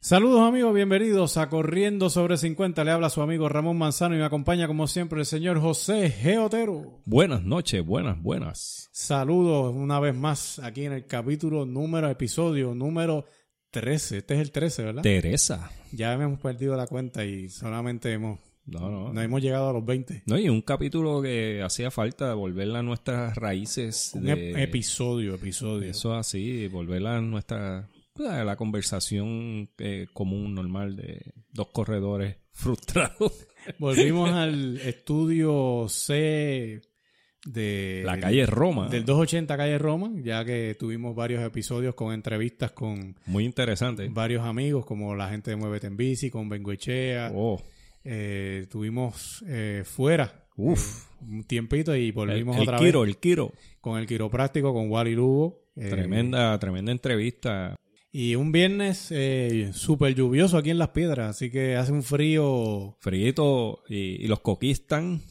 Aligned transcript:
Saludos 0.00 0.42
amigos, 0.42 0.72
bienvenidos 0.74 1.36
a 1.38 1.48
Corriendo 1.48 2.08
sobre 2.08 2.36
50. 2.36 2.84
Le 2.84 2.92
habla 2.92 3.10
su 3.10 3.20
amigo 3.20 3.48
Ramón 3.48 3.76
Manzano 3.78 4.14
y 4.14 4.18
me 4.18 4.24
acompaña 4.24 4.68
como 4.68 4.86
siempre 4.86 5.18
el 5.18 5.26
señor 5.26 5.60
José 5.60 6.08
Geotero. 6.10 7.00
Buenas 7.04 7.42
noches, 7.42 7.84
buenas, 7.84 8.22
buenas. 8.22 8.88
Saludos 8.92 9.74
una 9.74 9.98
vez 9.98 10.14
más 10.14 10.60
aquí 10.60 10.84
en 10.84 10.92
el 10.92 11.06
capítulo 11.06 11.66
número, 11.66 12.08
episodio 12.08 12.76
número 12.76 13.24
13. 13.72 14.18
Este 14.18 14.34
es 14.34 14.40
el 14.40 14.52
13, 14.52 14.84
¿verdad? 14.84 15.02
Teresa. 15.02 15.70
Ya 15.90 16.12
hemos 16.12 16.38
perdido 16.38 16.76
la 16.76 16.86
cuenta 16.86 17.24
y 17.24 17.48
solamente 17.48 18.12
hemos, 18.12 18.38
No, 18.66 18.88
no. 18.90 19.12
no 19.12 19.20
hemos 19.20 19.42
llegado 19.42 19.70
a 19.70 19.72
los 19.72 19.84
20. 19.84 20.22
No, 20.26 20.38
y 20.38 20.48
un 20.48 20.62
capítulo 20.62 21.20
que 21.20 21.60
hacía 21.60 21.90
falta 21.90 22.32
volver 22.34 22.70
a 22.76 22.82
nuestras 22.84 23.36
raíces. 23.36 24.12
Un 24.14 24.26
de, 24.26 24.62
episodio, 24.62 25.34
episodio. 25.34 25.90
Eso 25.90 26.14
así, 26.14 26.68
volver 26.68 27.04
a 27.04 27.20
nuestra. 27.20 27.88
La 28.18 28.56
conversación 28.56 29.70
eh, 29.78 30.06
común, 30.12 30.54
normal 30.54 30.96
de 30.96 31.32
dos 31.52 31.68
corredores 31.68 32.36
frustrados. 32.52 33.46
Volvimos 33.78 34.30
al 34.30 34.78
estudio 34.78 35.86
C 35.88 36.80
de 37.44 38.02
La 38.04 38.18
calle 38.18 38.46
Roma. 38.46 38.88
del 38.88 39.04
280 39.04 39.56
calle 39.56 39.78
Roma, 39.78 40.10
ya 40.22 40.44
que 40.44 40.76
tuvimos 40.78 41.14
varios 41.14 41.42
episodios 41.44 41.94
con 41.94 42.12
entrevistas 42.12 42.72
con 42.72 43.16
Muy 43.26 43.44
interesante. 43.44 44.08
varios 44.08 44.44
amigos, 44.44 44.84
como 44.84 45.14
la 45.14 45.28
gente 45.30 45.50
de 45.50 45.56
Muévete 45.56 45.86
en 45.86 45.96
Bici, 45.96 46.30
con 46.30 46.48
Bengoechea. 46.48 47.32
Oh, 47.34 47.60
Eh, 48.04 48.60
estuvimos 48.62 49.44
eh, 49.48 49.82
fuera 49.84 50.46
Uf. 50.56 51.06
un 51.20 51.44
tiempito 51.44 51.94
y 51.94 52.06
el, 52.06 52.12
volvimos 52.12 52.56
el 52.56 52.62
otra 52.62 52.80
vez 52.80 52.94
el 52.94 53.16
Kiro. 53.18 53.52
con 53.80 53.98
el 53.98 54.06
quiropráctico, 54.06 54.72
con 54.72 54.90
Wally 54.90 55.14
Lugo. 55.14 55.68
eh, 55.76 55.88
Tremenda, 55.90 56.58
tremenda 56.58 56.90
entrevista. 56.92 57.76
Y 58.10 58.34
un 58.36 58.52
viernes 58.52 59.08
eh, 59.10 59.70
súper 59.74 60.14
lluvioso 60.14 60.56
aquí 60.56 60.70
en 60.70 60.78
Las 60.78 60.88
Piedras, 60.90 61.30
así 61.36 61.50
que 61.50 61.76
hace 61.76 61.92
un 61.92 62.02
frío 62.02 62.96
Frito 63.00 63.82
y, 63.88 64.24
y 64.24 64.26
los 64.28 64.40
coquistan. 64.40 65.22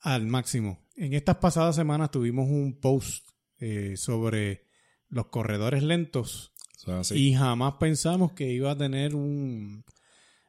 al 0.00 0.26
máximo. 0.26 0.78
En 0.96 1.14
estas 1.14 1.36
pasadas 1.36 1.76
semanas 1.76 2.10
tuvimos 2.10 2.48
un 2.48 2.78
post 2.80 3.28
eh, 3.60 3.96
sobre 3.96 4.66
los 5.08 5.26
corredores 5.26 5.82
lentos 5.82 6.52
y 7.14 7.34
jamás 7.34 7.74
pensamos 7.80 8.32
que 8.32 8.50
iba 8.52 8.70
a 8.70 8.76
tener 8.78 9.14
un, 9.14 9.84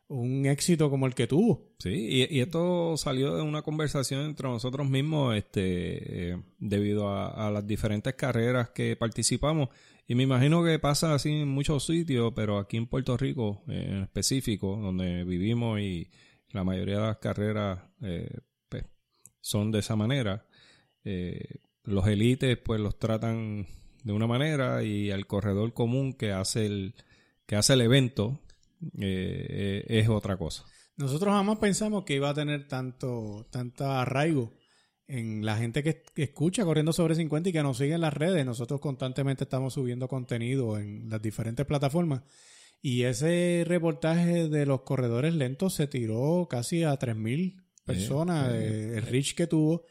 un 0.08 0.46
éxito 0.46 0.90
como 0.90 1.06
el 1.08 1.16
que 1.16 1.28
tuvo. 1.28 1.74
Sí, 1.80 1.90
y, 1.90 2.38
y 2.38 2.42
esto 2.42 2.96
salió 2.98 3.36
de 3.36 3.42
una 3.42 3.62
conversación 3.62 4.22
entre 4.26 4.48
nosotros 4.48 4.88
mismos, 4.90 5.36
este, 5.36 6.32
eh, 6.32 6.38
debido 6.60 7.10
a, 7.10 7.48
a 7.48 7.52
las 7.52 7.66
diferentes 7.66 8.14
carreras 8.16 8.70
que 8.70 8.96
participamos. 8.96 9.70
Y 10.10 10.16
me 10.16 10.24
imagino 10.24 10.64
que 10.64 10.80
pasa 10.80 11.14
así 11.14 11.30
en 11.30 11.48
muchos 11.48 11.86
sitios, 11.86 12.34
pero 12.36 12.58
aquí 12.58 12.78
en 12.78 12.88
Puerto 12.88 13.16
Rico 13.16 13.62
eh, 13.68 13.90
en 13.92 14.02
específico, 14.02 14.76
donde 14.76 15.24
vivimos 15.24 15.80
y 15.80 16.10
la 16.50 16.64
mayoría 16.64 16.96
de 16.96 17.02
las 17.04 17.18
carreras 17.18 17.80
eh, 18.02 18.40
pues, 18.68 18.86
son 19.40 19.72
de 19.72 19.80
esa 19.80 19.96
manera. 19.96 20.48
Eh, 21.04 21.60
los 21.84 22.08
élites 22.08 22.58
pues 22.58 22.82
los 22.82 22.98
tratan 22.98 23.68
de 24.04 24.12
una 24.12 24.26
manera 24.26 24.82
y 24.82 25.12
al 25.12 25.28
corredor 25.28 25.76
común 25.76 26.14
que 26.14 26.32
hace 26.32 26.66
el, 26.66 26.96
que 27.46 27.56
hace 27.56 27.74
el 27.74 27.82
evento 27.82 28.40
es 28.98 30.10
otra 30.10 30.38
cosa. 30.38 30.66
Nosotros 30.98 31.36
jamás 31.36 31.60
pensamos 31.60 32.04
que 32.04 32.16
iba 32.16 32.32
a 32.32 32.34
tener 32.34 32.68
tanto, 32.68 33.46
tanta 33.52 34.02
arraigo 34.02 34.59
en 35.10 35.44
la 35.44 35.58
gente 35.58 35.84
que, 35.84 36.04
que 36.14 36.24
escucha 36.24 36.64
Corriendo 36.64 36.94
sobre 36.94 37.16
50 37.16 37.50
y 37.50 37.52
que 37.52 37.64
nos 37.64 37.78
sigue 37.78 37.96
en 37.96 38.02
las 38.02 38.14
redes. 38.14 38.46
Nosotros 38.46 38.80
constantemente 38.80 39.44
estamos 39.44 39.74
subiendo 39.74 40.08
contenido 40.08 40.78
en 40.78 41.10
las 41.10 41.22
diferentes 41.22 41.66
plataformas. 41.66 42.22
Y 42.82 43.04
ese 43.04 43.64
reportaje 43.68 44.48
de 44.48 44.66
los 44.66 44.82
corredores 44.82 45.34
lentos 45.34 45.74
se 45.74 45.88
tiró 45.88 46.48
casi 46.50 46.84
a 46.84 46.98
3.000 46.98 47.62
personas, 47.84 48.54
eh, 48.54 48.98
el 48.98 49.02
reach 49.04 49.36
que 49.36 49.48
tuvo. 49.48 49.84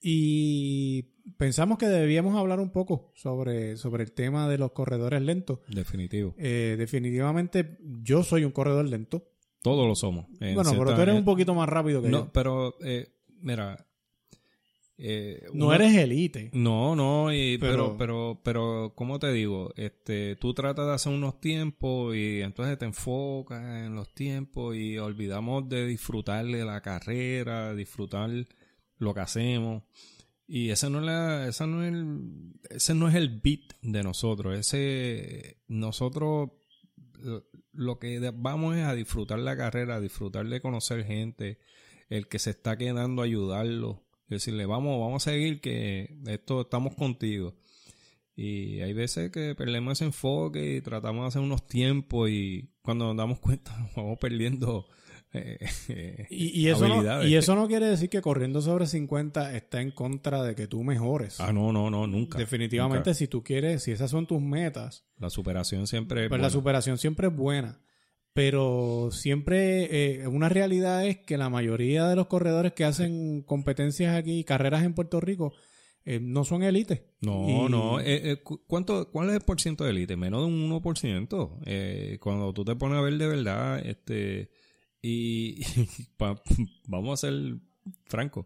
Y 0.00 1.02
pensamos 1.36 1.78
que 1.78 1.86
debíamos 1.86 2.36
hablar 2.36 2.60
un 2.60 2.70
poco 2.70 3.12
sobre, 3.14 3.76
sobre 3.76 4.04
el 4.04 4.12
tema 4.12 4.48
de 4.48 4.58
los 4.58 4.72
corredores 4.72 5.22
lentos. 5.22 5.60
Definitivo. 5.68 6.34
Eh, 6.38 6.76
definitivamente 6.78 7.78
yo 8.02 8.22
soy 8.22 8.44
un 8.44 8.52
corredor 8.52 8.86
lento. 8.88 9.28
Todos 9.62 9.86
lo 9.86 9.94
somos. 9.94 10.26
En 10.40 10.54
bueno, 10.54 10.72
pero 10.78 10.94
tú 10.94 11.00
eres 11.00 11.14
un 11.14 11.24
poquito 11.24 11.54
más 11.54 11.68
rápido 11.68 12.00
que 12.02 12.08
No, 12.08 12.26
yo. 12.26 12.32
pero, 12.32 12.74
eh, 12.84 13.08
mira. 13.40 13.85
Eh, 14.98 15.44
No 15.52 15.72
eres 15.74 15.94
elite. 15.94 16.50
No, 16.54 16.96
no, 16.96 17.32
y- 17.32 17.58
Pero- 17.58 17.96
pero, 17.96 17.98
pero, 17.98 18.40
pero, 18.42 18.92
¿cómo 18.96 19.18
te 19.18 19.30
digo? 19.32 19.72
Este, 19.76 20.36
tú 20.36 20.54
tratas 20.54 20.86
de 20.86 20.94
hacer 20.94 21.12
unos 21.12 21.38
tiempos 21.40 22.16
y 22.16 22.40
entonces 22.40 22.78
te 22.78 22.86
enfocas 22.86 23.62
en 23.84 23.94
los 23.94 24.14
tiempos 24.14 24.74
y 24.76 24.96
olvidamos 24.98 25.68
de 25.68 25.86
disfrutar 25.86 26.46
de 26.46 26.64
la 26.64 26.80
carrera, 26.80 27.74
disfrutar 27.74 28.30
lo 28.98 29.12
que 29.14 29.20
hacemos. 29.20 29.82
Y 30.48 30.70
ese 30.70 30.88
no 30.88 31.00
es 31.00 31.04
la, 31.06 31.48
esa 31.48 31.66
no 31.66 31.82
es 31.84 31.92
el, 31.92 32.52
ese 32.70 32.94
no 32.94 33.08
es 33.08 33.14
el 33.16 33.40
beat 33.40 33.74
de 33.82 34.02
nosotros. 34.02 34.56
Ese, 34.58 35.58
nosotros 35.68 36.50
lo- 37.72 37.98
que 37.98 38.30
vamos 38.34 38.76
es 38.76 38.84
a 38.84 38.94
disfrutar 38.94 39.38
la 39.40 39.56
carrera, 39.56 39.96
a 39.96 40.00
disfrutar 40.00 40.46
de 40.48 40.60
conocer 40.60 41.04
gente, 41.04 41.58
el 42.08 42.28
que 42.28 42.38
se 42.38 42.50
está 42.50 42.78
quedando, 42.78 43.22
ayudarlo, 43.22 44.05
decirle, 44.28 44.66
vamos, 44.66 45.00
vamos 45.00 45.26
a 45.26 45.30
seguir 45.30 45.60
que 45.60 46.16
esto 46.26 46.62
estamos 46.62 46.94
contigo. 46.94 47.54
Y 48.34 48.80
hay 48.82 48.92
veces 48.92 49.30
que 49.30 49.54
perdemos 49.54 49.94
ese 49.94 50.04
enfoque 50.04 50.76
y 50.76 50.80
tratamos 50.82 51.22
de 51.24 51.28
hacer 51.28 51.42
unos 51.42 51.66
tiempos 51.66 52.28
y 52.28 52.70
cuando 52.82 53.06
nos 53.06 53.16
damos 53.16 53.38
cuenta 53.38 53.76
nos 53.78 53.94
vamos 53.96 54.18
perdiendo 54.18 54.86
eh, 55.32 55.58
eh, 55.88 56.26
Y, 56.30 56.60
y 56.60 56.68
eso 56.68 56.86
no, 56.86 56.94
habilidades. 56.94 57.30
y 57.30 57.36
eso 57.36 57.54
no 57.54 57.66
quiere 57.66 57.86
decir 57.86 58.10
que 58.10 58.20
corriendo 58.20 58.60
sobre 58.60 58.86
50 58.86 59.56
está 59.56 59.80
en 59.80 59.90
contra 59.90 60.42
de 60.42 60.54
que 60.54 60.66
tú 60.66 60.82
mejores. 60.84 61.40
Ah, 61.40 61.52
no, 61.52 61.72
no, 61.72 61.90
no, 61.90 62.06
nunca. 62.06 62.38
Definitivamente, 62.38 63.10
nunca. 63.10 63.14
si 63.14 63.26
tú 63.26 63.42
quieres, 63.42 63.82
si 63.82 63.92
esas 63.92 64.10
son 64.10 64.26
tus 64.26 64.40
metas, 64.40 65.04
La 65.18 65.30
superación 65.30 65.86
siempre 65.86 66.24
es 66.24 66.28
pues 66.28 66.40
la 66.40 66.50
superación 66.50 66.98
siempre 66.98 67.28
es 67.28 67.34
buena. 67.34 67.80
Pero 68.36 69.08
siempre 69.12 70.20
eh, 70.20 70.28
una 70.28 70.50
realidad 70.50 71.06
es 71.06 71.16
que 71.16 71.38
la 71.38 71.48
mayoría 71.48 72.06
de 72.06 72.16
los 72.16 72.26
corredores 72.26 72.74
que 72.74 72.84
hacen 72.84 73.40
competencias 73.40 74.14
aquí, 74.14 74.44
carreras 74.44 74.84
en 74.84 74.92
Puerto 74.92 75.22
Rico, 75.22 75.54
eh, 76.04 76.20
no 76.20 76.44
son 76.44 76.62
élites. 76.62 77.00
No, 77.22 77.48
Y- 77.48 77.70
no. 77.70 77.98
eh, 77.98 78.32
eh, 78.32 78.36
cu- 78.42 78.62
¿cuánto, 78.66 79.10
¿Cuál 79.10 79.30
es 79.30 79.36
el 79.36 79.40
por 79.40 79.58
ciento 79.58 79.84
de 79.84 79.90
élite? 79.92 80.16
Menos 80.16 80.42
de 80.42 80.46
un 80.48 80.70
1%. 80.70 81.60
Eh, 81.64 82.18
cuando 82.20 82.52
tú 82.52 82.62
te 82.62 82.76
pones 82.76 82.98
a 82.98 83.00
ver 83.00 83.14
de 83.16 83.26
verdad, 83.26 83.78
este. 83.86 84.50
Y. 85.00 85.62
pa- 86.18 86.38
vamos 86.86 87.24
a 87.24 87.26
ser 87.28 87.56
francos. 88.04 88.44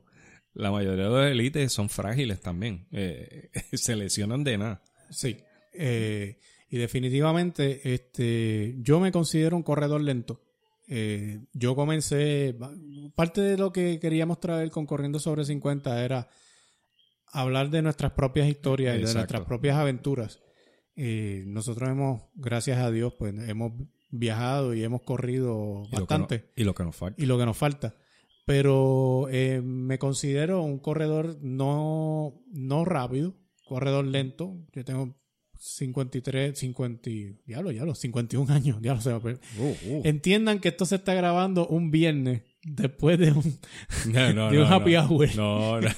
La 0.54 0.70
mayoría 0.70 1.04
de 1.06 1.10
los 1.10 1.26
élites 1.32 1.72
son 1.72 1.88
frágiles 1.88 2.40
también. 2.40 2.86
Se 3.72 3.96
lesionan 3.96 4.44
de 4.44 4.56
nada. 4.56 4.82
Sí. 5.10 5.36
Eh, 5.74 6.38
y 6.70 6.78
definitivamente, 6.78 7.92
este, 7.94 8.76
yo 8.78 9.00
me 9.00 9.12
considero 9.12 9.56
un 9.56 9.62
corredor 9.62 10.00
lento. 10.00 10.40
Eh, 10.88 11.40
yo 11.52 11.74
comencé, 11.76 12.56
parte 13.14 13.40
de 13.42 13.58
lo 13.58 13.72
que 13.72 13.98
queríamos 14.00 14.40
traer 14.40 14.70
con 14.70 14.86
Corriendo 14.86 15.18
sobre 15.20 15.44
50 15.44 16.04
era 16.04 16.28
hablar 17.32 17.70
de 17.70 17.82
nuestras 17.82 18.12
propias 18.12 18.48
historias 18.48 18.96
y 18.98 19.04
de 19.04 19.14
nuestras 19.14 19.42
propias 19.46 19.76
aventuras. 19.76 20.40
Eh, 20.96 21.44
nosotros 21.46 21.88
hemos, 21.88 22.22
gracias 22.34 22.78
a 22.78 22.90
Dios, 22.90 23.14
pues 23.18 23.34
hemos 23.48 23.72
viajado 24.10 24.74
y 24.74 24.82
hemos 24.82 25.02
corrido 25.02 25.82
Y 25.86 25.96
lo 25.96 26.06
que 26.06 26.14
bastante. 26.14 26.38
no- 26.38 26.44
y 26.56 26.64
lo 26.64 26.74
que 26.74 26.84
nos 26.84 26.96
falta. 26.96 27.22
y 27.22 27.26
lo 27.26 27.38
que 27.38 27.46
nos 27.46 27.56
falta. 27.56 27.94
Pero 28.46 29.28
eh, 29.30 29.60
me 29.62 29.98
considero 29.98 30.62
un 30.62 30.78
corredor 30.80 31.38
no, 31.40 32.42
no 32.50 32.84
rápido, 32.84 33.36
corredor 33.64 34.06
lento. 34.06 34.56
Yo 34.72 34.84
tengo 34.84 35.16
53, 35.62 36.58
50, 36.58 37.10
y- 37.10 37.36
diablo, 37.46 37.68
diablo, 37.70 37.94
51 37.94 38.50
años. 38.52 38.80
Diablo, 38.82 39.02
se 39.02 39.12
me 39.12 39.20
per- 39.20 39.40
Uh, 39.58 39.76
uh. 39.90 40.00
Entiendan 40.04 40.58
que 40.58 40.68
esto 40.68 40.86
se 40.86 40.94
está 40.96 41.12
grabando 41.12 41.66
un 41.68 41.90
viernes 41.90 42.42
después 42.64 43.18
de 43.18 43.32
un, 43.32 43.58
No, 44.12 44.32
no, 44.32 44.50
de 44.52 44.58
un 44.62 44.68
no, 44.68 44.74
happy 44.74 44.96
hour. 44.96 45.28
No, 45.36 45.80
no. 45.82 45.88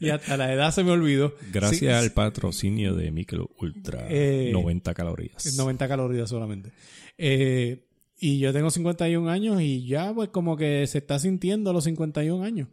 y 0.00 0.08
hasta 0.10 0.36
la 0.36 0.52
edad 0.52 0.70
se 0.72 0.84
me 0.84 0.92
olvidó. 0.92 1.34
Gracias 1.52 1.78
Sí, 1.80 1.86
al 1.88 2.12
patrocinio 2.12 2.94
de 2.94 3.10
Mikel 3.10 3.40
Ultra. 3.60 4.06
Eh, 4.08 4.50
90 4.52 4.94
calorías. 4.94 5.56
90 5.56 5.88
calorías 5.88 6.28
solamente. 6.28 6.70
Eh, 7.16 7.84
y 8.20 8.38
yo 8.38 8.52
tengo 8.52 8.70
51 8.70 9.28
años 9.28 9.60
y 9.60 9.86
ya 9.86 10.12
pues 10.14 10.28
como 10.30 10.56
que 10.56 10.86
se 10.86 10.98
está 10.98 11.18
sintiendo 11.18 11.70
a 11.70 11.72
los 11.72 11.84
51 11.84 12.44
años. 12.44 12.68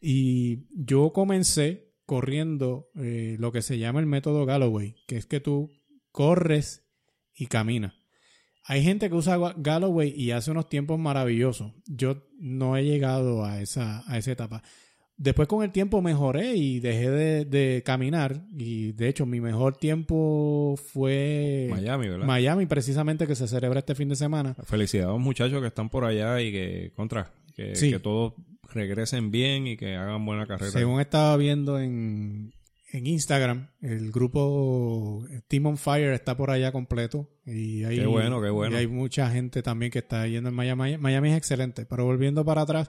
Y 0.00 0.60
yo 0.72 1.12
comencé 1.12 1.89
corriendo 2.10 2.88
eh, 2.96 3.36
lo 3.38 3.52
que 3.52 3.62
se 3.62 3.78
llama 3.78 4.00
el 4.00 4.06
método 4.06 4.44
Galloway, 4.44 4.96
que 5.06 5.16
es 5.16 5.26
que 5.26 5.38
tú 5.38 5.70
corres 6.10 6.82
y 7.36 7.46
caminas. 7.46 7.92
Hay 8.64 8.82
gente 8.82 9.08
que 9.08 9.14
usa 9.14 9.38
Ga- 9.38 9.54
Galloway 9.56 10.12
y 10.16 10.32
hace 10.32 10.50
unos 10.50 10.68
tiempos 10.68 10.98
maravillosos. 10.98 11.70
Yo 11.86 12.26
no 12.40 12.76
he 12.76 12.82
llegado 12.84 13.44
a 13.44 13.60
esa, 13.62 14.02
a 14.10 14.18
esa 14.18 14.32
etapa. 14.32 14.60
Después 15.16 15.46
con 15.46 15.62
el 15.62 15.70
tiempo 15.70 16.02
mejoré 16.02 16.56
y 16.56 16.80
dejé 16.80 17.10
de, 17.10 17.44
de 17.44 17.82
caminar. 17.84 18.42
Y 18.58 18.90
de 18.92 19.08
hecho 19.08 19.24
mi 19.24 19.40
mejor 19.40 19.76
tiempo 19.76 20.74
fue 20.92 21.68
Miami, 21.70 22.08
¿verdad? 22.08 22.26
Miami, 22.26 22.66
precisamente 22.66 23.28
que 23.28 23.36
se 23.36 23.46
celebra 23.46 23.78
este 23.78 23.94
fin 23.94 24.08
de 24.08 24.16
semana. 24.16 24.56
Felicidades 24.64 25.10
a 25.10 25.12
los 25.12 25.20
muchachos 25.20 25.60
que 25.60 25.68
están 25.68 25.88
por 25.90 26.04
allá 26.04 26.40
y 26.42 26.50
que, 26.50 26.92
contra, 26.96 27.30
que, 27.54 27.76
Sí. 27.76 27.90
que 27.92 28.00
todos 28.00 28.32
regresen 28.72 29.30
bien 29.30 29.66
y 29.66 29.76
que 29.76 29.96
hagan 29.96 30.24
buena 30.24 30.46
carrera. 30.46 30.70
Según 30.70 31.00
estaba 31.00 31.36
viendo 31.36 31.78
en, 31.78 32.52
en 32.92 33.06
Instagram, 33.06 33.68
el 33.80 34.10
grupo 34.10 35.24
Team 35.48 35.66
on 35.66 35.76
Fire 35.78 36.12
está 36.12 36.36
por 36.36 36.50
allá 36.50 36.72
completo. 36.72 37.28
Y 37.46 37.84
hay, 37.84 37.98
Qué 37.98 38.06
bueno, 38.06 38.40
qué 38.40 38.50
bueno. 38.50 38.76
y 38.76 38.78
hay 38.80 38.86
mucha 38.86 39.30
gente 39.30 39.62
también 39.62 39.90
que 39.92 40.00
está 40.00 40.26
yendo 40.26 40.48
en 40.48 40.54
Miami. 40.54 40.98
Miami 40.98 41.30
es 41.30 41.36
excelente. 41.36 41.86
Pero 41.86 42.04
volviendo 42.04 42.44
para 42.44 42.62
atrás, 42.62 42.88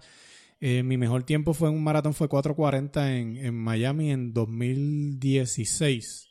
eh, 0.59 0.83
mi 0.83 0.97
mejor 0.97 1.23
tiempo 1.23 1.53
fue 1.53 1.69
en 1.69 1.75
un 1.75 1.83
maratón, 1.83 2.13
fue 2.13 2.29
4.40 2.29 3.19
en, 3.19 3.37
en 3.37 3.55
Miami 3.55 4.11
en 4.11 4.33
2016. 4.33 6.29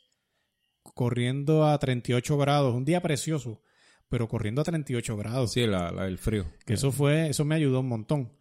Corriendo 0.83 1.65
a 1.65 1.77
38 1.77 2.37
grados. 2.37 2.73
Un 2.75 2.85
día 2.85 3.01
precioso, 3.01 3.61
pero 4.09 4.27
corriendo 4.27 4.61
a 4.61 4.65
38 4.65 5.15
grados. 5.17 5.51
Sí, 5.53 5.65
la, 5.67 5.91
la 5.91 6.05
del 6.05 6.17
frío. 6.17 6.45
Que 6.65 6.73
eso 6.73 6.91
fue, 6.91 7.29
eso 7.29 7.45
me 7.45 7.55
ayudó 7.55 7.79
un 7.81 7.87
montón. 7.87 8.31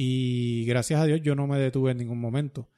Y 0.00 0.64
gracias 0.66 1.00
a 1.00 1.06
Dios 1.06 1.20
yo 1.22 1.34
no 1.34 1.48
me 1.48 1.58
detuve 1.58 1.90
en 1.90 1.98
ningún 1.98 2.20
momento. 2.20 2.68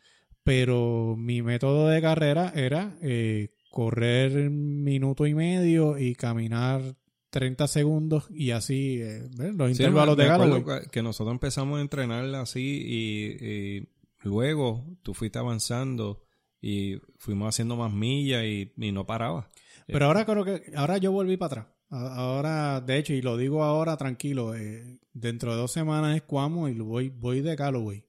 Pero 0.43 1.17
mi 1.19 1.43
método 1.43 1.89
de 1.89 2.01
carrera 2.01 2.51
era 2.57 2.97
eh, 3.03 3.51
correr 3.71 4.49
minuto 4.51 5.27
y 5.27 5.35
medio 5.35 5.99
y 5.99 6.15
caminar 6.15 6.81
30 7.29 7.69
segundos 7.69 8.25
y 8.31 8.53
así 8.53 9.01
eh, 9.03 9.29
los 9.55 9.77
Sí, 9.77 9.83
intervalos 9.83 10.17
me- 10.17 10.23
de 10.25 10.29
Galloway. 10.31 10.65
que- 10.91 11.03
nosotros 11.03 11.33
empezamos 11.35 11.79
a 11.79 11.83
entrenar 11.83 12.25
así 12.37 12.83
y, 12.87 13.45
y 13.47 13.89
luego 14.23 14.87
tú 15.03 15.13
fuiste 15.13 15.39
avanzando 15.39 16.23
y 16.63 16.97
fuimos 17.19 17.51
haciendo 17.51 17.77
más 17.77 17.93
millas 17.93 18.45
y, 18.45 18.73
y 18.79 18.93
no 18.93 19.07
parabas. 19.07 19.47
Pero 19.87 20.07
ahora 20.07 20.25
creo 20.25 20.45
que 20.45 20.73
ahora 20.75 20.97
yo 20.97 21.13
volví 21.13 21.37
para 21.37 21.47
atrás. 21.63 21.67
Ahora, 21.91 22.81
de 22.81 22.99
hecho, 22.99 23.13
y 23.15 23.21
lo 23.23 23.37
digo 23.37 23.65
ahora 23.65 23.97
tranquilo, 23.97 24.55
eh, 24.55 25.01
dentro 25.13 25.53
de 25.53 25.59
dos 25.61 25.73
semanas 25.73 26.15
es 26.17 26.23
Cuamo 26.23 26.69
y 26.69 26.79
voy, 26.79 27.09
voy 27.09 27.41
de 27.41 27.57
Galloway. 27.57 28.05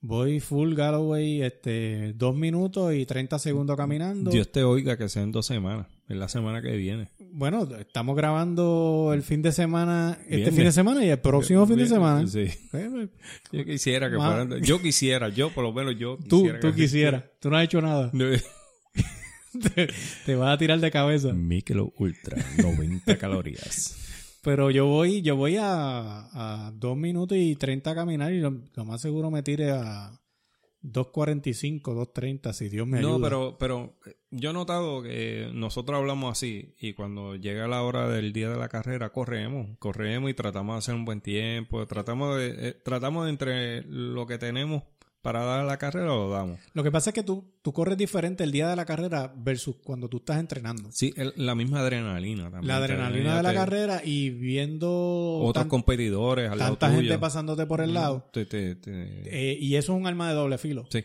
Voy 0.00 0.38
full 0.38 0.74
Galloway, 0.74 1.42
este, 1.42 2.12
dos 2.14 2.36
minutos 2.36 2.94
y 2.94 3.04
30 3.04 3.36
segundos 3.40 3.76
caminando. 3.76 4.30
Dios 4.30 4.52
te 4.52 4.62
oiga 4.62 4.96
que 4.96 5.08
sea 5.08 5.24
en 5.24 5.32
dos 5.32 5.46
semanas, 5.46 5.88
es 6.08 6.16
la 6.16 6.28
semana 6.28 6.62
que 6.62 6.76
viene. 6.76 7.10
Bueno, 7.32 7.68
estamos 7.80 8.16
grabando 8.16 9.10
el 9.12 9.22
fin 9.24 9.42
de 9.42 9.50
semana, 9.50 10.16
este 10.28 10.52
fin 10.52 10.64
de 10.64 10.72
semana 10.72 11.04
y 11.04 11.08
el 11.08 11.18
próximo 11.18 11.66
fin 11.66 11.76
de 11.78 11.88
semana. 11.88 12.24
Sí. 12.28 12.46
Yo 13.52 13.64
quisiera 13.64 14.08
que 14.08 14.16
fueran. 14.16 14.62
Yo 14.62 14.80
quisiera, 14.80 15.28
yo 15.30 15.50
por 15.50 15.64
lo 15.64 15.72
menos 15.72 15.96
yo 15.98 16.16
Tú, 16.28 16.42
quisiera. 16.42 16.60
tú 16.60 16.68
que- 16.70 16.74
quisieras. 16.76 17.24
Tú 17.40 17.50
no 17.50 17.56
has 17.56 17.64
hecho 17.64 17.80
nada. 17.82 18.12
Te, 19.74 19.88
te 20.26 20.34
vas 20.34 20.54
a 20.54 20.58
tirar 20.58 20.80
de 20.80 20.90
cabeza. 20.90 21.32
Michelob 21.32 21.92
Ultra, 21.98 22.44
90 22.62 23.16
calorías. 23.18 23.96
Pero 24.42 24.70
yo 24.70 24.86
voy, 24.86 25.22
yo 25.22 25.36
voy 25.36 25.56
a, 25.56 26.66
a 26.66 26.72
2 26.72 26.96
minutos 26.96 27.36
y 27.36 27.56
30 27.56 27.90
a 27.90 27.94
caminar 27.94 28.32
y 28.32 28.40
lo, 28.40 28.62
lo 28.74 28.84
más 28.84 29.00
seguro 29.00 29.30
me 29.30 29.42
tire 29.42 29.72
a 29.72 30.18
2.45, 30.82 31.82
2.30 31.82 32.52
si 32.52 32.68
Dios 32.68 32.86
me 32.86 32.98
ayuda. 32.98 33.12
No, 33.12 33.20
pero, 33.20 33.56
pero 33.58 33.94
eh, 34.06 34.16
yo 34.30 34.50
he 34.50 34.52
notado 34.52 35.02
que 35.02 35.50
nosotros 35.52 35.98
hablamos 35.98 36.32
así 36.32 36.74
y 36.78 36.92
cuando 36.92 37.34
llega 37.34 37.66
la 37.66 37.82
hora 37.82 38.08
del 38.08 38.32
día 38.32 38.48
de 38.48 38.56
la 38.56 38.68
carrera 38.68 39.10
corremos, 39.10 39.76
corremos 39.78 40.30
y 40.30 40.34
tratamos 40.34 40.74
de 40.74 40.78
hacer 40.78 40.94
un 40.94 41.04
buen 41.04 41.20
tiempo, 41.20 41.84
tratamos 41.86 42.38
de, 42.38 42.68
eh, 42.68 42.72
tratamos 42.84 43.24
de 43.24 43.30
entre 43.30 43.82
lo 43.82 44.26
que 44.26 44.38
tenemos 44.38 44.84
para 45.22 45.44
dar 45.44 45.64
la 45.64 45.76
carrera 45.78 46.06
lo 46.06 46.30
damos. 46.30 46.60
Lo 46.74 46.82
que 46.84 46.90
pasa 46.92 47.10
es 47.10 47.14
que 47.14 47.22
tú, 47.22 47.52
tú 47.62 47.72
corres 47.72 47.98
diferente 47.98 48.44
el 48.44 48.52
día 48.52 48.68
de 48.68 48.76
la 48.76 48.84
carrera 48.86 49.32
versus 49.36 49.76
cuando 49.82 50.08
tú 50.08 50.18
estás 50.18 50.38
entrenando. 50.38 50.90
Sí, 50.92 51.12
el- 51.16 51.32
la 51.36 51.54
misma 51.54 51.80
adrenalina 51.80 52.44
también. 52.50 52.68
La 52.68 52.76
adrenalina 52.76 53.36
de 53.36 53.42
la 53.42 53.48
Te- 53.50 53.54
carrera 53.56 54.00
y 54.04 54.30
viendo 54.30 54.88
Otros 55.40 55.64
tan- 55.64 55.68
competidores 55.68 56.50
al 56.50 56.58
lado 56.58 56.76
tanta 56.78 56.96
tuyo. 56.96 57.08
gente 57.08 57.18
pasándote 57.20 57.66
por 57.66 57.80
el 57.80 57.94
lado. 57.94 58.28
Te, 58.32 58.46
te- 58.46 58.76
te- 58.76 59.52
Eh, 59.52 59.58
y 59.60 59.74
eso 59.76 59.92
es 59.94 60.00
un 60.00 60.06
arma 60.06 60.28
de 60.28 60.34
doble 60.34 60.56
filo. 60.58 60.86
sí, 60.90 61.04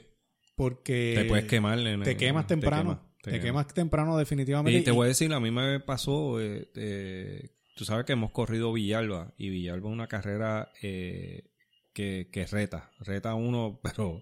Porque 0.56 1.16
te 1.18 1.26
puedes 1.26 1.46
quemar. 1.46 1.80
en- 1.80 2.04
te 2.04 2.16
quemas 2.16 2.46
temprano. 2.48 3.02
Te, 3.22 3.32
quema, 3.32 3.38
te 3.40 3.46
quemas 3.46 3.66
quema. 3.66 3.74
temprano 3.74 4.18
definitivamente. 4.18 4.80
Y 4.80 4.84
te 4.84 4.92
voy 4.92 5.06
a 5.06 5.08
decir, 5.08 5.34
a 5.34 5.40
mí 5.40 5.50
me 5.50 5.80
pasó, 5.80 6.40
eh, 6.42 6.70
eh, 6.76 7.50
tú 7.76 7.86
sabes 7.86 8.06
que 8.06 8.14
hemos 8.14 8.32
corrido 8.32 8.72
Villalba 8.74 9.34
y 9.38 9.50
Villalba 9.50 9.90
es 9.90 9.94
una 9.94 10.08
carrera 10.08 10.72
eh, 10.82 11.46
que, 11.94 12.28
que 12.32 12.46
reta, 12.46 12.92
reta 13.00 13.36
uno, 13.36 13.80
pero 13.84 14.22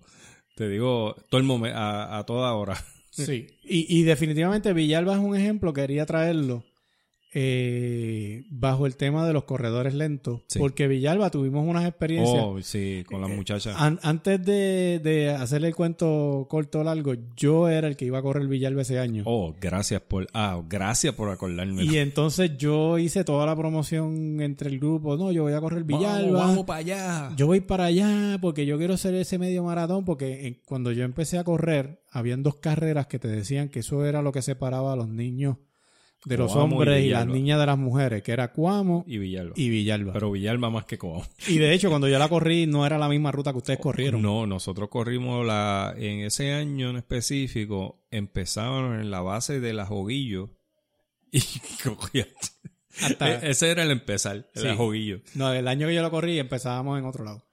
te 0.56 0.68
digo, 0.70 1.16
todo 1.30 1.40
el 1.40 1.48
momento, 1.48 1.78
a, 1.78 2.18
a 2.18 2.26
toda 2.26 2.54
hora. 2.54 2.76
Sí. 3.10 3.48
Y, 3.64 4.00
y 4.00 4.04
definitivamente 4.04 4.72
Villalba 4.72 5.14
es 5.14 5.20
un 5.20 5.36
ejemplo, 5.36 5.74
quería 5.74 6.06
traerlo 6.06 6.64
eh, 7.34 8.44
bajo 8.50 8.86
el 8.86 8.96
tema 8.96 9.26
de 9.26 9.34
los 9.34 9.44
corredores 9.46 9.94
lentos. 9.94 10.42
Sí. 10.48 10.60
Porque 10.60 10.88
Villalba 10.88 11.30
tuvimos 11.30 11.66
unas 11.68 11.86
experiencias. 11.88 12.44
Oh, 12.46 12.62
sí, 12.62 13.04
con 13.08 13.22
las 13.22 13.30
muchachas. 13.30 13.76
An- 13.78 14.00
antes 14.04 14.44
de, 14.46 15.00
de 15.04 15.30
hacerle 15.30 15.70
el 15.70 15.76
cuento 15.76 16.46
corto 16.50 16.80
o 16.80 16.84
largo, 16.84 17.14
yo 17.36 17.70
era 17.70 17.88
el 17.88 17.96
que 17.96 18.06
iba 18.06 18.20
a 18.20 18.22
correr 18.22 18.48
Villalba 18.48 18.82
ese 18.82 19.00
año. 19.00 19.24
Oh, 19.26 19.54
gracias 19.60 20.02
por, 20.02 20.28
ah, 20.34 20.62
gracias 20.68 21.14
por 21.16 21.30
acordarme. 21.30 21.84
Y 21.84 21.98
entonces 21.98 22.58
yo 22.58 22.98
hice 22.98 23.24
toda 23.24 23.46
la 23.46 23.56
promoción 23.56 24.42
entre 24.42 24.70
el 24.70 24.80
grupo. 24.80 25.18
No, 25.18 25.32
yo 25.32 25.44
voy 25.44 25.54
a 25.54 25.62
correr 25.62 25.84
Villalba. 25.84 26.32
Vamos, 26.40 26.48
vamos 26.50 26.66
para 26.66 26.80
allá. 26.80 27.32
Yo 27.38 27.48
voy 27.48 27.62
para 27.62 27.86
allá 27.86 28.38
porque 28.42 28.66
yo 28.66 28.78
quiero 28.78 28.94
hacer 28.96 29.14
ese 29.16 29.38
medio 29.38 29.64
maratón 29.64 30.06
porque 30.06 30.48
en- 30.48 30.58
cuando 30.66 30.92
yo 30.92 31.04
empecé 31.04 31.38
a 31.38 31.44
correr, 31.44 32.02
habían 32.12 32.44
dos 32.44 32.56
carreras 32.56 33.08
que 33.08 33.20
te 33.20 33.28
decían 33.28 33.70
que 33.70 33.80
eso 33.80 34.06
era 34.06 34.22
lo 34.22 34.32
que 34.32 34.42
separaba 34.42 34.94
a 34.94 34.96
los 34.96 35.08
niños 35.08 35.58
de 36.26 36.38
los 36.38 36.56
hombres 36.56 37.04
y, 37.04 37.10
las 37.10 37.26
niñas 37.26 37.60
de 37.60 37.66
las 37.66 37.78
mujeres, 37.78 38.22
que 38.22 38.32
era 38.32 38.52
Cuamo 38.52 39.04
Y 39.08 39.18
Villalba. 39.18 39.54
y 39.56 39.70
Villalba. 39.70 40.14
Pero 40.14 40.32
Villalba 40.32 40.70
más 40.70 40.86
que 40.86 40.98
Coamo. 40.98 41.26
y 41.48 41.58
de 41.58 41.74
hecho, 41.74 41.90
cuando 41.90 42.08
yo 42.08 42.20
la 42.20 42.30
corrí, 42.30 42.66
no 42.68 42.86
era 42.86 42.98
la 42.98 43.10
misma 43.10 43.32
ruta 43.32 43.52
que 43.52 43.58
ustedes 43.58 43.80
corrieron. 43.80 44.22
No, 44.22 44.46
nosotros 44.46 44.90
corrimos 44.90 45.46
la, 45.46 45.94
en 45.98 46.20
ese 46.20 46.54
año 46.54 46.90
en 46.92 46.98
específico, 46.98 48.04
empezábamos 48.12 49.02
en 49.02 49.12
la 49.12 49.22
base 49.22 49.60
de 49.60 49.74
la 49.74 49.86
Joguillo 49.86 50.52
y 51.32 51.42
cogía. 51.84 52.28
Hasta- 53.02 53.46
E- 53.46 53.52
Ese 53.52 53.70
era 53.72 53.84
el 53.84 53.92
empezar, 53.92 54.48
el 54.54 54.62
Sí. 54.62 54.68
Joguillo. 54.76 55.22
No, 55.36 55.54
el 55.54 55.68
año 55.68 55.88
que 55.88 55.96
yo 55.96 56.02
lo 56.02 56.12
corrí 56.12 56.38
empezábamos 56.40 57.00
en 57.00 57.06
otro 57.06 57.24
lado. 57.24 57.46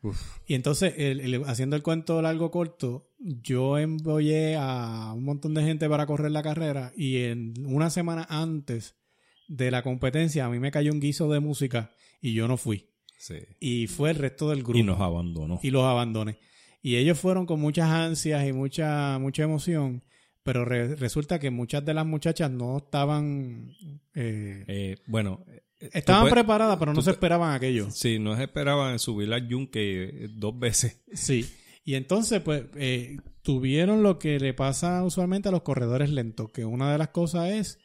Y 0.46 0.54
entonces, 0.54 0.94
el- 0.96 1.20
el- 1.20 1.44
haciendo 1.44 1.76
el 1.76 1.82
cuento 1.82 2.20
largo 2.22 2.50
corto, 2.50 3.08
yo 3.18 3.78
embollé 3.78 4.56
a 4.56 5.12
un 5.14 5.24
montón 5.24 5.54
de 5.54 5.62
gente 5.62 5.88
para 5.88 6.06
correr 6.06 6.30
la 6.30 6.42
carrera 6.42 6.92
y 6.96 7.22
en 7.24 7.54
una 7.66 7.90
semana 7.90 8.26
antes 8.28 8.96
de 9.48 9.70
la 9.70 9.82
competencia 9.82 10.44
a 10.44 10.50
mí 10.50 10.58
me 10.58 10.70
cayó 10.70 10.92
un 10.92 11.00
guiso 11.00 11.30
de 11.30 11.40
música 11.40 11.90
y 12.20 12.34
yo 12.34 12.48
no 12.48 12.56
fui. 12.56 12.90
Sí. 13.18 13.36
Y 13.60 13.86
fue 13.88 14.10
el 14.10 14.16
resto 14.16 14.50
del 14.50 14.62
grupo. 14.62 14.78
Y 14.78 14.82
nos 14.82 15.00
abandonó. 15.00 15.58
y 15.62 15.70
los 15.70 15.84
abandoné. 15.84 16.38
Y 16.82 16.96
ellos 16.96 17.18
fueron 17.18 17.44
con 17.46 17.58
muchas 17.60 17.90
ansias 17.90 18.46
y 18.46 18.52
mucha, 18.52 19.18
mucha 19.18 19.42
emoción, 19.42 20.04
pero 20.48 20.64
re- 20.64 20.96
resulta 20.96 21.38
que 21.38 21.50
muchas 21.50 21.84
de 21.84 21.92
las 21.92 22.06
muchachas 22.06 22.50
no 22.50 22.78
estaban... 22.78 23.70
eh, 24.14 24.64
Eh, 24.66 24.96
bueno, 25.06 25.44
estaban 25.78 26.22
puedes- 26.22 26.32
preparadas, 26.32 26.78
pero 26.78 26.94
no 26.94 27.02
se 27.02 27.10
esperaban 27.10 27.52
aquello. 27.54 27.90
Sí, 27.90 28.18
no 28.18 28.34
esperaban 28.34 28.98
subir 28.98 29.30
al 29.34 29.46
yunque 29.46 30.04
eh, 30.04 30.28
dos 30.30 30.58
veces. 30.58 31.02
Sí. 31.12 31.46
Y 31.84 31.96
entonces, 31.96 32.40
pues, 32.40 32.64
eh, 32.76 33.18
tuvieron 33.42 34.02
lo 34.02 34.18
que 34.18 34.38
le 34.40 34.54
pasa 34.54 35.04
usualmente 35.04 35.50
a 35.50 35.52
los 35.52 35.60
corredores 35.60 36.08
lentos, 36.08 36.50
que 36.50 36.64
una 36.64 36.90
de 36.92 36.96
las 36.96 37.08
cosas 37.08 37.50
es 37.50 37.78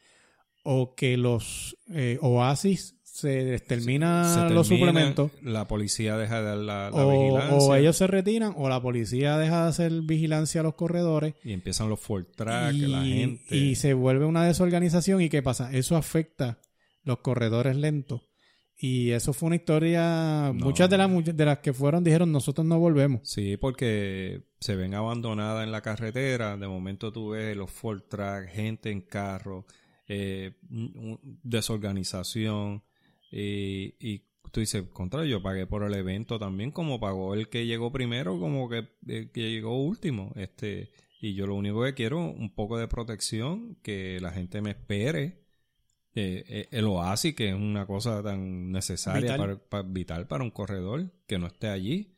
o 0.64 0.96
que 0.96 1.18
los 1.18 1.76
eh, 1.90 2.18
oasis 2.22 2.96
se 3.16 3.60
termina 3.60 4.48
Se 4.48 4.54
los 4.54 4.68
suplementos 4.68 5.30
La 5.44 5.68
policía 5.68 6.18
deja 6.18 6.40
de 6.42 6.48
dar 6.48 6.58
la, 6.58 6.90
la 6.90 7.06
o, 7.06 7.12
vigilancia. 7.12 7.58
o 7.58 7.76
ellos 7.76 7.96
se 7.96 8.08
retiran 8.08 8.54
o 8.58 8.70
la 8.70 8.82
policía 8.82 9.38
deja 9.38 9.64
de 9.64 9.70
hacer 9.70 9.92
vigilancia 10.02 10.62
a 10.62 10.64
los 10.64 10.74
corredores 10.74 11.36
Y 11.44 11.54
empiezan 11.54 11.90
los 11.90 12.00
full 12.00 12.24
track, 12.36 12.74
y, 12.74 12.80
la 12.88 13.04
gente. 13.04 13.56
y 13.56 13.76
se 13.76 13.94
vuelve 13.94 14.26
una 14.26 14.44
desorganización 14.46 15.22
y 15.22 15.30
qué 15.30 15.44
pasa 15.44 15.72
eso 15.72 15.96
afecta 15.96 16.58
los 17.04 17.20
corredores 17.20 17.76
lentos 17.76 18.22
y 18.76 19.12
eso 19.12 19.32
fue 19.32 19.46
una 19.48 19.58
historia 19.58 20.52
No. 20.56 20.66
muchas 20.66 20.90
de 20.90 20.98
las 20.98 21.10
de 21.24 21.46
las 21.46 21.60
que 21.60 21.72
fueron 21.72 22.04
dijeron 22.04 22.32
nosotros 22.32 22.66
no 22.66 22.80
volvemos 22.80 23.22
Sí, 23.30 23.58
porque 23.58 24.42
se 24.60 24.76
ven 24.76 24.96
abandonadas 24.96 25.64
en 25.64 25.72
la 25.72 25.82
carretera. 25.82 26.58
De 26.58 26.68
momento 26.68 27.12
tú 27.14 27.30
ves 27.30 27.56
los 27.56 27.70
full 27.70 28.00
track, 28.10 28.50
gente 28.50 28.90
en 28.90 29.02
carro, 29.02 29.66
eh, 30.08 30.54
desorganización. 31.44 32.84
Y, 33.36 33.96
y 34.00 34.22
tú 34.52 34.60
dices, 34.60 34.84
contra, 34.94 35.26
yo 35.26 35.42
pagué 35.42 35.66
por 35.66 35.84
el 35.84 35.94
evento 35.96 36.38
también, 36.38 36.70
como 36.72 37.00
pagó 37.00 37.34
el 37.34 37.50
que 37.50 37.66
llegó 37.66 37.92
primero, 37.92 38.40
como 38.40 38.70
que, 38.70 38.88
el 39.08 39.32
que 39.32 39.50
llegó 39.52 39.82
último. 39.84 40.32
este 40.36 40.92
Y 41.20 41.34
yo 41.34 41.48
lo 41.48 41.56
único 41.56 41.84
que 41.84 41.94
quiero, 41.96 42.20
un 42.20 42.54
poco 42.54 42.78
de 42.78 42.88
protección, 42.88 43.76
que 43.82 44.20
la 44.22 44.32
gente 44.32 44.62
me 44.62 44.72
espere. 44.72 45.40
Eh, 46.16 46.44
eh, 46.48 46.68
el 46.70 46.86
oasis, 46.86 47.34
que 47.34 47.50
es 47.50 47.56
una 47.56 47.88
cosa 47.88 48.22
tan 48.22 48.72
necesaria, 48.72 49.22
Vital. 49.34 49.40
Para, 49.40 49.58
para- 49.70 49.84
vital 49.90 50.28
para 50.28 50.44
un 50.44 50.52
corredor, 50.52 51.12
que 51.26 51.40
no 51.40 51.48
esté 51.48 51.70
allí. 51.70 52.16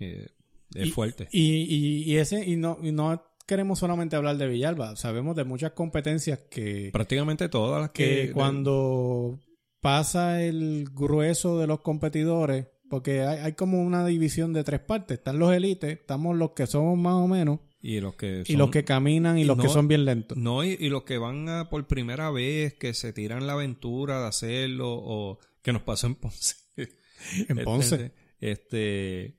Eh, 0.00 0.26
es 0.74 0.88
Y- 0.88 0.90
fuerte. 0.90 1.28
Y, 1.30 1.62
y, 1.62 2.02
y 2.12 2.16
ese, 2.16 2.44
y 2.44 2.56
no, 2.56 2.76
y 2.82 2.90
no 2.90 3.22
queremos 3.46 3.78
solamente 3.78 4.16
hablar 4.16 4.36
de 4.36 4.48
Villalba, 4.48 4.96
sabemos 4.96 5.36
de 5.36 5.44
muchas 5.44 5.70
competencias 5.72 6.40
que, 6.50 6.90
Prácticamente 6.92 7.48
todas 7.48 7.80
las 7.80 7.90
que... 7.92 8.26
que 8.26 8.32
cuando 8.32 9.38
pasa 9.80 10.42
el 10.42 10.88
grueso 10.92 11.58
de 11.58 11.66
los 11.66 11.80
competidores, 11.80 12.66
porque 12.88 13.22
hay, 13.22 13.38
hay 13.38 13.52
como 13.52 13.82
una 13.82 14.04
división 14.06 14.52
de 14.52 14.64
tres 14.64 14.80
partes, 14.80 15.18
están 15.18 15.38
los 15.38 15.52
élites, 15.52 15.98
estamos 15.98 16.36
los 16.36 16.52
que 16.52 16.66
somos 16.66 16.98
más 16.98 17.14
o 17.14 17.28
menos, 17.28 17.60
Y 17.80 18.00
los 18.00 18.14
que 18.14 18.42
y 18.46 18.56
los 18.56 18.70
que 18.70 18.84
caminan 18.84 19.38
y, 19.38 19.42
y 19.42 19.44
los 19.44 19.58
que 19.58 19.68
son 19.68 19.88
bien 19.88 20.04
lentos. 20.04 20.36
No, 20.36 20.64
y, 20.64 20.76
y 20.78 20.88
los 20.88 21.04
que 21.04 21.18
van 21.18 21.48
a 21.48 21.68
por 21.70 21.86
primera 21.86 22.30
vez, 22.30 22.74
que 22.74 22.94
se 22.94 23.12
tiran 23.12 23.46
la 23.46 23.54
aventura 23.54 24.20
de 24.20 24.28
hacerlo, 24.28 24.90
o 24.90 25.38
que 25.62 25.72
nos 25.72 25.82
pasó 25.82 26.06
en 26.06 26.14
Ponce. 26.16 26.56
En 27.48 27.64
Ponce. 27.64 28.12
Este, 28.40 29.24
este, 29.26 29.38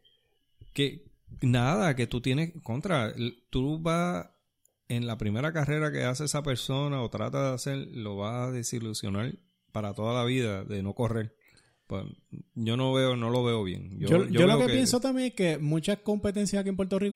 que 0.73 1.05
nada, 1.41 1.95
que 1.95 2.07
tú 2.07 2.21
tienes 2.21 2.53
contra, 2.63 3.13
tú 3.49 3.79
vas 3.79 4.29
en 4.87 5.05
la 5.07 5.17
primera 5.17 5.51
carrera 5.53 5.91
que 5.91 6.03
hace 6.03 6.25
esa 6.25 6.43
persona 6.43 7.01
o 7.01 7.09
trata 7.09 7.49
de 7.49 7.55
hacer, 7.55 7.87
lo 7.91 8.17
vas 8.17 8.47
a 8.47 8.51
desilusionar 8.51 9.37
para 9.77 9.93
toda 9.93 10.11
la 10.11 10.25
vida 10.25 10.63
de 10.63 10.81
no 10.81 10.95
correr. 10.95 11.35
Pues, 11.85 12.03
yo 12.55 12.75
no 12.77 12.93
veo, 12.93 13.15
no 13.15 13.29
lo 13.29 13.43
veo 13.43 13.63
bien. 13.63 13.99
Yo, 13.99 14.25
yo 14.25 14.47
lo 14.47 14.57
veo 14.57 14.65
que, 14.65 14.73
pienso 14.73 14.99
también 14.99 15.27
es 15.27 15.33
que 15.35 15.59
muchas 15.59 15.99
competencias 15.99 16.61
aquí 16.61 16.69
en 16.69 16.75
Puerto 16.75 16.97
Rico 16.97 17.13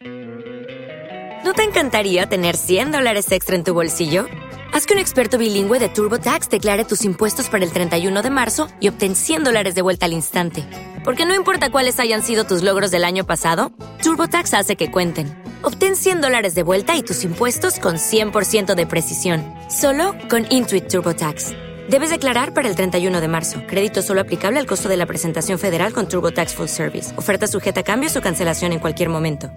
¿No 1.43 1.53
te 1.53 1.63
encantaría 1.63 2.29
tener 2.29 2.55
100 2.55 2.91
dólares 2.91 3.31
extra 3.31 3.55
en 3.55 3.63
tu 3.63 3.73
bolsillo? 3.73 4.27
Haz 4.73 4.85
que 4.85 4.93
un 4.93 4.99
experto 4.99 5.39
bilingüe 5.39 5.79
de 5.79 5.89
TurboTax 5.89 6.51
declare 6.51 6.85
tus 6.85 7.03
impuestos 7.03 7.49
para 7.49 7.65
el 7.65 7.71
31 7.71 8.21
de 8.21 8.29
marzo 8.29 8.67
y 8.79 8.89
obtén 8.89 9.15
100 9.15 9.43
dólares 9.43 9.73
de 9.73 9.81
vuelta 9.81 10.05
al 10.05 10.13
instante. 10.13 10.63
Porque 11.03 11.25
no 11.25 11.33
importa 11.33 11.71
cuáles 11.71 11.99
hayan 11.99 12.21
sido 12.21 12.43
tus 12.43 12.61
logros 12.61 12.91
del 12.91 13.05
año 13.05 13.25
pasado, 13.25 13.71
TurboTax 14.03 14.53
hace 14.53 14.75
que 14.75 14.91
cuenten. 14.91 15.35
Obtén 15.63 15.95
100 15.95 16.21
dólares 16.21 16.53
de 16.53 16.61
vuelta 16.61 16.95
y 16.95 17.01
tus 17.01 17.23
impuestos 17.23 17.79
con 17.79 17.95
100% 17.95 18.75
de 18.75 18.85
precisión, 18.85 19.43
solo 19.67 20.13
con 20.29 20.45
Intuit 20.51 20.87
TurboTax. 20.87 21.70
Debes 21.91 22.09
declarar 22.09 22.53
para 22.53 22.69
el 22.69 22.75
31 22.77 23.19
de 23.19 23.27
marzo. 23.27 23.63
Crédito 23.67 24.01
solo 24.01 24.21
aplicable 24.21 24.57
al 24.61 24.65
costo 24.65 24.87
de 24.87 24.95
la 24.95 25.05
presentación 25.05 25.59
federal 25.59 25.91
con 25.91 26.07
TurboTax 26.07 26.53
Full 26.53 26.67
Service. 26.67 27.11
Oferta 27.17 27.47
sujeta 27.47 27.81
a 27.81 27.83
cambios 27.83 28.15
o 28.15 28.21
cancelación 28.21 28.71
en 28.71 28.79
cualquier 28.79 29.09
momento. 29.09 29.51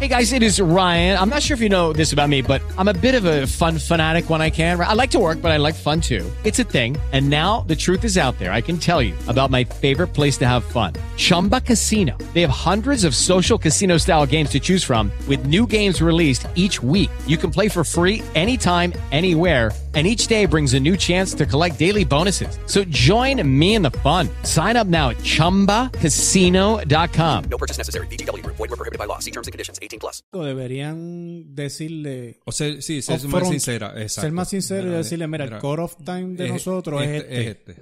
Hey 0.00 0.08
guys, 0.08 0.32
it 0.32 0.42
is 0.42 0.58
Ryan. 0.58 1.18
I'm 1.18 1.28
not 1.30 1.42
sure 1.42 1.54
if 1.54 1.62
you 1.62 1.68
know 1.68 1.92
this 1.92 2.12
about 2.12 2.28
me, 2.28 2.42
but 2.42 2.60
I'm 2.76 2.88
a 2.88 2.92
bit 2.92 3.14
of 3.14 3.24
a 3.24 3.46
fun 3.46 3.78
fanatic 3.78 4.28
when 4.28 4.42
I 4.42 4.50
can. 4.50 4.78
I 4.80 4.94
like 4.94 5.10
to 5.12 5.18
work, 5.18 5.40
but 5.40 5.52
I 5.52 5.58
like 5.58 5.74
fun 5.74 6.00
too. 6.00 6.24
It's 6.44 6.58
a 6.58 6.64
thing. 6.64 6.96
And 7.12 7.30
now 7.30 7.64
the 7.66 7.76
truth 7.76 8.04
is 8.04 8.16
out 8.16 8.38
there. 8.38 8.52
I 8.52 8.62
can 8.62 8.78
tell 8.78 9.00
you 9.00 9.14
about 9.26 9.50
my 9.50 9.64
favorite 9.64 10.14
place 10.14 10.38
to 10.38 10.46
have 10.46 10.64
fun. 10.64 10.94
Chumba 11.16 11.60
Casino. 11.60 12.16
They 12.34 12.40
have 12.42 12.50
hundreds 12.50 13.04
of 13.04 13.14
social 13.14 13.58
casino 13.58 13.98
style 13.98 14.26
games 14.26 14.50
to 14.50 14.60
choose 14.60 14.84
from 14.84 15.10
with 15.28 15.46
new 15.46 15.66
games 15.66 16.00
released 16.02 16.46
each 16.54 16.82
week. 16.82 17.10
You 17.26 17.38
can 17.38 17.50
play 17.50 17.68
for 17.68 17.84
free 17.84 18.22
anytime, 18.34 18.92
anywhere. 19.12 19.72
And 19.96 20.06
each 20.06 20.26
day 20.28 20.44
brings 20.46 20.74
a 20.74 20.78
new 20.78 20.94
chance 20.94 21.32
to 21.38 21.46
collect 21.46 21.78
daily 21.78 22.04
bonuses. 22.04 22.58
So 22.66 22.84
join 22.84 23.40
me 23.48 23.76
in 23.76 23.82
the 23.82 23.90
fun. 24.02 24.28
Sign 24.42 24.76
up 24.76 24.86
now 24.86 25.08
at 25.08 25.16
chumbacasino.com. 25.22 27.44
No 27.50 27.56
purchase 27.56 27.78
necessary. 27.78 28.06
VGW 28.08 28.42
Group. 28.42 28.56
Void 28.58 28.68
were 28.68 28.76
prohibited 28.76 28.98
by 28.98 29.06
law. 29.06 29.18
See 29.20 29.30
terms 29.30 29.46
and 29.48 29.52
conditions. 29.52 29.78
18 29.80 29.98
plus. 29.98 30.22
deberían 30.32 31.54
decirle 31.54 32.40
O 32.44 32.52
ser, 32.52 32.82
sí, 32.82 33.00
ser 33.00 33.14
upfront, 33.16 33.44
más 33.44 33.48
sincera. 33.48 33.92
Exacto. 33.96 34.20
ser 34.26 34.32
más 34.32 34.48
sincero 34.50 34.82
y 34.82 34.86
Mira, 34.86 34.98
decirle, 34.98 35.26
mira, 35.28 35.44
el 35.46 35.58
cut 35.58 35.78
off 35.78 35.96
time 36.04 36.34
de 36.36 36.44
es- 36.46 36.52
nosotros 36.52 37.02
es 37.02 37.22
este. 37.24 37.48
este. 37.50 37.76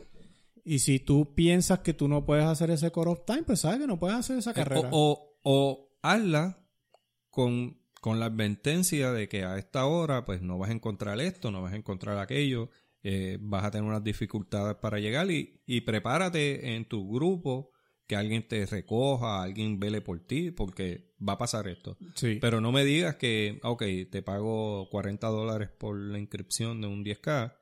Y 0.65 0.79
si 0.79 1.01
tú 1.01 1.35
piensas 1.35 1.81
que 1.81 1.93
tú 1.95 2.07
no 2.09 2.25
puedes 2.25 2.45
hacer 2.45 2.71
ese 2.71 2.91
cut 2.93 3.09
off 3.09 3.21
time, 3.27 3.43
pues 3.43 3.61
sabes 3.61 3.81
que 3.81 3.87
no 3.89 3.99
puedes 3.99 4.17
hacer 4.17 4.39
esa 4.39 4.55
carrera. 4.55 4.83
Eh, 4.89 4.93
O, 4.93 5.33
o, 5.43 5.53
o 5.53 5.89
hazla 6.03 6.59
con, 7.31 7.77
con 8.05 8.21
la 8.21 8.27
advertencia 8.27 9.13
de 9.13 9.31
que 9.31 9.45
a 9.45 9.57
esta 9.57 9.87
hora 9.87 10.27
pues 10.27 10.43
no 10.43 10.59
vas 10.59 10.69
a 10.69 10.75
encontrar 10.75 11.19
esto, 11.23 11.51
no 11.51 11.63
vas 11.63 11.73
a 11.73 11.77
encontrar 11.77 12.19
aquello, 12.19 12.69
eh, 13.03 13.39
vas 13.41 13.65
a 13.65 13.71
tener 13.71 13.89
unas 13.89 14.05
dificultades 14.05 14.77
para 14.77 14.99
llegar 14.99 15.31
y, 15.31 15.63
y 15.65 15.81
prepárate 15.81 16.75
en 16.75 16.85
tu 16.85 17.11
grupo 17.11 17.71
que 18.07 18.15
alguien 18.15 18.47
te 18.47 18.67
recoja, 18.67 19.43
alguien 19.43 19.81
vele 19.81 20.03
por 20.03 20.21
ti, 20.21 20.51
porque 20.51 21.15
va 21.27 21.33
a 21.33 21.39
pasar 21.39 21.67
esto. 21.67 21.97
sí. 22.15 22.37
Pero 22.43 22.61
no 22.61 22.73
me 22.73 22.85
digas 22.85 23.17
que, 23.17 23.59
ok, 23.63 23.83
te 24.11 24.21
pago 24.21 24.87
40 24.91 25.27
dólares 25.29 25.71
por 25.71 25.99
la 25.99 26.19
inscripción 26.19 26.83
de 26.83 26.89
un 26.89 27.07
10K 27.07 27.57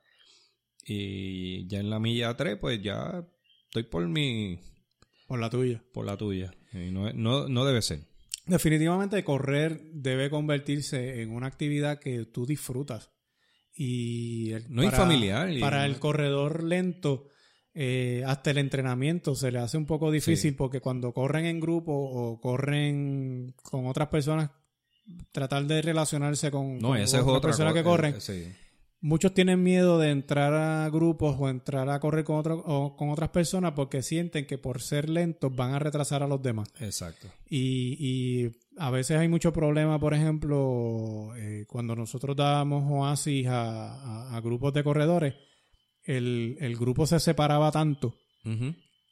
y 0.87 1.68
ya 1.68 1.78
en 1.78 1.88
la 1.88 2.00
milla 2.00 2.37
3 2.37 2.56
pues 2.61 2.82
ya 2.82 3.25
estoy 3.66 3.84
por 3.84 4.08
mi, 4.08 4.58
por 5.28 5.38
la 5.38 5.50
tuya. 5.50 5.84
por 5.92 6.04
la 6.04 6.16
tuya. 6.16 6.52
Y 6.72 6.90
no, 6.90 7.12
no, 7.12 7.46
no 7.46 7.64
debe 7.64 7.80
ser. 7.80 8.12
Definitivamente 8.46 9.22
correr 9.25 9.80
debe 9.92 10.28
convertirse 10.30 11.22
en 11.22 11.30
una 11.30 11.46
actividad 11.46 11.99
que 12.00 12.26
tú 12.26 12.44
disfrutas. 12.46 13.11
Y 13.75 14.50
el- 14.52 14.66
No, 14.75 14.82
y 14.82 14.90
familiar, 14.90 15.50
y- 15.50 15.61
para 15.61 15.87
el 15.87 15.99
corredor 15.99 16.62
lento, 16.62 17.28
eh, 17.72 18.22
hasta 18.26 18.50
el 18.50 18.58
entrenamiento 18.58 19.34
se 19.34 19.50
le 19.50 19.58
hace 19.61 19.78
un 19.78 19.87
poco 19.87 20.11
difícil 20.11 20.50
Sí. 20.50 20.56
porque 20.56 20.80
cuando 20.80 21.12
corren 21.14 21.46
en 21.46 21.61
grupo 21.61 21.92
o 21.94 22.40
corren 22.40 23.54
con 23.62 23.87
otras 23.87 24.08
personas, 24.08 24.50
tratar 25.30 25.64
de 25.66 25.80
relacionarse 25.80 26.50
con, 26.50 26.78
No, 26.78 26.88
con 26.88 26.99
esa 26.99 27.18
es 27.18 27.25
otra 27.25 27.40
personas 27.49 27.72
que 27.75 27.82
corren. 27.82 28.16
eh, 28.16 28.20
sí. 28.20 28.52
Muchos 29.04 29.35
tienen 29.35 29.62
miedo 29.62 29.99
de 29.99 30.11
entrar 30.11 30.54
a 30.54 30.88
grupos 30.88 31.37
o 31.38 31.49
entrar 31.49 31.90
a 31.90 31.99
correr 31.99 32.25
con, 32.25 32.37
otro- 32.37 32.62
o 32.64 32.97
con 32.97 33.11
otras 33.11 33.30
personas 33.30 33.73
porque 33.73 34.00
sienten 34.00 34.47
que 34.47 34.59
por 34.59 34.80
ser 34.80 35.09
lentos 35.11 35.54
van 35.54 35.75
a 35.75 35.80
retrasar 35.80 36.23
a 36.23 36.28
los 36.28 36.40
demás. 36.40 36.68
Exacto. 36.78 37.26
Y, 37.50 37.97
y 37.99 38.50
a 38.78 38.90
veces 38.90 39.18
hay 39.18 39.26
mucho 39.26 39.52
problema, 39.52 39.99
por 39.99 40.14
ejemplo, 40.14 41.32
eh, 41.37 41.64
cuando 41.68 41.97
nosotros 41.97 42.37
dábamos 42.37 42.85
oasis 42.88 43.49
a, 43.49 43.92
a- 44.30 44.37
a 44.37 44.40
grupos 44.40 44.73
de 44.73 44.85
corredores, 44.85 45.35
el, 46.04 46.56
el 46.61 46.76
grupo 46.76 47.06
se 47.06 47.18
separaba 47.21 47.71
tanto 47.73 48.14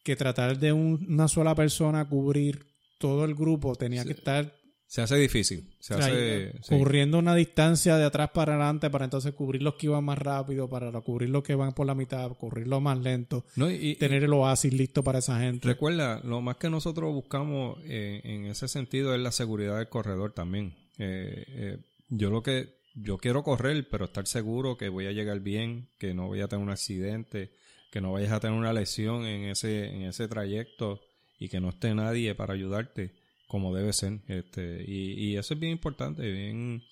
que 0.02 0.16
tratar 0.16 0.58
de 0.58 0.72
un- 0.72 1.04
una 1.08 1.28
sola 1.28 1.54
persona 1.54 2.08
cubrir 2.08 2.64
todo 2.98 3.24
el 3.24 3.34
grupo 3.34 3.74
tenía 3.74 4.04
que 4.04 4.12
estar 4.12 4.52
Se 4.90 5.02
hace 5.02 5.14
difícil. 5.14 5.70
Se 5.78 5.94
o 5.94 5.98
sea, 5.98 6.06
hace. 6.06 6.52
sí. 6.62 6.74
cubriendo 6.76 7.20
una 7.20 7.36
distancia 7.36 7.96
de 7.96 8.02
atrás 8.04 8.30
para 8.34 8.54
adelante 8.56 8.90
para 8.90 9.04
entonces 9.04 9.32
cubrir 9.34 9.62
los 9.62 9.76
que 9.76 9.86
iban 9.86 10.02
más 10.02 10.18
rápido, 10.18 10.68
para 10.68 10.90
cubrir 11.02 11.30
los 11.30 11.44
que 11.44 11.54
van 11.54 11.74
por 11.74 11.86
la 11.86 11.94
mitad, 11.94 12.28
cubrir 12.32 12.66
los 12.66 12.82
más 12.82 12.98
lentos, 12.98 13.44
No, 13.54 13.70
y- 13.70 13.90
y- 13.90 13.94
tener 13.94 14.24
el 14.24 14.32
oasis 14.32 14.74
listo 14.74 15.04
para 15.04 15.20
esa 15.20 15.38
gente. 15.38 15.68
Recuerda, 15.68 16.20
lo 16.24 16.40
más 16.40 16.56
que 16.56 16.68
nosotros 16.70 17.14
buscamos 17.14 17.78
eh, 17.84 18.20
en 18.24 18.46
ese 18.46 18.66
sentido 18.66 19.14
es 19.14 19.20
la 19.20 19.30
seguridad 19.30 19.78
del 19.78 19.88
corredor 19.88 20.32
también. 20.32 20.74
Eh, 20.98 21.44
eh, 21.46 21.78
yo 22.08 22.30
lo 22.30 22.42
que 22.42 22.74
yo 22.96 23.18
quiero 23.18 23.44
correr, 23.44 23.86
pero 23.88 24.06
estar 24.06 24.26
seguro 24.26 24.76
que 24.76 24.88
voy 24.88 25.06
a 25.06 25.12
llegar 25.12 25.38
bien, 25.38 25.86
que 26.00 26.14
no 26.14 26.26
voy 26.26 26.40
a 26.40 26.48
tener 26.48 26.64
un 26.64 26.70
accidente, 26.72 27.52
que 27.92 28.00
no 28.00 28.10
vayas 28.10 28.32
a 28.32 28.40
tener 28.40 28.58
una 28.58 28.72
lesión 28.72 29.24
en 29.24 29.44
ese 29.50 29.86
en 29.86 30.02
ese 30.02 30.26
trayecto 30.26 31.00
y 31.38 31.48
que 31.48 31.60
no 31.60 31.68
esté 31.68 31.94
nadie 31.94 32.34
para 32.34 32.54
ayudarte 32.54 33.19
como 33.50 33.74
debe 33.74 33.92
ser. 33.92 34.20
Este 34.28 34.84
y, 34.86 35.12
y 35.32 35.36
eso 35.36 35.54
es 35.54 35.60
bien 35.60 35.72
importante, 35.72 36.22
bien 36.30 36.82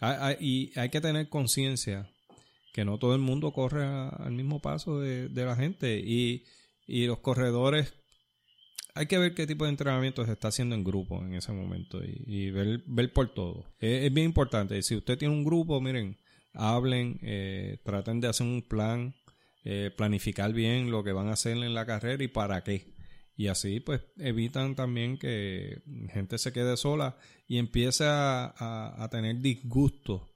hay- 0.00 0.36
y 0.40 0.78
hay 0.78 0.90
que 0.90 1.00
tener 1.00 1.28
conciencia 1.28 2.08
que 2.74 2.84
no 2.84 2.98
todo 2.98 3.14
el 3.14 3.20
mundo 3.20 3.52
corre 3.52 3.84
a- 3.84 4.08
al 4.10 4.32
mismo 4.32 4.60
paso 4.60 5.00
de, 5.00 5.28
de 5.28 5.44
la 5.44 5.56
gente 5.56 5.98
y, 6.04 6.44
y 6.86 7.06
los 7.06 7.18
corredores 7.20 7.94
hay 8.94 9.06
que 9.06 9.16
ver 9.18 9.34
qué 9.34 9.46
tipo 9.46 9.64
de 9.64 9.70
entrenamiento 9.70 10.24
se 10.26 10.32
está 10.32 10.48
haciendo 10.48 10.74
en 10.74 10.84
grupo 10.84 11.22
en 11.24 11.34
ese 11.34 11.52
momento 11.52 12.04
y, 12.04 12.22
y 12.26 12.50
ver, 12.50 12.82
ver 12.86 13.10
por 13.12 13.32
todo. 13.32 13.64
Es, 13.80 14.04
es 14.04 14.12
bien 14.12 14.26
importante. 14.26 14.82
Si 14.82 14.94
usted 14.96 15.16
tiene 15.16 15.32
un 15.34 15.44
grupo, 15.44 15.80
miren, 15.80 16.18
hablen, 16.52 17.18
eh, 17.22 17.78
traten 17.84 18.20
de 18.20 18.28
hacer 18.28 18.46
un 18.46 18.60
plan 18.62 19.14
eh, 19.64 19.90
planificar 19.96 20.52
bien 20.52 20.90
lo 20.90 21.02
que 21.04 21.12
van 21.12 21.28
a 21.28 21.32
hacer 21.32 21.56
en 21.56 21.72
la 21.72 21.86
carrera 21.86 22.22
y 22.22 22.28
para 22.28 22.62
qué. 22.64 22.91
Y 23.42 23.48
así 23.48 23.80
pues 23.80 24.02
evitan 24.18 24.76
también 24.76 25.18
que 25.18 25.82
gente 26.12 26.38
se 26.38 26.52
quede 26.52 26.76
sola 26.76 27.16
y 27.48 27.58
empiece 27.58 28.04
a, 28.04 28.54
a- 29.02 29.08
tener 29.08 29.40
disgusto 29.40 30.30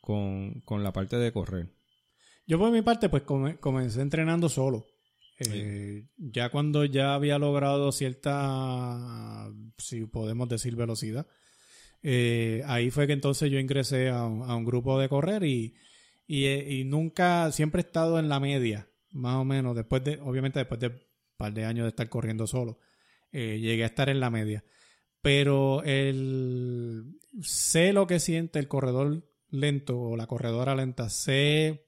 con, 0.00 0.60
con 0.60 0.84
la 0.84 0.92
parte 0.92 1.16
de 1.16 1.32
correr. 1.32 1.74
Yo 2.46 2.60
por 2.60 2.70
mi 2.70 2.80
parte, 2.82 3.08
pues 3.08 3.24
come- 3.24 3.56
comencé 3.58 4.00
entrenando 4.00 4.48
solo. 4.48 4.86
Eh, 5.40 6.06
Ya 6.18 6.50
cuando 6.50 6.84
ya 6.84 7.14
había 7.14 7.36
logrado 7.36 7.90
cierta, 7.90 9.50
si 9.76 10.06
podemos 10.06 10.48
decir, 10.48 10.76
velocidad, 10.76 11.26
eh, 12.00 12.62
ahí 12.66 12.92
fue 12.92 13.08
que 13.08 13.12
entonces 13.14 13.50
yo 13.50 13.58
ingresé 13.58 14.08
a 14.08 14.24
un, 14.24 14.64
grupo 14.64 15.00
de 15.00 15.08
correr 15.08 15.42
y, 15.42 15.74
y, 16.28 16.44
eh, 16.44 16.74
y 16.74 16.84
nunca, 16.84 17.50
siempre 17.50 17.82
he 17.82 17.84
estado 17.84 18.20
en 18.20 18.28
la 18.28 18.38
media, 18.38 18.88
más 19.10 19.34
o 19.34 19.44
menos, 19.44 19.74
después 19.74 20.04
de, 20.04 20.20
obviamente 20.20 20.60
después 20.60 20.78
de 20.78 21.11
par 21.36 21.52
de 21.52 21.64
años 21.64 21.84
de 21.84 21.88
estar 21.90 22.08
corriendo 22.08 22.46
solo, 22.46 22.78
eh, 23.32 23.58
llegué 23.60 23.82
a 23.84 23.86
estar 23.86 24.08
en 24.08 24.20
la 24.20 24.30
media. 24.30 24.64
Pero 25.20 25.82
el, 25.84 27.18
sé 27.42 27.92
lo 27.92 28.06
que 28.06 28.18
siente 28.20 28.58
el 28.58 28.68
corredor 28.68 29.24
lento 29.50 29.98
o 30.00 30.16
la 30.16 30.26
corredora 30.26 30.74
lenta, 30.74 31.08
sé 31.10 31.86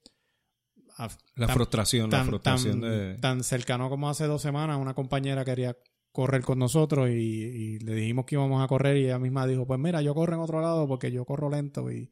a- 0.97 1.09
La 1.35 1.47
tan- 1.47 1.55
frustración, 1.57 2.11
la 2.11 2.25
frustración 2.25 2.81
tan- 2.81 2.91
de... 2.91 3.19
tan 3.19 3.43
cercano 3.43 3.89
como 3.91 4.09
hace 4.09 4.27
dos 4.27 4.41
semanas, 4.43 4.79
una 4.79 4.95
compañera 4.95 5.45
quería 5.45 5.77
correr 6.15 6.43
con 6.43 6.61
nosotros 6.61 7.11
y, 7.11 7.13
y 7.13 7.79
le 7.81 7.93
dijimos 7.97 8.25
que 8.25 8.37
íbamos 8.37 8.63
a 8.63 8.69
correr 8.69 8.97
y 8.97 9.07
ella 9.07 9.19
misma 9.19 9.49
dijo, 9.49 9.67
pues 9.67 9.81
mira, 9.81 10.01
yo 10.01 10.15
corro 10.15 10.35
en 10.35 10.41
otro 10.41 10.61
lado 10.61 10.87
porque 10.87 11.11
yo 11.11 11.25
corro 11.25 11.51
lento 11.51 11.91
y 11.91 12.09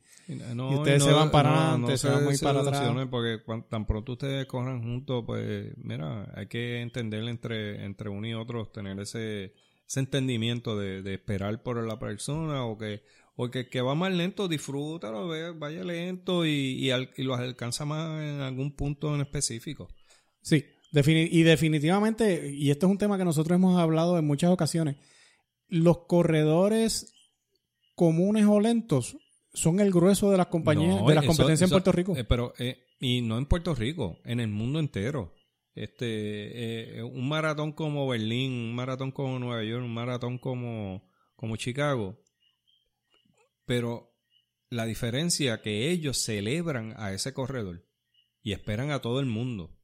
No, 0.56 0.72
Y 0.72 0.74
ustedes 0.74 1.04
se 1.04 1.12
van 1.12 1.30
para 1.30 1.50
adelante, 1.68 1.96
se 1.96 2.08
van 2.08 2.24
muy 2.24 2.36
para 2.38 2.60
atrás. 2.60 3.08
Porque 3.10 3.42
cuan- 3.44 3.68
tan 3.68 3.86
pronto 3.86 4.12
ustedes 4.12 4.46
corran 4.46 4.82
juntos, 4.82 5.22
pues 5.24 5.72
mira, 5.76 6.32
hay 6.34 6.48
que 6.48 6.80
entender 6.80 7.22
entre, 7.28 7.84
entre 7.84 8.08
uno 8.08 8.26
y 8.26 8.34
otro, 8.34 8.66
tener 8.66 8.98
ese, 8.98 9.54
ese 9.86 10.00
entendimiento 10.00 10.76
de, 10.76 11.02
de 11.02 11.14
esperar 11.14 11.62
por 11.62 11.76
la 11.86 11.98
persona 12.00 12.64
o 12.64 12.76
que 12.76 13.02
o 13.36 13.50
que, 13.50 13.68
que 13.68 13.80
va 13.80 13.94
más 13.94 14.12
lento, 14.12 14.48
disfrútalo, 14.48 15.28
vaya 15.58 15.84
lento 15.84 16.44
y, 16.44 16.50
y, 16.50 16.90
al- 16.90 17.10
y 17.16 17.22
los 17.22 17.38
alcanza 17.38 17.84
más 17.84 18.20
en 18.20 18.40
algún 18.40 18.72
punto 18.76 19.14
en 19.14 19.20
específico. 19.22 19.88
Sí, 20.42 20.64
defini- 20.92 21.28
y 21.30 21.42
definitivamente, 21.42 22.50
y 22.52 22.70
esto 22.70 22.86
es 22.86 22.90
un 22.92 22.98
tema 22.98 23.18
que 23.18 23.24
nosotros 23.24 23.56
hemos 23.56 23.78
hablado 23.80 24.18
en 24.18 24.26
muchas 24.26 24.50
ocasiones, 24.50 24.96
los 25.68 26.06
corredores 26.06 27.12
comunes 27.94 28.44
o 28.46 28.60
lentos 28.60 29.16
son 29.54 29.80
el 29.80 29.90
grueso 29.90 30.30
de 30.30 30.36
las 30.38 30.46
compañías, 30.46 31.00
No, 31.00 31.06
de 31.08 31.14
las 31.14 31.24
eso- 31.24 31.30
competencias 31.32 31.68
eso- 31.68 31.76
en 31.76 31.82
Puerto 31.82 31.92
Rico. 31.92 32.16
eh, 32.16 32.24
pero, 32.24 32.52
eh, 32.58 32.84
y 33.00 33.20
no 33.22 33.38
en 33.38 33.46
Puerto 33.46 33.74
Rico, 33.74 34.18
en 34.24 34.40
el 34.40 34.48
mundo 34.48 34.78
entero. 34.78 35.34
Este, 35.74 36.98
eh, 36.98 37.02
un 37.02 37.28
maratón 37.28 37.72
como 37.72 38.06
Berlín, 38.06 38.52
un 38.52 38.74
maratón 38.74 39.10
como 39.10 39.38
Nueva 39.38 39.64
York, 39.64 39.82
un 39.82 39.94
maratón 39.94 40.38
como, 40.38 41.10
como 41.34 41.56
Chicago. 41.56 42.18
Pero 43.64 44.14
la 44.68 44.84
diferencia 44.86 45.62
que 45.62 45.90
ellos 45.90 46.18
celebran 46.18 46.94
a 46.96 47.12
ese 47.12 47.32
corredor 47.32 47.86
y 48.42 48.52
esperan 48.52 48.90
a 48.90 49.00
todo 49.00 49.20
el 49.20 49.26
mundo. 49.26 49.78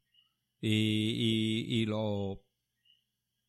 Y, 0.60 0.68
y, 0.70 1.82
y 1.82 1.86
lo, 1.86 2.44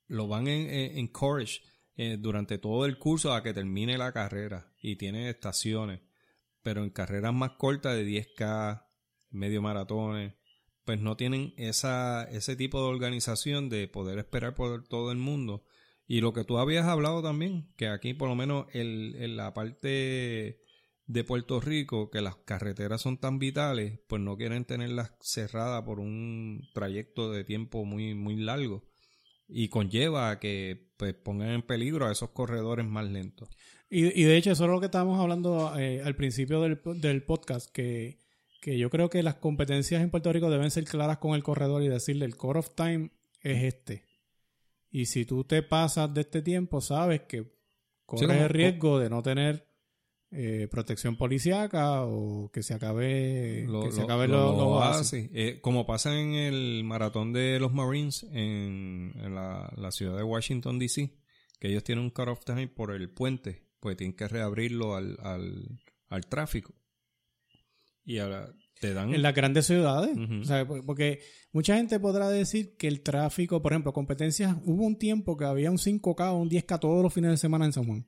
lo 0.07 0.27
van 0.27 0.47
en, 0.47 0.69
en- 0.69 0.97
encourage 0.99 1.61
eh, 1.95 2.17
durante 2.19 2.57
todo 2.57 2.85
el 2.85 2.97
curso 2.97 3.33
a 3.33 3.43
que 3.43 3.53
termine 3.53 3.97
la 3.97 4.11
carrera 4.13 4.73
y 4.81 4.95
tiene 4.95 5.29
estaciones 5.29 6.01
pero 6.61 6.83
en 6.83 6.89
carreras 6.89 7.33
más 7.33 7.51
cortas 7.51 7.95
de 7.95 8.05
10K, 8.05 8.85
medio 9.29 9.61
maratones, 9.61 10.33
pues 10.83 10.99
no 10.99 11.15
tienen 11.15 11.53
esa, 11.57 12.23
ese 12.31 12.55
tipo 12.57 12.81
de 12.81 12.89
organización 12.89 13.69
de 13.69 13.87
poder 13.87 14.19
esperar 14.19 14.55
por 14.55 14.85
todo 14.87 15.11
el 15.11 15.17
mundo. 15.17 15.63
Y 16.05 16.19
lo 16.19 16.33
que 16.33 16.43
tú 16.43 16.57
habías 16.57 16.85
hablado 16.85 17.23
también, 17.23 17.73
que 17.77 17.87
aquí 17.87 18.13
por 18.13 18.27
lo 18.27 18.35
menos 18.35 18.67
en 18.73 19.37
la 19.37 19.53
parte 19.53 20.59
de 21.09 21.23
Puerto 21.23 21.59
Rico, 21.59 22.11
que 22.11 22.21
las 22.21 22.35
carreteras 22.35 23.01
son 23.01 23.17
tan 23.17 23.39
vitales, 23.39 23.99
pues 24.07 24.21
no 24.21 24.37
quieren 24.37 24.63
tenerlas 24.63 25.11
cerradas 25.19 25.81
por 25.81 25.99
un 25.99 26.69
trayecto 26.71 27.31
de 27.31 27.43
tiempo 27.43 27.83
muy, 27.83 28.13
muy 28.13 28.35
largo. 28.35 28.83
Y 29.47 29.69
conlleva 29.69 30.29
a 30.29 30.39
que 30.39 30.91
pues, 30.97 31.15
pongan 31.15 31.49
en 31.49 31.63
peligro 31.63 32.05
a 32.05 32.11
esos 32.11 32.29
corredores 32.29 32.85
más 32.85 33.09
lentos. 33.09 33.49
Y, 33.89 34.21
y 34.21 34.23
de 34.25 34.37
hecho, 34.37 34.51
eso 34.51 34.65
es 34.65 34.69
lo 34.69 34.79
que 34.79 34.85
estábamos 34.85 35.19
hablando 35.19 35.75
eh, 35.79 36.03
al 36.03 36.15
principio 36.15 36.61
del, 36.61 36.79
del 37.01 37.23
podcast, 37.23 37.71
que, 37.71 38.19
que 38.61 38.77
yo 38.77 38.91
creo 38.91 39.09
que 39.09 39.23
las 39.23 39.35
competencias 39.35 40.03
en 40.03 40.11
Puerto 40.11 40.31
Rico 40.31 40.51
deben 40.51 40.69
ser 40.69 40.83
claras 40.83 41.17
con 41.17 41.33
el 41.33 41.41
corredor 41.41 41.81
y 41.81 41.87
decirle, 41.87 42.25
el 42.25 42.37
core 42.37 42.59
of 42.59 42.75
time 42.75 43.09
es 43.41 43.63
este. 43.63 44.05
Y 44.91 45.07
si 45.07 45.25
tú 45.25 45.43
te 45.43 45.63
pasas 45.63 46.13
de 46.13 46.21
este 46.21 46.43
tiempo, 46.43 46.81
sabes 46.81 47.21
que 47.21 47.51
corres 48.05 48.41
el 48.41 48.49
riesgo 48.49 48.99
de 48.99 49.09
no 49.09 49.23
tener 49.23 49.68
eh, 50.31 50.67
protección 50.69 51.15
policíaca 51.17 52.03
o 52.05 52.51
que 52.51 52.61
se 52.63 52.73
acabe, 52.73 53.65
Lo- 53.67 53.83
que 53.83 53.91
se 53.91 53.97
lo- 53.99 54.03
acabe 54.05 54.27
lo- 54.27 54.37
lo- 54.37 54.51
lo 54.57 54.57
lo 54.75 54.83
hace. 54.83 55.29
Eh, 55.33 55.59
como 55.61 55.85
pasa 55.85 56.19
en 56.19 56.33
el 56.33 56.83
maratón 56.83 57.33
de 57.33 57.59
los 57.59 57.73
Marines 57.73 58.23
en, 58.31 59.13
en 59.15 59.35
la, 59.35 59.71
la 59.75 59.91
ciudad 59.91 60.15
de 60.17 60.23
Washington, 60.23 60.77
D.C., 60.79 61.15
que 61.59 61.69
ellos 61.69 61.83
tienen 61.83 62.03
un 62.05 62.11
cut-off 62.11 62.45
time 62.45 62.67
por 62.67 62.91
el 62.93 63.09
puente, 63.09 63.65
pues 63.79 63.97
tienen 63.97 64.15
que 64.15 64.27
reabrirlo 64.27 64.95
al, 64.95 65.17
al, 65.21 65.79
al 66.09 66.25
tráfico. 66.27 66.73
Y 68.05 68.19
ahora 68.19 68.53
te 68.79 68.93
dan... 68.93 69.13
En 69.13 69.21
las 69.21 69.35
grandes 69.35 69.65
ciudades. 69.67 70.15
O 70.17 70.43
sea, 70.43 70.65
porque 70.67 71.19
mucha 71.51 71.75
gente 71.75 71.99
podrá 71.99 72.29
decir 72.29 72.75
que 72.77 72.87
el 72.87 73.01
tráfico, 73.01 73.61
por 73.61 73.73
ejemplo, 73.73 73.93
competencias, 73.93 74.55
hubo 74.63 74.85
un 74.85 74.97
tiempo 74.97 75.35
que 75.37 75.45
había 75.45 75.69
un 75.69 75.77
5K 75.77 76.31
o 76.31 76.37
un 76.37 76.49
10K 76.49 76.79
todos 76.79 77.03
los 77.03 77.13
fines 77.13 77.31
de 77.31 77.37
semana 77.37 77.65
en 77.65 77.73
San 77.73 77.83
Juan. 77.85 78.05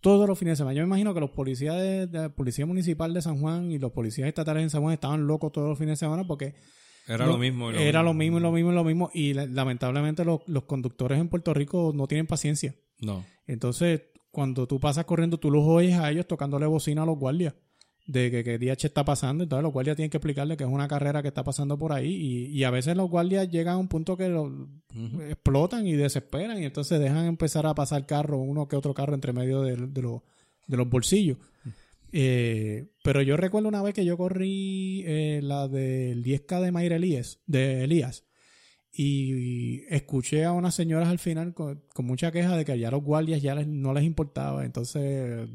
Todos 0.00 0.28
los 0.28 0.38
fines 0.38 0.52
de 0.52 0.56
semana. 0.56 0.74
Yo 0.74 0.82
me 0.82 0.86
imagino 0.88 1.12
que 1.14 1.20
los 1.20 1.30
policías 1.30 1.76
de, 1.76 2.06
de 2.06 2.18
la 2.18 2.28
Policía 2.28 2.66
Municipal 2.66 3.12
de 3.12 3.20
San 3.22 3.40
Juan 3.40 3.72
y 3.72 3.78
los 3.78 3.90
policías 3.92 4.28
estatales 4.28 4.62
en 4.62 4.70
San 4.70 4.82
Juan 4.82 4.94
estaban 4.94 5.26
locos 5.26 5.50
todos 5.52 5.68
los 5.68 5.78
fines 5.78 5.92
de 5.98 6.06
semana 6.06 6.24
porque 6.26 6.54
Era 7.08 7.26
lo 7.26 7.36
mismo. 7.38 7.72
y 7.72 7.76
era 7.76 8.02
lo 8.02 8.14
mismo 8.14 8.38
y 8.38 8.40
lo 8.40 8.52
mismo 8.52 8.70
y 8.70 8.74
lo 8.74 8.84
mismo. 8.84 9.10
Y 9.12 9.34
la- 9.34 9.46
lamentablemente 9.46 10.24
los, 10.24 10.40
los 10.46 10.64
conductores 10.64 11.18
en 11.18 11.28
Puerto 11.28 11.52
Rico 11.52 11.92
no 11.94 12.06
tienen 12.06 12.26
paciencia. 12.28 12.76
No. 13.00 13.24
Entonces, 13.46 14.02
cuando 14.30 14.66
tú 14.68 14.78
pasas 14.78 15.04
corriendo, 15.04 15.38
tú 15.38 15.50
los 15.50 15.64
oyes 15.66 15.94
a 15.98 16.10
ellos 16.10 16.26
tocándole 16.26 16.66
bocina 16.66 17.02
a 17.02 17.06
los 17.06 17.18
guardias 17.18 17.54
de 18.08 18.30
que, 18.32 18.42
que 18.42 18.58
DH 18.58 18.86
está 18.86 19.04
pasando. 19.04 19.44
Entonces, 19.44 19.62
los 19.62 19.72
guardias 19.72 19.94
tienen 19.94 20.10
que 20.10 20.16
explicarle 20.16 20.56
que 20.56 20.64
es 20.64 20.70
una 20.70 20.88
carrera 20.88 21.22
que 21.22 21.28
está 21.28 21.44
pasando 21.44 21.78
por 21.78 21.92
ahí. 21.92 22.08
Y, 22.10 22.46
y 22.46 22.64
a 22.64 22.70
veces 22.70 22.96
los 22.96 23.08
guardias 23.08 23.48
llegan 23.50 23.74
a 23.74 23.78
un 23.78 23.86
punto 23.86 24.16
que 24.16 24.28
lo- 24.28 24.66
explotan 25.28 25.86
y 25.86 25.92
desesperan. 25.92 26.60
Y 26.60 26.64
entonces 26.64 26.98
dejan 26.98 27.26
empezar 27.26 27.66
a 27.66 27.74
pasar 27.74 28.06
carro, 28.06 28.38
uno 28.38 28.66
que 28.66 28.74
otro 28.76 28.94
carro 28.94 29.14
entre 29.14 29.32
medio 29.32 29.60
de, 29.62 29.76
de 29.76 30.02
los- 30.02 30.22
de 30.66 30.76
los 30.76 30.88
bolsillos. 30.88 31.36
Eh, 32.10 32.86
pero 33.04 33.20
yo 33.20 33.36
recuerdo 33.36 33.68
una 33.68 33.82
vez 33.82 33.92
que 33.92 34.04
yo 34.06 34.16
corrí 34.16 35.02
eh, 35.06 35.40
la 35.42 35.68
del 35.68 36.24
10K 36.24 36.60
de 36.62 36.72
Mayra 36.72 36.96
Elías, 36.96 37.40
de 37.46 37.84
Elías 37.84 38.24
y 38.92 39.82
escuché 39.94 40.44
a 40.44 40.52
unas 40.52 40.74
señoras 40.74 41.08
al 41.08 41.18
final 41.18 41.52
con, 41.54 41.82
con 41.94 42.06
mucha 42.06 42.32
queja 42.32 42.56
de 42.56 42.64
que 42.64 42.78
ya 42.78 42.90
los 42.90 43.02
guardias 43.02 43.42
ya 43.42 43.54
les- 43.54 43.66
no 43.68 43.92
les 43.92 44.04
importaba. 44.04 44.64
Entonces, 44.64 45.48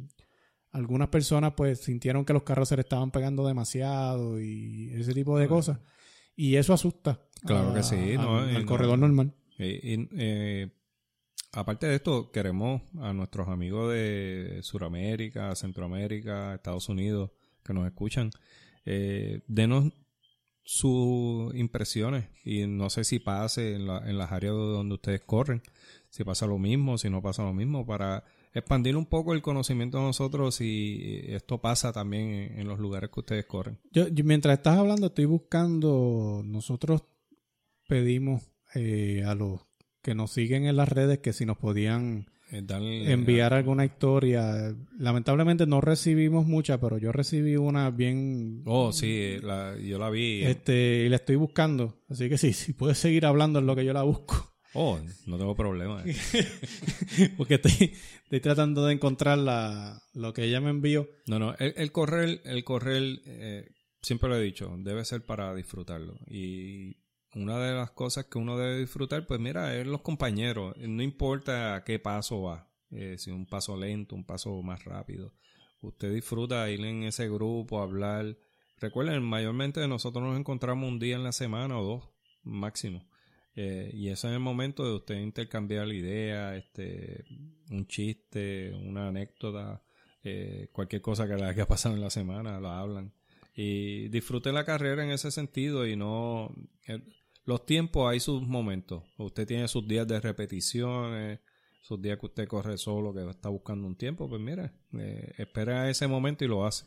algunas 0.74 1.08
personas 1.08 1.54
pues 1.56 1.80
sintieron 1.80 2.26
que 2.26 2.34
los 2.34 2.44
carros 2.44 2.68
se 2.70 2.76
les 2.76 2.84
estaban 2.86 3.12
pegando 3.12 3.48
demasiado 3.48 4.42
y 4.42 4.90
ese 4.94 5.14
tipo 5.14 5.40
de 5.40 5.48
cosas. 5.48 5.80
Y 6.36 6.56
eso 6.56 6.74
asusta. 6.74 7.20
Claro 7.46 7.70
a- 7.70 7.74
que 7.76 7.84
sí, 7.84 8.16
¿no? 8.18 8.40
al, 8.40 8.52
Y 8.52 8.56
al 8.56 8.64
no- 8.64 8.68
corredor 8.70 9.00
normal. 9.00 9.34
Y, 9.60 10.08
eh, 10.18 10.72
aparte 11.52 11.88
de 11.88 11.96
esto, 11.96 12.32
queremos 12.32 12.82
a 13.00 13.14
nuestros 13.14 13.48
amigos 13.48 13.94
de 13.94 14.60
Sudamérica, 14.64 15.56
Centroamérica, 15.56 16.56
Estados 16.56 16.90
Unidos 16.90 17.32
que 17.64 17.74
nos 17.74 17.86
escuchan, 17.86 18.32
eh, 18.86 19.42
denos 19.48 19.94
sus 20.64 21.54
impresiones 21.56 22.26
y 22.46 22.66
no 22.68 22.90
sé 22.90 23.04
si 23.04 23.20
pase 23.20 23.76
en, 23.76 23.86
la- 23.88 24.10
en 24.10 24.18
las 24.18 24.32
áreas 24.32 24.54
donde 24.54 24.96
ustedes 24.96 25.22
corren, 25.22 25.62
si 26.10 26.24
pasa 26.24 26.48
lo 26.48 26.58
mismo, 26.58 26.98
si 26.98 27.10
no 27.10 27.22
pasa 27.22 27.44
lo 27.44 27.54
mismo, 27.54 27.86
para 27.86 28.24
expandir 28.54 28.96
un 28.96 29.06
poco 29.08 29.34
el 29.34 29.42
conocimiento 29.42 29.98
de 29.98 30.04
nosotros 30.06 30.56
si 30.56 31.22
esto 31.28 31.60
pasa 31.60 31.92
también 31.92 32.30
en, 32.30 32.60
en 32.60 32.68
los 32.68 32.80
lugares 32.80 33.10
que 33.12 33.20
ustedes 33.20 33.46
corren. 33.46 33.80
Yo, 33.92 34.08
yo- 34.08 34.24
mientras 34.24 34.58
estás 34.58 34.78
hablando, 34.78 35.08
estoy 35.08 35.26
buscando. 35.26 36.42
Nosotros 36.46 37.04
pedimos 37.88 38.44
eh, 38.76 39.24
a 39.26 39.36
los 39.36 39.62
que 40.02 40.16
nos 40.16 40.32
siguen 40.32 40.66
en 40.66 40.76
las 40.76 40.90
redes 40.90 41.20
que 41.20 41.34
si 41.34 41.46
nos 41.46 41.58
podían 41.58 42.28
Eh, 42.52 42.62
darle- 42.62 43.12
enviar 43.12 43.54
alguna 43.54 43.84
historia. 43.86 44.76
Lamentablemente 45.00 45.66
no 45.66 45.82
recibimos 45.82 46.46
muchas, 46.46 46.78
pero 46.80 47.00
yo 47.00 47.12
recibí 47.12 47.56
una 47.56 47.90
bien. 47.90 48.62
Oh, 48.66 48.92
sí, 48.92 49.38
la- 49.42 49.76
yo 49.80 49.98
la 49.98 50.12
vi. 50.12 50.44
Este, 50.44 51.06
y 51.06 51.10
la 51.10 51.16
estoy 51.16 51.36
buscando. 51.38 52.04
Así 52.10 52.30
que 52.30 52.38
sí, 52.38 52.54
si 52.54 52.74
puedes 52.74 53.00
seguir 53.00 53.26
hablando 53.26 53.58
en 53.60 53.66
lo 53.66 53.76
que 53.76 53.86
yo 53.86 53.94
la 53.94 54.04
busco. 54.04 54.53
Oh, 54.74 55.00
no 55.28 55.38
tengo 55.38 55.56
problema. 55.56 56.04
Porque 57.38 57.56
estoy, 57.56 57.94
estoy 58.24 58.40
tratando 58.40 58.86
de 58.86 58.94
encontrar 58.94 59.38
la, 59.38 60.02
lo 60.14 60.34
que 60.34 60.46
ella 60.46 60.62
me 60.62 60.72
envió. 60.72 61.08
No, 61.28 61.38
no, 61.38 61.56
el, 61.60 61.74
el 61.78 61.92
correr, 61.92 62.42
el 62.46 62.64
correr, 62.64 63.22
eh, 63.26 63.70
siempre 64.02 64.30
lo 64.30 64.38
he 64.38 64.42
dicho, 64.42 64.74
debe 64.80 65.06
ser 65.06 65.26
para 65.26 65.54
disfrutarlo. 65.54 66.18
Y 66.28 66.98
una 67.36 67.60
de 67.60 67.74
las 67.74 67.92
cosas 67.92 68.26
que 68.26 68.40
uno 68.40 68.58
debe 68.58 68.80
disfrutar, 68.80 69.26
pues 69.28 69.40
mira, 69.40 69.76
es 69.78 69.86
los 69.86 70.02
compañeros. 70.02 70.76
No 70.78 71.04
importa 71.04 71.76
a 71.76 71.84
qué 71.84 72.00
paso 72.00 72.42
va, 72.42 72.70
eh, 72.90 73.16
si 73.18 73.30
un 73.30 73.46
paso 73.46 73.78
lento, 73.78 74.16
un 74.16 74.26
paso 74.26 74.62
más 74.64 74.84
rápido. 74.86 75.34
Usted 75.82 76.14
disfruta 76.14 76.70
ir 76.72 76.84
en 76.86 77.04
ese 77.04 77.30
grupo, 77.30 77.82
hablar. 77.82 78.38
Recuerden, 78.80 79.22
mayormente 79.22 79.88
nosotros 79.88 80.24
nos 80.24 80.40
encontramos 80.40 80.90
un 80.90 80.98
día 80.98 81.16
en 81.16 81.24
la 81.24 81.32
semana 81.32 81.78
o 81.78 81.84
dos, 81.84 82.10
máximo. 82.44 83.08
Eh, 83.56 83.92
y 83.94 84.10
eso 84.10 84.28
es 84.28 84.34
el 84.34 84.40
momento 84.40 84.84
de 84.84 84.96
usted 84.96 85.16
intercambiar 85.16 85.88
la 85.88 85.94
idea, 85.94 86.56
este, 86.56 87.24
un 87.70 87.86
chiste, 87.88 88.74
una 88.74 89.10
anécdota, 89.10 89.84
eh, 90.24 90.70
cualquier 90.72 91.02
cosa 91.02 91.28
que 91.28 91.36
le 91.36 91.46
haya 91.46 91.68
pasado 91.68 91.96
en 91.96 92.02
la 92.02 92.10
semana, 92.10 92.60
la 92.60 92.80
hablan. 92.80 93.14
Y 93.56 94.08
disfrute 94.08 94.52
la 94.52 94.66
carrera 94.66 95.04
en 95.04 95.12
ese 95.12 95.30
sentido 95.30 95.86
y 95.86 95.96
no... 95.96 96.54
eh, 96.88 97.02
los 97.46 97.66
tiempos 97.66 98.10
hay 98.10 98.20
sus 98.20 98.42
momentos. 98.42 99.04
Usted 99.18 99.46
tiene 99.46 99.68
sus 99.68 99.86
días 99.86 100.08
de 100.08 100.20
repeticiones, 100.20 101.42
sus 101.82 102.02
días 102.02 102.18
que 102.18 102.28
usted 102.28 102.48
corre 102.48 102.78
solo, 102.78 103.14
que 103.14 103.30
está 103.30 103.50
buscando 103.50 103.86
un 103.86 103.98
tiempo, 103.98 104.30
pues 104.30 104.42
mira, 104.42 104.74
espera 105.38 105.90
ese 105.90 106.08
momento 106.08 106.46
y 106.46 106.48
lo 106.48 106.66
hace. 106.66 106.86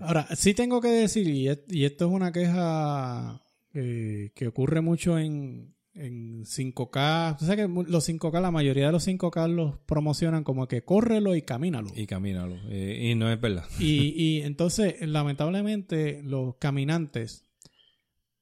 Ahora, 0.00 0.26
sí 0.34 0.54
tengo 0.54 0.80
que 0.80 0.88
decir, 0.88 1.28
y, 1.28 1.48
esto 1.84 2.06
es 2.06 2.10
una 2.10 2.32
queja 2.32 3.42
que 3.74 4.48
ocurre 4.48 4.80
mucho 4.80 5.18
en, 5.18 5.73
en 5.94 6.44
5K. 6.44 7.36
Tú 7.38 7.44
sabes 7.46 7.66
que 7.66 7.72
los 7.90 8.08
5K, 8.08 8.40
la 8.40 8.50
mayoría 8.50 8.86
de 8.86 8.92
los 8.92 9.06
5K 9.06 9.48
los 9.48 9.78
promocionan 9.86 10.44
como 10.44 10.66
que 10.68 10.82
córrelo 10.82 11.34
y 11.36 11.42
camínalo. 11.42 11.88
Y 11.94 12.06
camínalo. 12.06 12.56
Eh, 12.68 13.10
y 13.10 13.14
no 13.14 13.30
es 13.32 13.40
verdad. 13.40 13.64
Y, 13.78 14.12
y 14.16 14.42
entonces, 14.42 14.96
lamentablemente, 15.00 16.22
los 16.24 16.56
caminantes, 16.56 17.44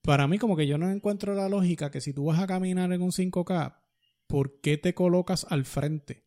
para 0.02 0.26
mí 0.26 0.38
como 0.38 0.56
que 0.56 0.66
yo 0.66 0.78
no 0.78 0.90
encuentro 0.90 1.34
la 1.34 1.48
lógica 1.48 1.90
que 1.90 2.00
si 2.00 2.12
tú 2.12 2.24
vas 2.24 2.40
a 2.40 2.46
caminar 2.46 2.92
en 2.92 3.02
un 3.02 3.10
5K, 3.12 3.76
¿por 4.26 4.60
qué 4.60 4.78
te 4.78 4.94
colocas 4.94 5.46
al 5.50 5.64
frente? 5.64 6.24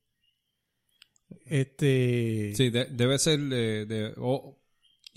Este... 1.46 2.54
Sí, 2.56 2.70
de- 2.70 2.86
debe 2.86 3.18
ser 3.20 3.40
de... 3.40 3.86
de- 3.86 4.14
o- 4.18 4.58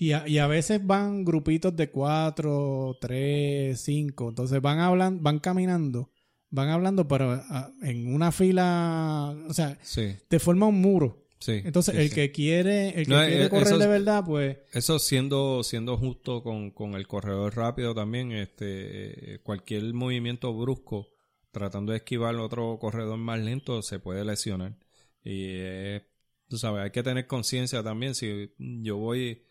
Y 0.01 0.13
a, 0.13 0.25
y 0.27 0.37
a 0.37 0.47
veces 0.47 0.85
van 0.85 1.25
grupitos 1.25 1.75
de 1.75 1.89
cuatro, 1.91 2.97
tres, 3.01 3.81
cinco. 3.81 4.29
Entonces 4.29 4.61
van 4.61 4.79
hablando, 4.79 5.21
van 5.21 5.39
caminando, 5.39 6.13
van 6.49 6.69
hablando, 6.69 7.05
pero 7.07 7.41
en 7.81 8.13
una 8.13 8.31
fila, 8.31 9.35
o 9.49 9.53
sea, 9.53 9.77
sí, 9.81 10.15
te 10.29 10.39
forma 10.39 10.67
un 10.67 10.79
muro. 10.79 11.27
sí. 11.39 11.61
Entonces 11.65 11.95
sí, 11.95 12.01
el 12.01 12.13
que 12.13 12.31
quiere, 12.31 12.99
el 12.99 13.09
que 13.09 13.17
No, 13.17 13.25
quiere 13.25 13.47
eh, 13.47 13.49
correr 13.49 13.63
eso 13.67 13.77
de 13.77 13.87
verdad, 13.87 14.23
pues 14.25 14.57
Eso 14.71 14.99
siendo, 14.99 15.63
siendo 15.63 15.97
justo 15.97 16.43
con, 16.43 16.71
con 16.71 16.93
el 16.95 17.05
corredor 17.07 17.55
rápido 17.57 17.93
también, 17.93 18.31
este, 18.31 19.35
eh, 19.35 19.39
cualquier 19.41 19.93
movimiento 19.93 20.53
brusco, 20.53 21.09
tratando 21.51 21.91
de 21.91 21.97
esquivar 21.97 22.35
otro 22.37 22.77
corredor 22.79 23.17
más 23.17 23.39
lento, 23.41 23.81
se 23.81 23.99
puede 23.99 24.23
lesionar. 24.23 24.77
Y 25.23 25.43
eh, 25.59 26.07
tú 26.47 26.57
sabes, 26.57 26.83
hay 26.83 26.91
que 26.91 27.03
tener 27.03 27.27
conciencia 27.27 27.83
también. 27.83 28.15
Si 28.15 28.53
yo 28.57 28.97
voy, 28.97 29.48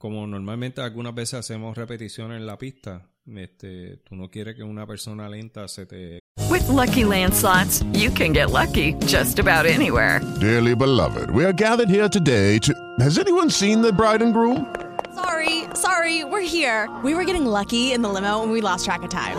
como 0.00 0.26
normalmente 0.26 0.80
algunas 0.80 1.14
veces 1.14 1.34
hacemos 1.34 1.76
repeticiones 1.76 2.38
en 2.38 2.46
la 2.46 2.56
pista, 2.56 3.06
este, 3.26 3.98
tú 3.98 4.16
no 4.16 4.30
quieres 4.30 4.56
que 4.56 4.62
una 4.62 4.86
persona 4.86 5.28
lenta 5.28 5.68
se 5.68 5.84
te 5.84 6.18
With 6.48 6.66
Lucky 6.68 7.04
Land 7.04 7.34
slots, 7.34 7.84
you 7.92 8.10
can 8.10 8.32
get 8.32 8.50
lucky 8.50 8.94
just 9.06 9.38
about 9.38 9.66
anywhere. 9.66 10.20
Dearly 10.40 10.74
beloved, 10.74 11.30
we 11.30 11.44
are 11.44 11.52
gathered 11.52 11.90
here 11.90 12.08
today 12.08 12.58
to. 12.60 12.72
Has 12.98 13.18
anyone 13.18 13.50
seen 13.50 13.82
the 13.82 13.92
bride 13.92 14.22
and 14.22 14.32
groom? 14.32 14.74
Sorry, 15.14 15.64
sorry, 15.74 16.24
we're 16.24 16.40
here. 16.40 16.88
We 17.04 17.14
were 17.14 17.24
getting 17.24 17.44
lucky 17.44 17.92
in 17.92 18.00
the 18.00 18.08
limo 18.08 18.42
and 18.42 18.50
we 18.50 18.62
lost 18.62 18.86
track 18.86 19.02
of 19.02 19.10
time. 19.10 19.36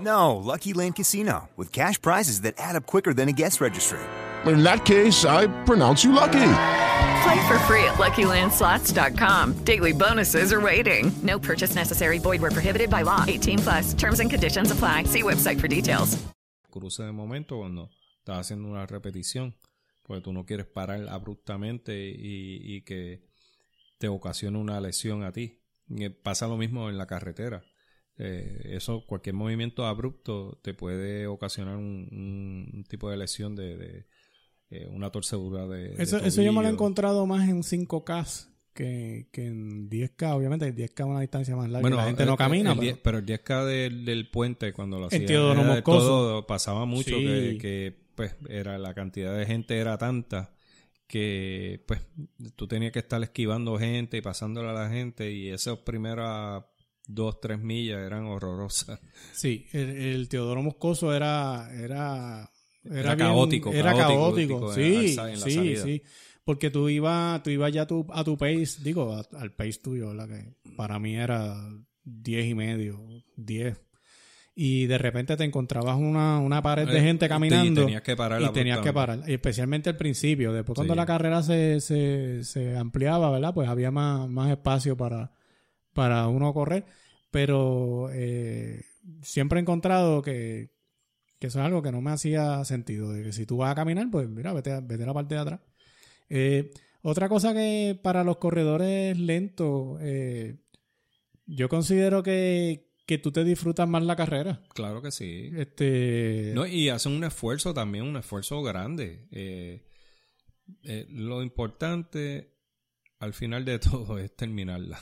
No, 0.00 0.36
Lucky 0.36 0.72
Land 0.72 0.96
Casino, 0.96 1.50
with 1.56 1.70
cash 1.70 2.00
prizes 2.00 2.40
that 2.40 2.54
add 2.56 2.76
up 2.76 2.86
quicker 2.86 3.12
than 3.12 3.28
a 3.28 3.32
guest 3.32 3.60
registry. 3.60 4.00
In 4.46 4.64
that 4.64 4.86
case, 4.86 5.26
I 5.26 5.48
pronounce 5.64 6.02
you 6.02 6.12
lucky. 6.12 6.80
Play 7.22 7.46
for 7.48 7.58
free 7.60 7.84
at 7.84 7.94
LuckyLandSlots.com. 7.98 9.64
Daily 9.64 9.92
bonuses 9.92 10.52
are 10.52 10.60
waiting. 10.60 11.12
No 11.22 11.38
purchase 11.38 11.74
necessary. 11.74 12.18
Void 12.18 12.40
where 12.40 12.50
prohibited 12.50 12.90
by 12.90 13.02
law. 13.02 13.24
18 13.28 13.58
plus. 13.58 13.94
Terms 13.94 14.20
and 14.20 14.30
conditions 14.30 14.70
apply. 14.70 15.04
See 15.04 15.22
website 15.22 15.60
for 15.60 15.68
details. 15.68 16.18
cruce 16.72 17.04
de 17.04 17.12
momento 17.12 17.58
cuando 17.58 17.90
estás 18.18 18.38
haciendo 18.40 18.68
una 18.68 18.86
repetición, 18.86 19.54
porque 20.02 20.22
tú 20.22 20.32
no 20.32 20.44
quieres 20.44 20.66
parar 20.66 21.08
abruptamente 21.08 22.12
y, 22.16 22.82
que 22.82 23.22
te 23.98 24.08
ocasione 24.08 24.58
una 24.58 24.80
lesión 24.80 25.22
a 25.22 25.32
ti. 25.32 25.60
Y 25.88 26.08
pasa 26.08 26.48
lo 26.48 26.56
mismo 26.56 26.88
en 26.88 26.98
la 26.98 27.06
carretera. 27.06 27.62
Eh, 28.16 28.62
eso, 28.64 29.04
cualquier 29.06 29.34
movimiento 29.34 29.86
abrupto 29.86 30.58
te 30.62 30.74
puede 30.74 31.26
ocasionar 31.26 31.76
un, 31.76 32.84
tipo 32.88 33.10
de 33.10 33.16
lesión 33.16 33.54
de, 33.54 34.06
eh, 34.72 34.88
una 34.90 35.10
torcedura 35.10 35.66
de, 35.68 35.90
de 35.90 36.02
eso, 36.02 36.18
eso 36.18 36.42
yo 36.42 36.52
me 36.52 36.62
lo 36.62 36.68
he 36.68 36.70
encontrado 36.72 37.26
más 37.26 37.48
en 37.48 37.62
5K 37.62 38.48
que, 38.74 39.28
que 39.32 39.46
en 39.46 39.90
10K. 39.90 40.34
Obviamente 40.34 40.66
el 40.66 40.74
10K 40.74 41.00
es 41.00 41.06
una 41.06 41.20
distancia 41.20 41.54
más 41.54 41.66
larga. 41.68 41.82
Bueno, 41.82 41.96
la 41.96 42.04
gente 42.04 42.22
el- 42.22 42.28
no 42.30 42.36
camina. 42.36 42.72
el 42.72 42.78
pero- 42.78 42.82
10 42.82 42.98
pero 43.02 43.18
el 43.18 43.26
10K 43.26 43.64
del, 43.66 44.04
del 44.06 44.30
puente 44.30 44.72
cuando 44.72 44.98
lo 44.98 45.06
hacía 45.06 45.26
todo, 45.84 46.46
pasaba 46.46 46.84
mucho 46.86 47.16
Sí. 47.18 47.24
que, 47.24 47.58
que, 47.60 48.02
pues 48.14 48.34
era 48.48 48.78
la 48.78 48.94
cantidad 48.94 49.36
de 49.36 49.46
gente 49.46 49.78
era 49.78 49.98
tanta 49.98 50.54
que 51.06 51.82
pues 51.86 52.00
tú 52.56 52.66
tenías 52.66 52.92
que 52.92 52.98
estar 53.00 53.22
esquivando 53.22 53.78
gente 53.78 54.16
y 54.16 54.20
pasándole 54.22 54.70
a 54.70 54.72
la 54.72 54.88
gente 54.88 55.30
y 55.32 55.48
esas 55.50 55.78
primeras 55.78 56.64
dos 57.06 57.40
tres 57.40 57.58
millas 57.58 57.98
eran 57.98 58.24
horrorosas 58.26 59.00
Sí, 59.32 59.66
el, 59.72 59.90
el 59.90 60.28
Teodoro 60.28 60.62
Moscoso 60.62 61.14
era 61.14 61.68
era 61.74 62.50
Era 62.84 63.14
bien- 63.14 63.28
caótico, 63.28 63.72
era 63.72 63.94
caótico, 63.94 64.72
sí, 64.74 64.80
en 65.10 65.16
la- 65.16 65.32
en 65.32 65.40
la 65.40 65.44
sí, 65.46 65.54
salida. 65.54 65.82
sí, 65.84 66.02
porque 66.44 66.70
tú 66.70 66.88
ibas 66.88 67.42
tú 67.42 67.50
ibas 67.50 67.72
ya 67.72 67.82
a 67.82 67.86
tu, 67.86 68.06
a 68.12 68.24
tu 68.24 68.36
pace, 68.36 68.78
digo, 68.82 69.12
a- 69.12 69.26
al 69.38 69.52
pace 69.52 69.78
tuyo, 69.82 70.08
¿verdad? 70.08 70.28
Que 70.28 70.54
para 70.76 70.98
mí 70.98 71.14
era 71.16 71.54
10 72.04 72.46
y 72.46 72.54
medio, 72.54 73.00
10. 73.36 73.80
Y 74.54 74.84
de 74.86 74.98
repente 74.98 75.34
te 75.36 75.44
encontrabas 75.44 75.96
una, 75.96 76.38
una 76.38 76.60
pared 76.60 76.86
de 76.86 76.98
Eh, 76.98 77.02
gente 77.02 77.24
y 77.24 77.28
caminando. 77.28 77.82
tenías 77.86 78.02
que 78.02 78.14
parar 78.16 78.42
Y 78.42 78.48
tenías 78.52 78.80
que 78.80 78.92
parar. 78.92 79.20
Y 79.26 79.32
especialmente 79.32 79.88
al 79.88 79.96
principio. 79.96 80.52
Después 80.52 80.74
cuando 80.76 80.92
Sí. 80.92 80.98
la 80.98 81.06
carrera 81.06 81.42
se, 81.42 81.80
se, 81.80 82.44
se 82.44 82.76
ampliaba, 82.76 83.30
¿verdad? 83.30 83.54
Pues 83.54 83.66
había 83.68 83.90
más, 83.90 84.28
más 84.28 84.50
espacio 84.50 84.94
para, 84.94 85.32
para 85.94 86.28
uno 86.28 86.52
correr. 86.52 86.84
Pero 87.30 88.10
eh, 88.12 88.82
siempre 89.22 89.58
he 89.58 89.62
encontrado 89.62 90.20
que, 90.20 90.68
que 91.42 91.48
eso 91.48 91.58
es 91.58 91.66
algo 91.66 91.82
que 91.82 91.90
no 91.90 92.00
me 92.00 92.12
hacía 92.12 92.64
sentido. 92.64 93.12
De 93.12 93.24
que 93.24 93.32
si 93.32 93.46
tú 93.46 93.56
vas 93.56 93.72
a 93.72 93.74
caminar, 93.74 94.08
pues 94.10 94.28
mira, 94.28 94.52
vete 94.52 94.70
a, 94.70 94.80
vete 94.80 95.02
a 95.02 95.06
la 95.06 95.12
parte 95.14 95.34
de 95.34 95.40
atrás. 95.40 95.60
Eh, 96.30 96.70
otra 97.02 97.28
cosa 97.28 97.52
que 97.52 97.98
para 98.00 98.22
los 98.22 98.36
corredores 98.36 99.18
lentos, 99.18 99.98
eh, 100.02 100.60
yo 101.46 101.68
considero 101.68 102.22
que, 102.22 102.92
que 103.06 103.18
tú 103.18 103.32
te 103.32 103.42
disfrutas 103.42 103.88
más 103.88 104.04
la 104.04 104.14
carrera. 104.14 104.62
claro 104.72 105.02
que 105.02 105.10
sí 105.10 105.50
Este, 105.56 106.52
No, 106.54 106.64
y 106.64 106.88
hacen 106.90 107.12
un 107.12 107.24
esfuerzo 107.24 107.74
también, 107.74 108.04
un 108.04 108.16
esfuerzo 108.16 108.62
grande. 108.62 109.26
Eh, 109.32 109.84
eh, 110.84 111.06
lo 111.10 111.42
importante 111.42 112.54
al 113.18 113.34
final 113.34 113.64
de 113.64 113.78
todo 113.80 114.18
es 114.20 114.34
terminarla. 114.36 115.00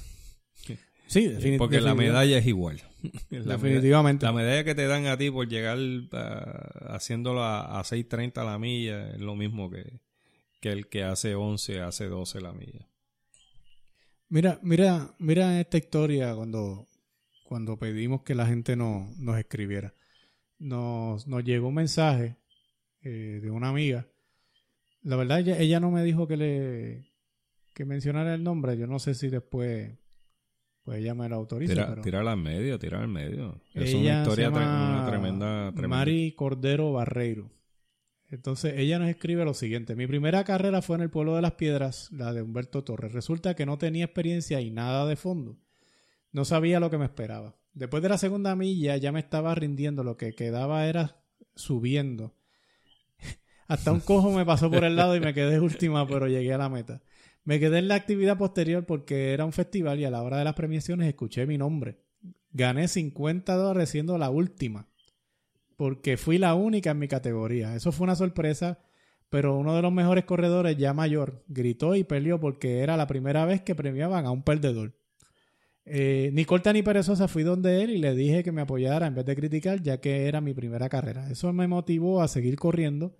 sí, 1.07 1.27
defini- 1.29 1.59
Porque 1.59 1.83
la 1.83 1.95
medalla 1.95 2.39
es 2.39 2.47
igual. 2.47 2.81
La 3.31 3.57
Definitivamente. 3.57 4.27
medalla- 4.27 4.33
La 4.33 4.33
medalla 4.33 4.65
que 4.65 4.75
te 4.75 4.87
dan 4.87 5.07
a 5.07 5.17
ti 5.17 5.31
por 5.31 5.49
llegar 5.49 5.79
ah, 6.13 6.95
haciéndolo 6.95 7.43
a, 7.43 7.79
a 7.79 7.83
6.30 7.85 8.45
la 8.45 8.59
milla 8.59 9.11
es 9.11 9.21
lo 9.21 9.35
mismo 9.37 9.71
que, 9.71 10.01
que 10.61 10.71
el 10.73 10.89
que 10.89 11.05
hace 11.05 11.35
11, 11.35 11.81
hace 11.81 12.07
12 12.07 12.41
la 12.41 12.53
milla. 12.53 12.87
Mira, 14.29 14.59
mira, 14.63 15.15
mira 15.19 15.61
esta 15.61 15.77
historia 15.79 16.35
cuando, 16.35 16.87
cuando 17.45 17.77
pedimos 17.79 18.23
que 18.23 18.35
la 18.35 18.47
gente 18.47 18.77
no, 18.77 19.13
nos 19.19 19.39
escribiera. 19.39 19.93
Nos, 20.59 21.27
nos 21.27 21.43
llegó 21.43 21.69
un 21.69 21.75
mensaje 21.75 22.37
eh, 23.03 23.41
de 23.43 23.51
una 23.51 23.71
amiga. 23.71 24.07
La 25.03 25.17
verdad, 25.17 25.41
ella, 25.41 25.59
ella 25.59 25.81
no 25.81 25.91
me 25.91 26.05
dijo 26.05 26.29
que 26.29 26.37
le 26.37 27.11
que 27.75 27.85
mencionara 27.85 28.35
el 28.35 28.45
nombre. 28.45 28.77
Yo 28.77 28.87
no 28.87 28.99
sé 28.99 29.15
si 29.15 29.29
después 29.31 29.91
pues 30.91 31.03
ella 31.03 31.15
me 31.15 31.29
lo 31.29 31.37
autoriza. 31.37 31.73
Tira, 31.73 31.89
pero 31.89 32.03
tírala 32.03 32.33
al 32.33 32.39
medio, 32.39 32.77
tírala 32.81 33.05
al 33.05 33.09
medio. 33.09 33.61
Es 33.75 33.95
ella 33.95 33.99
una 34.15 34.23
historia, 34.23 34.49
tre- 34.51 34.57
una 34.57 35.07
tremenda, 35.07 35.71
tremenda. 35.71 35.89
Mari 35.89 36.33
Cordero 36.33 36.93
Barreiro. 36.93 37.49
Entonces 38.29 38.75
ella 38.77 38.99
nos 38.99 39.09
escribe 39.09 39.45
lo 39.45 39.55
siguiente. 39.55 39.95
Mi 39.95 40.09
primera 40.09 40.43
carrera 40.43 40.83
fue 40.83 40.97
en 40.97 41.03
el 41.03 41.11
pueblo 41.11 41.37
de 41.37 41.43
las 41.43 41.53
piedras, 41.53 42.11
la 42.11 42.33
de 42.33 42.43
Humberto 42.43 42.83
Torres. 42.83 43.13
Resulta 43.13 43.55
que 43.55 43.67
no 43.67 43.79
tenía 43.79 44.05
experiencia 44.07 44.61
y 44.61 44.73
nada 44.73 45.07
de 45.07 45.15
fondo. 45.15 45.59
No 46.33 46.45
sabía 46.45 46.81
lo 46.81 46.91
que 46.91 46.99
me 46.99 47.05
esperaba. 47.05 47.55
Después 47.73 48.03
de 48.03 48.09
la 48.09 48.19
segunda 48.19 48.57
milla 48.57 48.97
ya 48.97 49.13
me 49.13 49.21
estaba 49.21 49.55
rindiendo. 49.55 50.03
Lo 50.03 50.17
que 50.17 50.33
quedaba 50.35 50.87
era 50.87 51.23
subiendo. 51.55 52.35
Hasta 53.69 53.93
un 53.93 54.01
cojo 54.01 54.33
me 54.33 54.45
pasó 54.45 54.69
por 54.73 54.83
el 54.83 54.97
lado 54.97 55.15
y 55.15 55.21
me 55.21 55.35
quedé 55.35 55.61
última, 55.61 56.05
pero 56.09 56.27
llegué 56.27 56.53
a 56.53 56.59
la 56.59 56.69
meta. 56.69 57.01
Me 57.51 57.59
quedé 57.59 57.79
en 57.79 57.89
la 57.89 57.97
actividad 57.97 58.39
posterior 58.39 58.87
porque 58.87 59.33
era 59.33 59.45
un 59.45 59.51
festival 59.51 59.99
y 59.99 60.05
a 60.05 60.11
la 60.11 60.23
hora 60.23 60.39
de 60.39 60.45
las 60.45 60.55
premiaciones 60.55 61.09
escuché 61.09 61.47
mi 61.47 61.59
nombre. 61.59 61.99
gané 62.53 62.87
50 62.87 63.57
dólares 63.57 63.91
siendo 63.91 64.17
la 64.19 64.31
última. 64.31 64.87
Porque 65.77 66.17
fui 66.17 66.39
la 66.39 66.55
única 66.55 66.93
en 66.93 67.01
mi 67.01 67.09
categoría. 67.09 67.75
Eso 67.75 67.91
fue 67.91 68.05
una 68.05 68.15
sorpresa. 68.15 68.79
Pero 69.31 69.59
uno 69.59 69.75
de 69.75 69.83
los 69.83 69.93
mejores 69.93 70.27
corredores, 70.27 70.77
ya 70.77 70.95
mayor, 70.95 71.43
gritó 71.49 71.97
y 71.97 72.05
peleó 72.05 72.39
porque 72.39 72.83
era 72.83 72.97
la 72.97 73.09
primera 73.09 73.45
vez 73.47 73.63
que 73.63 73.75
premiaban 73.75 74.27
a 74.27 74.31
un 74.31 74.45
perdedor. 74.45 74.95
Eh, 75.85 76.31
ni 76.33 76.45
corta 76.45 76.73
ni 76.73 76.85
perezosa 76.85 77.27
fui 77.27 77.43
donde 77.43 77.83
él 77.83 77.91
y 77.91 77.99
le 77.99 78.15
dije 78.15 78.45
que 78.45 78.53
me 78.53 78.61
apoyara 78.61 79.09
en 79.09 79.17
vez 79.17 79.25
de 79.25 79.35
criticar, 79.35 79.83
ya 79.83 80.01
que 80.01 80.29
era 80.29 80.41
mi 80.41 80.55
primera 80.55 80.89
carrera. 80.89 81.29
Eso 81.29 81.53
me 81.53 81.67
motivó 81.67 82.23
a 82.23 82.29
seguir 82.29 82.55
corriendo. 82.55 83.17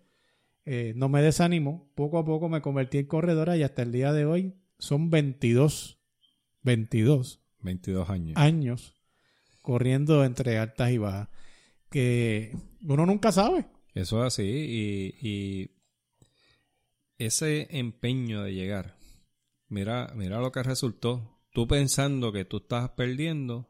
Eh, 0.73 0.93
no 0.95 1.09
me 1.09 1.21
desanimó. 1.21 1.91
Poco 1.97 2.19
a 2.19 2.25
poco 2.25 2.49
me 2.49 2.61
convertí 2.63 2.99
en 2.99 3.07
corredora 3.07 3.57
y 3.57 3.65
hasta 3.65 3.83
el 3.83 3.91
día 3.91 4.13
de 4.13 4.25
hoy 4.25 4.55
son 4.79 5.11
22, 5.11 5.99
22 6.63 7.41
22 7.61 8.09
años. 8.09 8.37
años 8.37 8.95
corriendo 9.63 10.25
entre 10.25 10.59
altas 10.59 10.93
y 10.93 10.99
bajas. 10.99 11.29
Que 11.91 12.57
uno 12.83 13.05
nunca 13.05 13.33
sabe. 13.33 13.67
Eso 13.95 14.25
es 14.25 14.33
así. 14.35 14.45
Y, 14.45 15.29
y 15.29 15.71
ese 17.19 17.67
empeño 17.77 18.43
de 18.45 18.55
llegar, 18.55 18.97
mira, 19.69 20.13
mira 20.15 20.39
lo 20.41 20.53
que 20.53 20.63
resultó. 20.63 21.41
Tú 21.53 21.67
pensando 21.67 22.31
que 22.31 22.45
tú 22.45 22.59
estabas 22.59 22.91
perdiendo, 22.91 23.69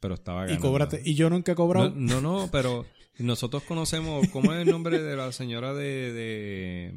pero 0.00 0.14
estaba 0.14 0.42
Y 0.44 0.48
ganando. 0.48 0.66
cóbrate. 0.68 1.00
Y 1.04 1.14
yo 1.14 1.30
nunca 1.30 1.52
he 1.52 1.54
cobrado. 1.54 1.90
No, 1.94 2.20
no, 2.20 2.40
no, 2.40 2.48
pero 2.50 2.86
nosotros 3.22 3.62
conocemos, 3.64 4.28
¿cómo 4.28 4.52
es 4.52 4.60
el 4.66 4.70
nombre 4.70 5.00
de 5.00 5.16
la 5.16 5.32
señora 5.32 5.72
de, 5.74 6.12
de 6.12 6.94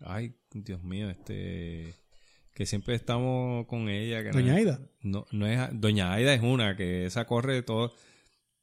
ay, 0.00 0.34
Dios 0.52 0.82
mío, 0.82 1.10
este 1.10 1.94
que 2.54 2.66
siempre 2.66 2.94
estamos 2.94 3.66
con 3.66 3.88
ella, 3.88 4.22
que 4.22 4.28
no 4.30 4.34
Doña 4.34 4.52
es- 4.52 4.58
Aida. 4.58 4.80
No, 5.00 5.26
no 5.32 5.46
es 5.46 5.58
Doña 5.72 6.12
Aida 6.12 6.34
es 6.34 6.42
una 6.42 6.76
que 6.76 7.06
esa 7.06 7.24
corre 7.26 7.62
todo 7.62 7.94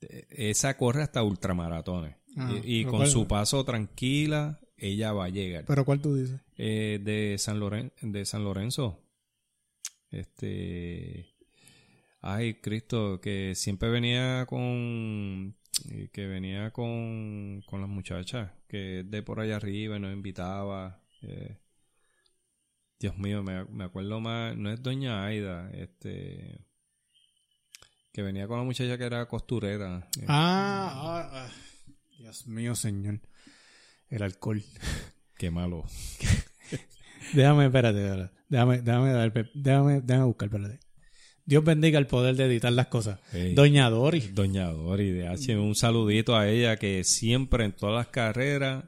esa 0.01 0.77
corre 0.77 1.01
hasta 1.03 1.23
ultramaratones. 1.23 2.15
Ah, 2.37 2.53
y 2.63 2.83
con 2.85 2.97
¿cuál? 2.97 3.07
su 3.09 3.27
paso 3.27 3.65
tranquila 3.65 4.59
ella 4.77 5.11
va 5.11 5.25
a 5.25 5.29
llegar. 5.29 5.65
Pero 5.65 5.83
¿cuál 5.83 5.99
tú 6.01 6.15
dices? 6.15 6.39
Eh, 6.57 6.99
de 7.03 7.37
San 7.39 7.59
Loren 7.59 7.91
de 8.01 8.25
San 8.25 8.43
Lorenzo. 8.43 9.01
Este 10.11 11.27
ay, 12.21 12.55
Cristo, 12.55 13.19
que 13.21 13.53
siempre 13.55 13.89
venía 13.89 14.45
con 14.47 15.55
que 16.11 16.27
venía 16.27 16.71
con, 16.71 17.61
con 17.65 17.81
las 17.81 17.89
muchachas, 17.89 18.51
que 18.67 18.99
es 19.01 19.09
de 19.11 19.23
por 19.23 19.39
allá 19.39 19.57
arriba 19.57 19.97
y 19.97 19.99
nos 19.99 20.13
invitaba. 20.13 21.01
eh. 21.21 21.57
Dios 22.99 23.17
mío, 23.17 23.43
me, 23.43 23.63
me 23.65 23.85
acuerdo 23.85 24.19
más, 24.19 24.57
no 24.57 24.69
es 24.71 24.81
Doña 24.83 25.25
Aida, 25.25 25.71
este 25.71 26.65
que 28.11 28.21
venía 28.23 28.47
con 28.47 28.57
la 28.57 28.63
muchacha 28.65 28.97
que 28.97 29.03
era 29.05 29.25
costurera. 29.27 30.07
eh. 30.19 30.25
Ah, 30.27 30.91
ah, 30.93 31.29
ah. 31.31 31.49
Dios 32.17 32.47
mío, 32.47 32.75
señor. 32.75 33.21
El 34.09 34.23
alcohol. 34.23 34.61
Qué 35.37 35.51
malo. 35.51 35.85
Déjame, 37.33 37.67
espérate. 37.67 38.29
Déjame, 38.49 38.81
déjame, 38.81 39.13
déjame, 39.53 40.01
déjame 40.01 40.25
buscar, 40.25 40.47
espérate. 40.49 40.79
Dios 41.49 41.63
bendiga 41.63 41.97
el 41.97 42.05
poder 42.05 42.35
de 42.35 42.45
editar 42.45 42.71
las 42.71 42.89
cosas. 42.89 43.19
Doña 43.55 43.89
Doris. 43.89 44.35
Doña 44.35 44.67
Dori 44.67 45.09
de 45.09 45.27
H, 45.29 45.57
un 45.57 45.73
saludito 45.73 46.35
a 46.35 46.47
ella 46.47 46.77
que 46.77 47.03
siempre 47.03 47.65
en 47.65 47.71
todas 47.71 47.95
las 47.95 48.07
carreras, 48.09 48.83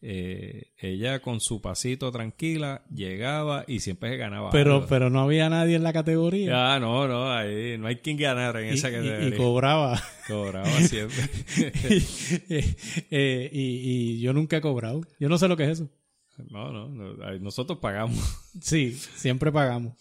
eh, 0.00 0.68
ella 0.78 1.18
con 1.18 1.40
su 1.40 1.60
pasito 1.60 2.12
tranquila 2.12 2.84
llegaba 2.94 3.64
y 3.66 3.80
siempre 3.80 4.10
se 4.10 4.18
ganaba. 4.18 4.50
Pero, 4.50 4.74
algo. 4.74 4.86
pero 4.86 5.10
no 5.10 5.20
había 5.20 5.50
nadie 5.50 5.74
en 5.74 5.82
la 5.82 5.92
categoría. 5.92 6.74
Ah, 6.74 6.78
no, 6.78 7.08
no, 7.08 7.32
ahí 7.32 7.76
no 7.76 7.88
hay 7.88 7.96
quien 7.96 8.18
ganar 8.18 8.56
en 8.58 8.68
y, 8.68 8.74
esa 8.76 8.92
categoría. 8.92 9.26
y 9.26 9.32
cobraba. 9.32 10.00
Cobraba 10.28 10.70
siempre. 10.82 11.28
Eh, 13.10 13.50
y, 13.52 13.60
y 14.14 14.20
yo 14.20 14.32
nunca 14.32 14.58
he 14.58 14.60
cobrado. 14.60 15.00
Yo 15.18 15.28
no 15.28 15.38
sé 15.38 15.48
lo 15.48 15.56
que 15.56 15.64
es 15.64 15.70
eso. 15.70 15.90
no, 16.50 16.70
no, 16.70 16.88
nosotros 17.40 17.80
pagamos. 17.80 18.16
Sí, 18.60 18.92
siempre 18.92 19.50
pagamos. 19.50 19.94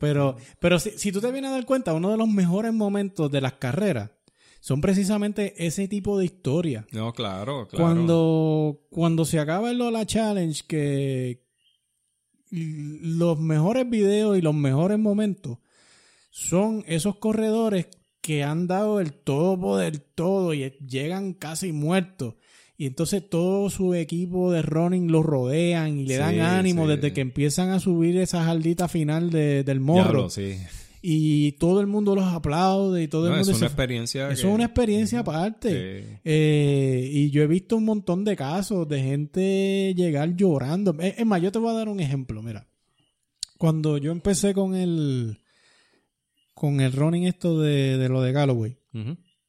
Pero, 0.00 0.36
pero 0.60 0.78
si, 0.78 0.90
si 0.90 1.12
tú 1.12 1.20
te 1.20 1.30
vienes 1.30 1.50
a 1.50 1.54
dar 1.54 1.66
cuenta, 1.66 1.92
uno 1.92 2.10
de 2.10 2.16
los 2.16 2.28
mejores 2.28 2.72
momentos 2.72 3.30
de 3.30 3.40
las 3.40 3.54
carreras 3.54 4.10
son 4.60 4.80
precisamente 4.80 5.66
ese 5.66 5.88
tipo 5.88 6.18
de 6.18 6.24
historias. 6.24 6.86
No, 6.90 7.12
claro, 7.12 7.68
claro. 7.68 7.84
Cuando, 7.84 8.80
cuando 8.88 9.26
se 9.26 9.38
acaba 9.38 9.70
el 9.70 9.76
Lola 9.76 10.06
Challenge, 10.06 10.64
que 10.66 11.44
los 12.50 13.38
mejores 13.38 13.88
videos 13.90 14.38
y 14.38 14.40
los 14.40 14.54
mejores 14.54 14.98
momentos 14.98 15.58
son 16.30 16.82
esos 16.86 17.16
corredores 17.16 17.88
que 18.22 18.42
han 18.42 18.66
dado 18.66 19.00
el 19.00 19.12
todo 19.12 19.60
por 19.60 19.82
el 19.82 20.00
todo 20.00 20.54
y 20.54 20.70
llegan 20.78 21.34
casi 21.34 21.72
muertos. 21.72 22.36
Y 22.76 22.86
entonces 22.86 23.22
todo 23.28 23.70
su 23.70 23.94
equipo 23.94 24.50
de 24.50 24.62
running 24.62 25.10
los 25.12 25.24
rodean 25.24 25.98
y 25.98 26.06
le 26.06 26.16
dan 26.16 26.40
ánimo 26.40 26.86
sí. 26.88 26.96
desde 26.96 27.12
que 27.12 27.20
empiezan 27.20 27.70
a 27.70 27.78
subir 27.78 28.16
esa 28.16 28.44
jaldita 28.44 28.88
final 28.88 29.30
de- 29.30 29.62
del 29.62 29.78
morro. 29.80 30.02
Diablo, 30.02 30.30
sí. 30.30 30.56
Y 31.06 31.52
todo 31.52 31.80
el 31.82 31.86
mundo 31.86 32.14
los 32.16 32.24
aplaude 32.24 33.02
y 33.02 33.08
todo 33.08 33.24
No, 33.28 33.34
el 33.34 33.40
mundo 33.40 33.50
es 33.52 33.58
una 33.58 33.68
se- 33.68 33.72
experiencia. 33.72 34.30
Eso 34.30 34.42
que- 34.42 34.48
es 34.48 34.54
una 34.54 34.64
experiencia 34.64 35.18
aparte. 35.20 35.68
Sí. 36.02 36.16
Eh, 36.24 37.10
y 37.12 37.30
yo 37.30 37.42
he 37.42 37.46
visto 37.46 37.76
un 37.76 37.84
montón 37.84 38.24
de 38.24 38.34
casos 38.34 38.88
de 38.88 39.02
gente 39.02 39.94
llegar 39.94 40.34
llorando. 40.34 40.96
Es, 40.98 41.24
más, 41.26 41.40
yo 41.42 41.52
te 41.52 41.58
voy 41.60 41.70
a 41.70 41.74
dar 41.78 41.88
un 41.88 42.00
ejemplo. 42.00 42.42
Mira, 42.42 42.66
cuando 43.58 43.98
yo 43.98 44.10
empecé 44.12 44.52
con 44.54 44.74
el 44.74 45.38
con 46.54 46.80
el 46.80 46.92
running 46.92 47.24
esto 47.24 47.60
de, 47.60 47.98
de 47.98 48.08
lo 48.08 48.22
de 48.22 48.32
Galloway, 48.32 48.76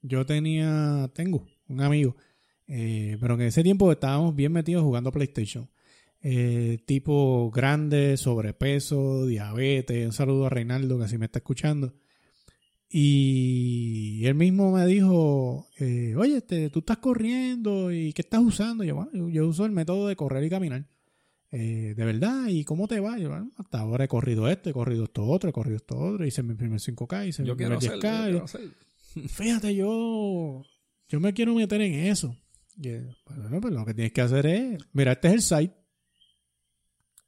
yo 0.02 0.26
tenía, 0.26 1.10
tengo 1.14 1.48
un 1.68 1.82
amigo, 1.82 2.16
eh, 2.68 3.18
pero 3.20 3.36
en 3.36 3.42
ese 3.42 3.64
tiempo 3.64 3.92
estábamos 3.92 4.36
bien 4.36 4.52
metidos 4.52 4.84
jugando 4.84 5.12
PlayStation. 5.12 5.70
Eh, 6.22 6.80
tipo 6.86 7.52
grande, 7.52 8.18
sobrepeso, 8.18 9.26
diabetes. 9.28 10.06
Un 10.06 10.12
saludo 10.14 10.48
a 10.48 10.50
Reinaldo 10.50 10.98
que 11.00 11.08
si 11.08 11.18
me 11.20 11.26
está 11.26 11.40
escuchando. 11.40 11.94
Y 12.90 14.26
él 14.26 14.36
mismo 14.36 14.72
me 14.72 14.86
dijo, 14.86 15.68
eh, 15.80 16.16
oye, 16.16 16.38
este, 16.38 16.70
tú 16.70 16.80
estás 16.80 16.98
corriendo 16.98 17.92
y 17.92 18.14
¿qué 18.14 18.22
estás 18.22 18.40
usando? 18.42 18.84
Yo, 18.84 18.96
"Bueno, 18.96 19.12
yo, 19.14 19.30
yo 19.30 19.48
uso 19.48 19.66
el 19.66 19.72
método 19.72 20.08
de 20.08 20.16
correr 20.16 20.44
y 20.44 20.50
caminar. 20.50 20.86
Eh, 21.52 21.94
de 21.96 22.06
verdad, 22.06 22.48
¿y 22.48 22.64
cómo 22.64 22.88
te 22.88 23.00
va? 23.00 23.18
Yo, 23.20 23.30
"Bueno, 23.30 23.52
hasta 23.58 23.80
ahora 23.80 24.06
he 24.06 24.08
corrido 24.08 24.48
esto, 24.50 24.70
he 24.70 24.74
corrido 24.74 25.04
esto 25.06 25.26
otro, 25.26 25.50
he 25.50 25.54
corrido 25.54 25.78
esto 25.78 25.98
otro, 25.98 26.26
hice 26.26 26.42
mi 26.44 26.54
primer 26.56 26.80
5K, 26.80 27.28
hice 27.28 27.44
Yo 27.46 27.54
mi 27.54 27.58
primer 27.58 27.78
hacerlo, 27.78 27.98
10K. 27.98 28.18
yo 28.20 28.28
y- 28.28 28.30
quiero 28.32 28.46
hacerlo. 28.46 28.72
fíjate, 29.30 29.76
yo, 29.76 30.64
yo 31.10 31.20
me 31.20 31.34
quiero 31.34 31.54
meter 31.56 31.82
en 31.82 31.94
eso. 32.08 32.36
Eh, 32.84 33.10
bueno, 33.26 33.62
pues 33.62 33.74
lo 33.74 33.86
que 33.86 33.94
tienes 33.94 34.12
que 34.12 34.20
hacer 34.22 34.46
es, 34.46 34.78
mira, 34.94 35.14
este 35.14 35.30
es 35.30 35.34
el 35.34 35.42
site. 35.42 35.74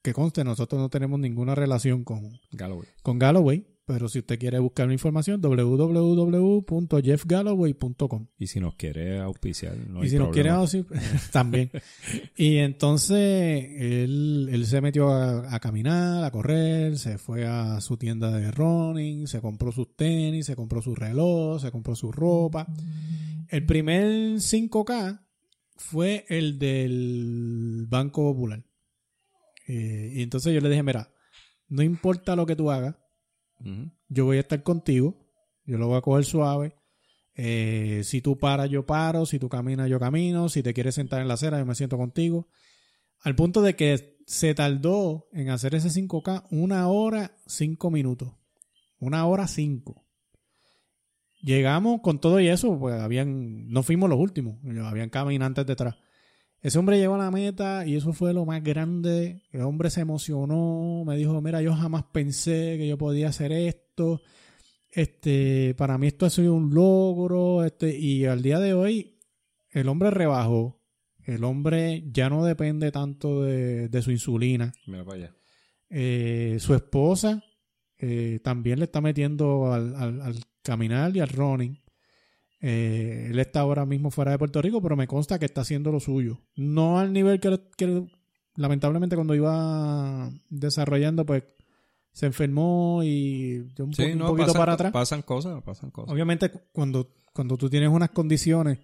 Que 0.02 0.12
conste, 0.14 0.44
nosotros 0.44 0.82
no 0.82 0.90
tenemos 0.90 1.18
ninguna 1.20 1.56
relación 1.56 2.04
con, 2.04 2.40
Galloway. 2.52 2.88
con 3.04 3.20
Galloway, 3.20 3.68
pero 3.86 4.08
si 4.08 4.20
usted 4.20 4.40
quiere 4.40 4.58
buscar 4.60 4.88
la 4.88 4.94
información, 4.94 5.42
www.jeffgalloway.com. 5.42 8.28
Y 8.38 8.48
si 8.48 8.62
nos 8.62 8.76
quiere 8.76 9.20
auspiciar, 9.20 9.76
no 9.76 10.00
y 10.00 10.04
hay 10.04 10.10
si 10.10 10.18
nos 10.18 10.30
quiere 10.30 10.54
decir, 10.54 10.86
también. 11.32 11.72
y 12.38 12.56
entonces 12.58 13.18
él, 13.18 14.50
él 14.52 14.66
se 14.66 14.80
metió 14.80 15.10
a, 15.10 15.54
a 15.54 15.60
caminar, 15.60 16.24
a 16.24 16.32
correr, 16.32 16.98
se 16.98 17.18
fue 17.18 17.46
a 17.46 17.82
su 17.82 17.98
tienda 17.98 18.32
de 18.32 18.50
running, 18.52 19.28
se 19.28 19.42
compró 19.42 19.74
sus 19.74 19.94
tenis, 19.96 20.46
se 20.46 20.56
compró 20.56 20.82
su 20.82 20.96
reloj, 20.96 21.62
se 21.62 21.70
compró 21.72 21.96
su 21.96 22.14
ropa. 22.14 22.66
El 23.50 23.66
primer 23.66 24.06
5K 24.36 25.27
fue 25.78 26.26
el 26.30 26.60
del 26.60 27.86
Banco 27.88 28.24
Popular. 28.24 28.64
Eh, 29.68 30.12
y 30.16 30.22
entonces 30.24 30.54
yo 30.54 30.62
le 30.62 30.70
dije, 30.70 30.84
mira, 30.84 31.12
no 31.68 31.84
importa 31.84 32.36
lo 32.36 32.46
que 32.46 32.56
tú 32.56 32.72
hagas, 32.72 32.96
yo 34.08 34.26
voy 34.26 34.38
a 34.38 34.42
estar 34.42 34.62
contigo, 34.64 35.18
yo 35.66 35.78
lo 35.78 35.88
voy 35.88 35.98
a 35.98 36.02
coger 36.02 36.26
suave. 36.26 36.76
Eh, 37.36 38.02
si 38.04 38.22
tú 38.22 38.38
paras, 38.38 38.70
yo 38.70 38.86
paro, 38.86 39.26
si 39.26 39.40
tú 39.40 39.50
caminas, 39.50 39.90
yo 39.90 40.00
camino, 40.00 40.50
si 40.50 40.64
te 40.64 40.74
quieres 40.74 40.96
sentar 40.96 41.22
en 41.22 41.28
la 41.28 41.36
acera, 41.36 41.60
yo 41.60 41.66
me 41.66 41.76
siento 41.76 41.98
contigo. 41.98 42.48
Al 43.20 43.36
punto 43.36 43.62
de 43.62 43.76
que 43.76 44.18
se 44.26 44.54
tardó 44.54 45.28
en 45.34 45.50
hacer 45.50 45.76
ese 45.76 45.90
5K 45.90 46.48
una 46.52 46.88
hora, 46.88 47.38
cinco 47.46 47.92
minutos. 47.92 48.34
Una 49.00 49.26
hora 49.26 49.48
cinco. 49.48 50.07
Llegamos 51.48 52.02
con 52.02 52.20
todo 52.20 52.40
y 52.42 52.48
eso, 52.48 52.78
pues 52.78 53.00
habían, 53.00 53.70
no 53.70 53.82
fuimos 53.82 54.10
los 54.10 54.20
últimos, 54.20 54.58
habían 54.84 55.10
caminantes 55.10 55.66
detrás. 55.66 55.96
Ese 56.62 56.78
hombre 56.78 56.98
llegó 57.00 57.16
a 57.16 57.20
la 57.20 57.32
meta 57.32 57.86
y 57.86 57.96
eso 57.96 58.12
fue 58.12 58.34
lo 58.34 58.46
más 58.46 58.62
grande. 58.62 59.44
El 59.52 59.62
hombre 59.62 59.90
se 59.90 60.02
emocionó, 60.02 61.04
me 61.06 61.16
dijo, 61.16 61.40
mira, 61.42 61.62
yo 61.62 61.74
jamás 61.74 62.04
pensé 62.12 62.76
que 62.78 62.88
yo 62.88 62.98
podía 62.98 63.30
hacer 63.30 63.54
esto. 63.54 64.22
Este, 64.92 65.74
para 65.78 65.98
mí 65.98 66.08
esto 66.08 66.26
ha 66.26 66.30
sido 66.30 66.54
un 66.54 66.74
logro. 66.74 67.64
Este, 67.64 67.98
y 67.98 68.26
al 68.26 68.42
día 68.42 68.60
de 68.60 68.74
hoy, 68.74 69.20
el 69.72 69.88
hombre 69.88 70.12
rebajó. 70.12 70.82
El 71.24 71.44
hombre 71.44 72.04
ya 72.12 72.30
no 72.30 72.44
depende 72.44 72.92
tanto 72.92 73.44
de, 73.44 73.88
de 73.88 74.02
su 74.02 74.12
insulina. 74.12 74.74
Mira 74.88 75.06
para 75.06 75.18
allá. 75.18 75.36
Eh, 75.90 76.58
su 76.60 76.74
esposa 76.74 77.44
eh, 78.00 78.40
también 78.44 78.80
le 78.80 78.86
está 78.86 79.00
metiendo 79.00 79.72
al, 79.72 79.96
al- 79.96 80.22
al 80.22 80.36
caminar 80.68 81.16
y 81.16 81.20
al 81.20 81.30
running. 81.30 81.80
Eh, 82.60 83.28
él 83.32 83.40
está 83.40 83.60
ahora 83.62 83.86
mismo 83.86 84.10
fuera 84.12 84.32
de 84.32 84.38
Puerto 84.40 84.62
Rico, 84.62 84.82
pero 84.82 84.96
me 84.96 85.08
consta 85.08 85.38
que 85.40 85.46
está 85.46 85.62
haciendo 85.62 85.92
lo 85.92 86.00
suyo. 86.00 86.42
No 86.56 87.00
al 87.00 87.14
nivel 87.14 87.40
que, 87.40 87.60
que 87.78 88.08
lamentablemente 88.56 89.16
cuando 89.16 89.36
iba 89.36 90.30
desarrollando, 90.50 91.26
pues 91.26 91.44
se 92.12 92.26
enfermó 92.26 93.02
y 93.04 93.60
dio 93.76 93.86
un, 93.86 93.92
po- 93.92 93.96
Sí, 93.98 94.12
un 94.12 94.18
no, 94.18 94.28
poquito 94.28 94.48
pasan, 94.48 94.60
para 94.60 94.74
atrás. 94.74 94.92
pasan 94.92 95.22
cosas, 95.22 95.62
pasan 95.64 95.92
cosas. 95.92 96.12
Obviamente, 96.12 96.50
cuando, 96.72 97.14
cuando 97.34 97.58
tú 97.58 97.70
tienes 97.70 97.90
unas 97.90 98.10
condiciones 98.10 98.80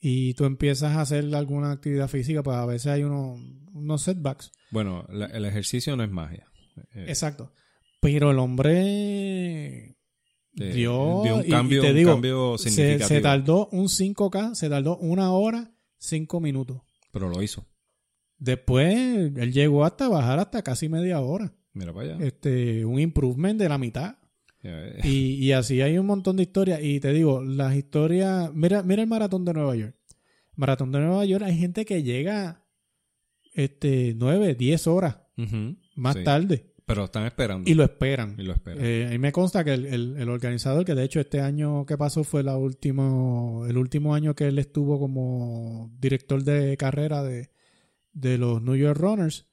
y 0.00 0.34
tú 0.34 0.44
empiezas 0.44 0.96
a 0.96 1.00
hacer 1.00 1.34
alguna 1.34 1.72
actividad 1.72 2.06
física, 2.08 2.42
pues 2.44 2.56
a 2.56 2.64
veces 2.66 2.86
hay 2.92 3.02
unos, 3.02 3.40
unos 3.72 4.02
setbacks. 4.02 4.52
Bueno, 4.70 5.04
la- 5.10 5.26
el 5.26 5.44
ejercicio 5.46 5.96
no 5.96 6.04
es 6.04 6.10
magia. 6.10 6.46
Eh, 6.94 7.06
Exacto. 7.08 7.52
Pero 8.00 8.30
el 8.30 8.38
hombre 8.38 9.96
Dio, 10.52 11.20
un 11.22 11.42
y- 11.44 11.46
y 11.46 11.50
cambio- 11.50 11.80
te 11.82 11.90
un 11.90 11.96
digo, 11.96 12.12
cambio 12.12 12.58
significativo. 12.58 13.08
se 13.08 13.20
tardó 13.20 13.68
un 13.72 13.88
5K, 13.88 14.54
se 14.54 14.68
tardó 14.68 14.96
una 14.98 15.32
hora, 15.32 15.72
cinco 15.98 16.40
minutos. 16.40 16.80
pero 17.12 17.28
lo 17.28 17.42
hizo. 17.42 17.66
Después, 18.38 18.96
él 19.36 19.52
llegó 19.52 19.84
hasta 19.84 20.08
bajar 20.08 20.38
hasta 20.38 20.62
casi 20.62 20.88
media 20.88 21.20
hora. 21.20 21.52
Mira 21.72 21.92
para 21.92 22.14
allá. 22.14 22.24
Este, 22.26 22.84
un 22.84 22.98
improvement 22.98 23.58
de 23.60 23.68
la 23.68 23.78
mitad. 23.78 24.16
Y, 25.04 25.34
y 25.44 25.52
así 25.52 25.80
hay 25.80 25.96
un 25.98 26.06
montón 26.06 26.36
de 26.36 26.42
historias. 26.44 26.80
Y 26.82 27.00
te 27.00 27.12
digo, 27.12 27.42
las 27.42 27.74
historias. 27.76 28.52
Mira, 28.54 28.82
mira 28.82 29.02
el 29.02 29.08
maratón 29.08 29.44
de 29.44 29.54
Nueva 29.54 29.74
York. 29.76 29.96
Maratón 30.56 30.90
de 30.92 31.00
Nueva 31.00 31.24
York 31.24 31.44
hay 31.44 31.56
gente 31.58 31.84
que 31.84 32.02
llega 32.02 32.64
este, 33.54 34.14
9, 34.16 34.54
10 34.54 34.86
horas 34.86 35.18
más 35.96 36.16
sí. 36.16 36.24
tarde 36.24 36.69
Pero 36.90 37.04
están 37.04 37.24
esperando. 37.24 37.70
y 37.70 37.74
lo 37.74 37.84
esperan. 37.84 38.34
Y 38.38 38.42
lo 38.42 38.52
esperan. 38.52 38.78
Eh, 38.84 39.16
me 39.18 39.32
consta 39.32 39.64
que 39.64 39.72
el, 39.74 39.86
el- 39.86 40.16
el 40.18 40.28
organizador, 40.28 40.84
que 40.84 40.94
de 40.94 41.04
hecho 41.04 41.20
este 41.20 41.40
año 41.40 41.86
que 41.86 41.96
pasó 41.96 42.24
fue 42.24 42.42
la 42.42 42.56
último, 42.56 43.64
el 43.68 43.76
último 43.78 44.14
año 44.14 44.34
que 44.34 44.48
él 44.48 44.58
estuvo 44.58 44.98
como 44.98 45.90
director 46.00 46.42
de 46.42 46.76
carrera 46.76 47.22
de, 47.22 47.50
de 48.12 48.38
los 48.38 48.60
New 48.62 48.74
York 48.76 48.98
Runners, 48.98 49.46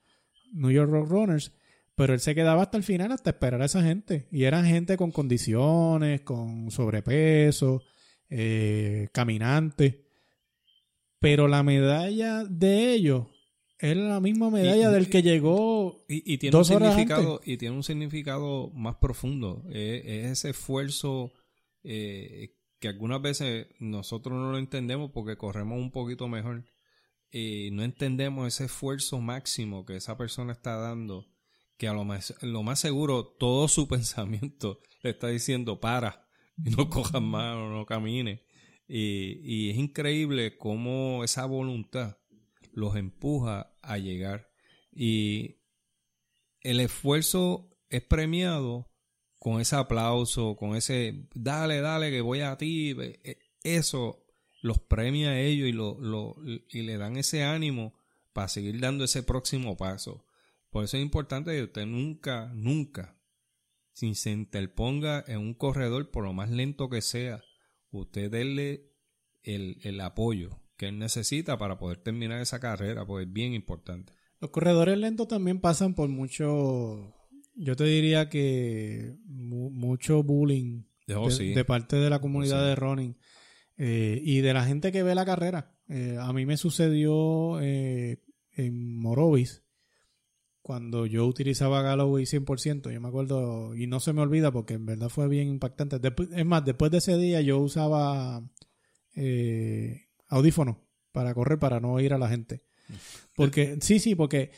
New 0.53 0.71
York 0.71 0.89
Road 0.89 1.07
Runners, 1.09 1.51
pero 1.95 2.13
él 2.13 2.19
se 2.19 2.33
quedaba 2.35 2.61
hasta 2.63 2.77
el 2.77 2.83
final 2.83 3.11
hasta 3.11 3.31
esperar 3.31 3.61
a 3.61 3.65
esa 3.65 3.83
gente. 3.83 4.27
Y 4.31 4.43
eran 4.43 4.65
gente 4.65 4.97
con 4.97 5.11
condiciones, 5.11 6.21
con 6.21 6.71
sobrepeso, 6.71 7.81
eh, 8.29 9.07
caminantes. 9.11 9.95
Pero 11.19 11.47
la 11.47 11.63
medalla 11.63 12.43
de 12.45 12.93
ellos 12.93 13.25
era 13.79 14.01
la 14.01 14.19
misma 14.19 14.49
medalla 14.49 14.89
Y- 14.89 14.93
del 14.93 15.09
que 15.09 15.21
llegó 15.21 16.05
Y, 16.09 16.33
y 16.33 16.37
tiene 16.37 16.51
dos 16.57 16.69
un 16.69 16.77
horas 16.77 16.89
significado 16.95 17.33
antes. 17.35 17.47
y 17.47 17.57
tiene 17.57 17.75
un 17.75 17.83
significado 17.83 18.69
más 18.73 18.95
profundo. 18.95 19.63
Es, 19.69 20.03
es 20.05 20.25
ese 20.31 20.49
esfuerzo 20.51 21.31
eh, 21.83 22.55
que 22.79 22.87
algunas 22.87 23.21
veces 23.21 23.67
nosotros 23.79 24.35
no 24.35 24.51
lo 24.51 24.57
entendemos 24.57 25.11
porque 25.11 25.37
corremos 25.37 25.77
un 25.79 25.91
poquito 25.91 26.27
mejor. 26.27 26.65
Y 27.31 27.69
no 27.71 27.83
entendemos 27.83 28.47
ese 28.47 28.65
esfuerzo 28.65 29.19
máximo 29.19 29.85
que 29.85 29.95
esa 29.97 30.17
persona 30.17 30.53
está 30.53 30.75
dando. 30.77 31.27
Que 31.77 31.87
a 31.87 31.93
lo 31.93 32.03
más, 32.05 32.33
lo 32.41 32.63
más 32.63 32.79
seguro 32.79 33.25
todo 33.25 33.67
su 33.67 33.87
pensamiento 33.89 34.79
le 35.03 35.11
está 35.11 35.27
diciendo 35.27 35.79
para 35.79 36.27
y 36.63 36.71
no 36.71 36.89
cojas 36.89 37.21
más 37.21 37.55
o 37.55 37.69
no 37.69 37.85
camines. 37.85 38.39
Y, 38.87 39.39
y 39.43 39.69
es 39.69 39.77
increíble 39.77 40.57
cómo 40.57 41.23
esa 41.23 41.45
voluntad 41.45 42.17
los 42.77 42.95
empuja 42.95 43.73
a 43.81 43.97
llegar. 43.97 44.51
Y 44.91 45.57
el 46.61 46.79
esfuerzo 46.79 47.75
es 47.89 48.03
premiado 48.03 48.87
con 49.39 49.59
ese 49.59 49.75
aplauso, 49.75 50.55
con 50.55 50.75
ese 50.75 51.27
dale, 51.33 51.81
dale, 51.81 52.11
que 52.11 52.21
voy 52.21 52.41
a 52.41 52.55
ti. 52.55 52.95
Eh, 52.99 53.39
Eso 53.63 54.23
los 54.61 54.77
premia 54.79 55.31
a 55.31 55.39
ellos 55.39 55.67
y, 55.67 55.71
lo, 55.71 55.99
lo- 55.99 56.35
y 56.69 56.83
le 56.83 56.97
dan 56.97 57.17
ese 57.17 57.43
ánimo 57.43 57.95
para 58.31 58.47
seguir 58.47 58.79
dando 58.79 59.03
ese 59.05 59.23
próximo 59.23 59.75
paso. 59.75 60.23
Por 60.69 60.83
eso 60.83 60.97
es 60.97 61.03
importante 61.03 61.51
que 61.55 61.63
usted 61.63 61.87
nunca, 61.87 62.51
nunca, 62.53 63.17
sin 63.93 64.13
se 64.13 64.29
interponga 64.29 65.23
en 65.27 65.39
un 65.39 65.55
corredor, 65.55 66.11
por 66.11 66.23
lo 66.25 66.33
más 66.33 66.51
lento 66.51 66.89
que 66.89 67.01
sea, 67.01 67.43
usted 67.89 68.29
déle 68.29 68.91
el, 69.41 69.79
el 69.81 69.99
apoyo 70.01 70.59
que 70.77 70.87
él 70.87 70.99
necesita 70.99 71.57
para 71.57 71.77
poder 71.77 71.97
terminar 71.97 72.39
esa 72.41 72.59
carrera, 72.59 73.05
porque 73.05 73.25
es 73.25 73.33
bien 73.33 73.53
importante. 73.53 74.13
Los 74.39 74.51
corredores 74.51 74.97
lentos 74.97 75.27
también 75.27 75.59
pasan 75.59 75.95
por 75.95 76.07
mucho, 76.09 77.13
yo 77.55 77.75
te 77.75 77.83
diría 77.85 78.29
que 78.29 79.15
mu- 79.25 79.71
mucho 79.71 80.23
bullying 80.23 80.83
Oh, 81.15 81.27
de, 81.27 81.31
sí. 81.31 81.53
de 81.53 81.63
parte 81.65 81.95
de 81.95 82.09
la 82.09 82.19
comunidad 82.19 82.61
sí. 82.61 82.67
de 82.67 82.75
running 82.75 83.17
eh, 83.77 84.19
y 84.23 84.41
de 84.41 84.53
la 84.53 84.65
gente 84.65 84.91
que 84.91 85.03
ve 85.03 85.15
la 85.15 85.23
carrera. 85.25 85.73
Eh, 85.87 86.17
a 86.19 86.33
mí 86.33 86.45
me 86.45 86.57
sucedió 86.57 87.61
eh, 87.61 88.21
en 88.51 88.97
Morovis 88.99 89.63
cuando 90.61 91.05
yo 91.05 91.25
utilizaba 91.25 91.81
Galloway 91.81 92.25
100%, 92.25 92.91
yo 92.91 92.99
me 92.99 93.07
acuerdo, 93.07 93.73
y 93.73 93.87
no 93.87 94.01
se 94.01 94.11
me 94.11 94.19
olvida 94.21 94.51
porque 94.51 94.73
en 94.73 94.85
verdad 94.85 95.07
fue 95.07 95.29
bien 95.29 95.47
impactante. 95.47 95.97
Después, 95.97 96.27
es 96.35 96.45
más, 96.45 96.65
después 96.65 96.91
de 96.91 96.97
ese 96.97 97.17
día 97.17 97.39
yo 97.39 97.57
usaba 97.59 98.43
eh, 99.15 100.06
audífonos 100.27 100.77
para 101.11 101.33
correr, 101.33 101.59
para 101.59 101.79
no 101.79 101.93
oír 101.93 102.13
a 102.13 102.17
la 102.17 102.29
gente. 102.29 102.61
Porque, 103.35 103.77
sí, 103.81 103.99
sí, 103.99 104.15
porque 104.15 104.51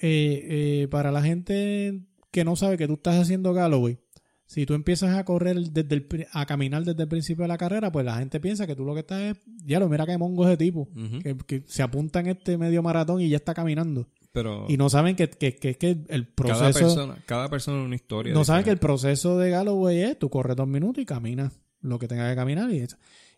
eh, 0.00 0.46
eh, 0.80 0.88
para 0.90 1.10
la 1.10 1.22
gente 1.22 2.00
que 2.30 2.44
no 2.44 2.56
sabe 2.56 2.76
que 2.76 2.86
tú 2.86 2.94
estás 2.94 3.16
haciendo 3.16 3.52
Galloway, 3.52 3.98
si 4.46 4.64
tú 4.64 4.74
empiezas 4.74 5.16
a 5.16 5.24
correr 5.24 5.58
desde 5.58 5.94
el, 5.94 6.26
a 6.32 6.46
caminar 6.46 6.84
desde 6.84 7.02
el 7.02 7.08
principio 7.08 7.42
de 7.42 7.48
la 7.48 7.58
carrera, 7.58 7.90
pues 7.90 8.06
la 8.06 8.18
gente 8.18 8.38
piensa 8.38 8.66
que 8.66 8.76
tú 8.76 8.84
lo 8.84 8.94
que 8.94 9.00
estás 9.00 9.20
es, 9.22 9.38
ya 9.64 9.80
lo 9.80 9.88
mira 9.88 10.06
que 10.06 10.16
mongo 10.18 10.46
ese 10.46 10.56
tipo, 10.56 10.88
que, 11.22 11.36
que 11.46 11.64
se 11.66 11.82
apunta 11.82 12.20
en 12.20 12.28
este 12.28 12.56
medio 12.56 12.82
maratón 12.82 13.20
y 13.20 13.28
ya 13.28 13.36
está 13.36 13.54
caminando. 13.54 14.08
Pero 14.32 14.66
Y 14.68 14.76
no 14.76 14.88
saben 14.88 15.16
que, 15.16 15.28
que, 15.30 15.56
que, 15.56 15.76
que 15.76 16.04
el 16.08 16.28
proceso... 16.28 16.60
cada 16.60 16.72
persona, 16.72 17.18
cada 17.26 17.48
persona 17.48 17.80
es 17.80 17.86
una 17.86 17.96
historia. 17.96 18.34
No 18.34 18.44
saben 18.44 18.64
que 18.64 18.70
el 18.70 18.78
proceso 18.78 19.38
de 19.38 19.50
Galloway 19.50 20.02
es 20.02 20.18
tú 20.18 20.28
corres 20.28 20.56
dos 20.56 20.68
minutos 20.68 21.02
y 21.02 21.06
caminas 21.06 21.52
lo 21.80 21.98
que 21.98 22.06
tengas 22.06 22.30
que 22.30 22.36
caminar 22.36 22.70
y 22.70 22.80
eso. 22.80 22.96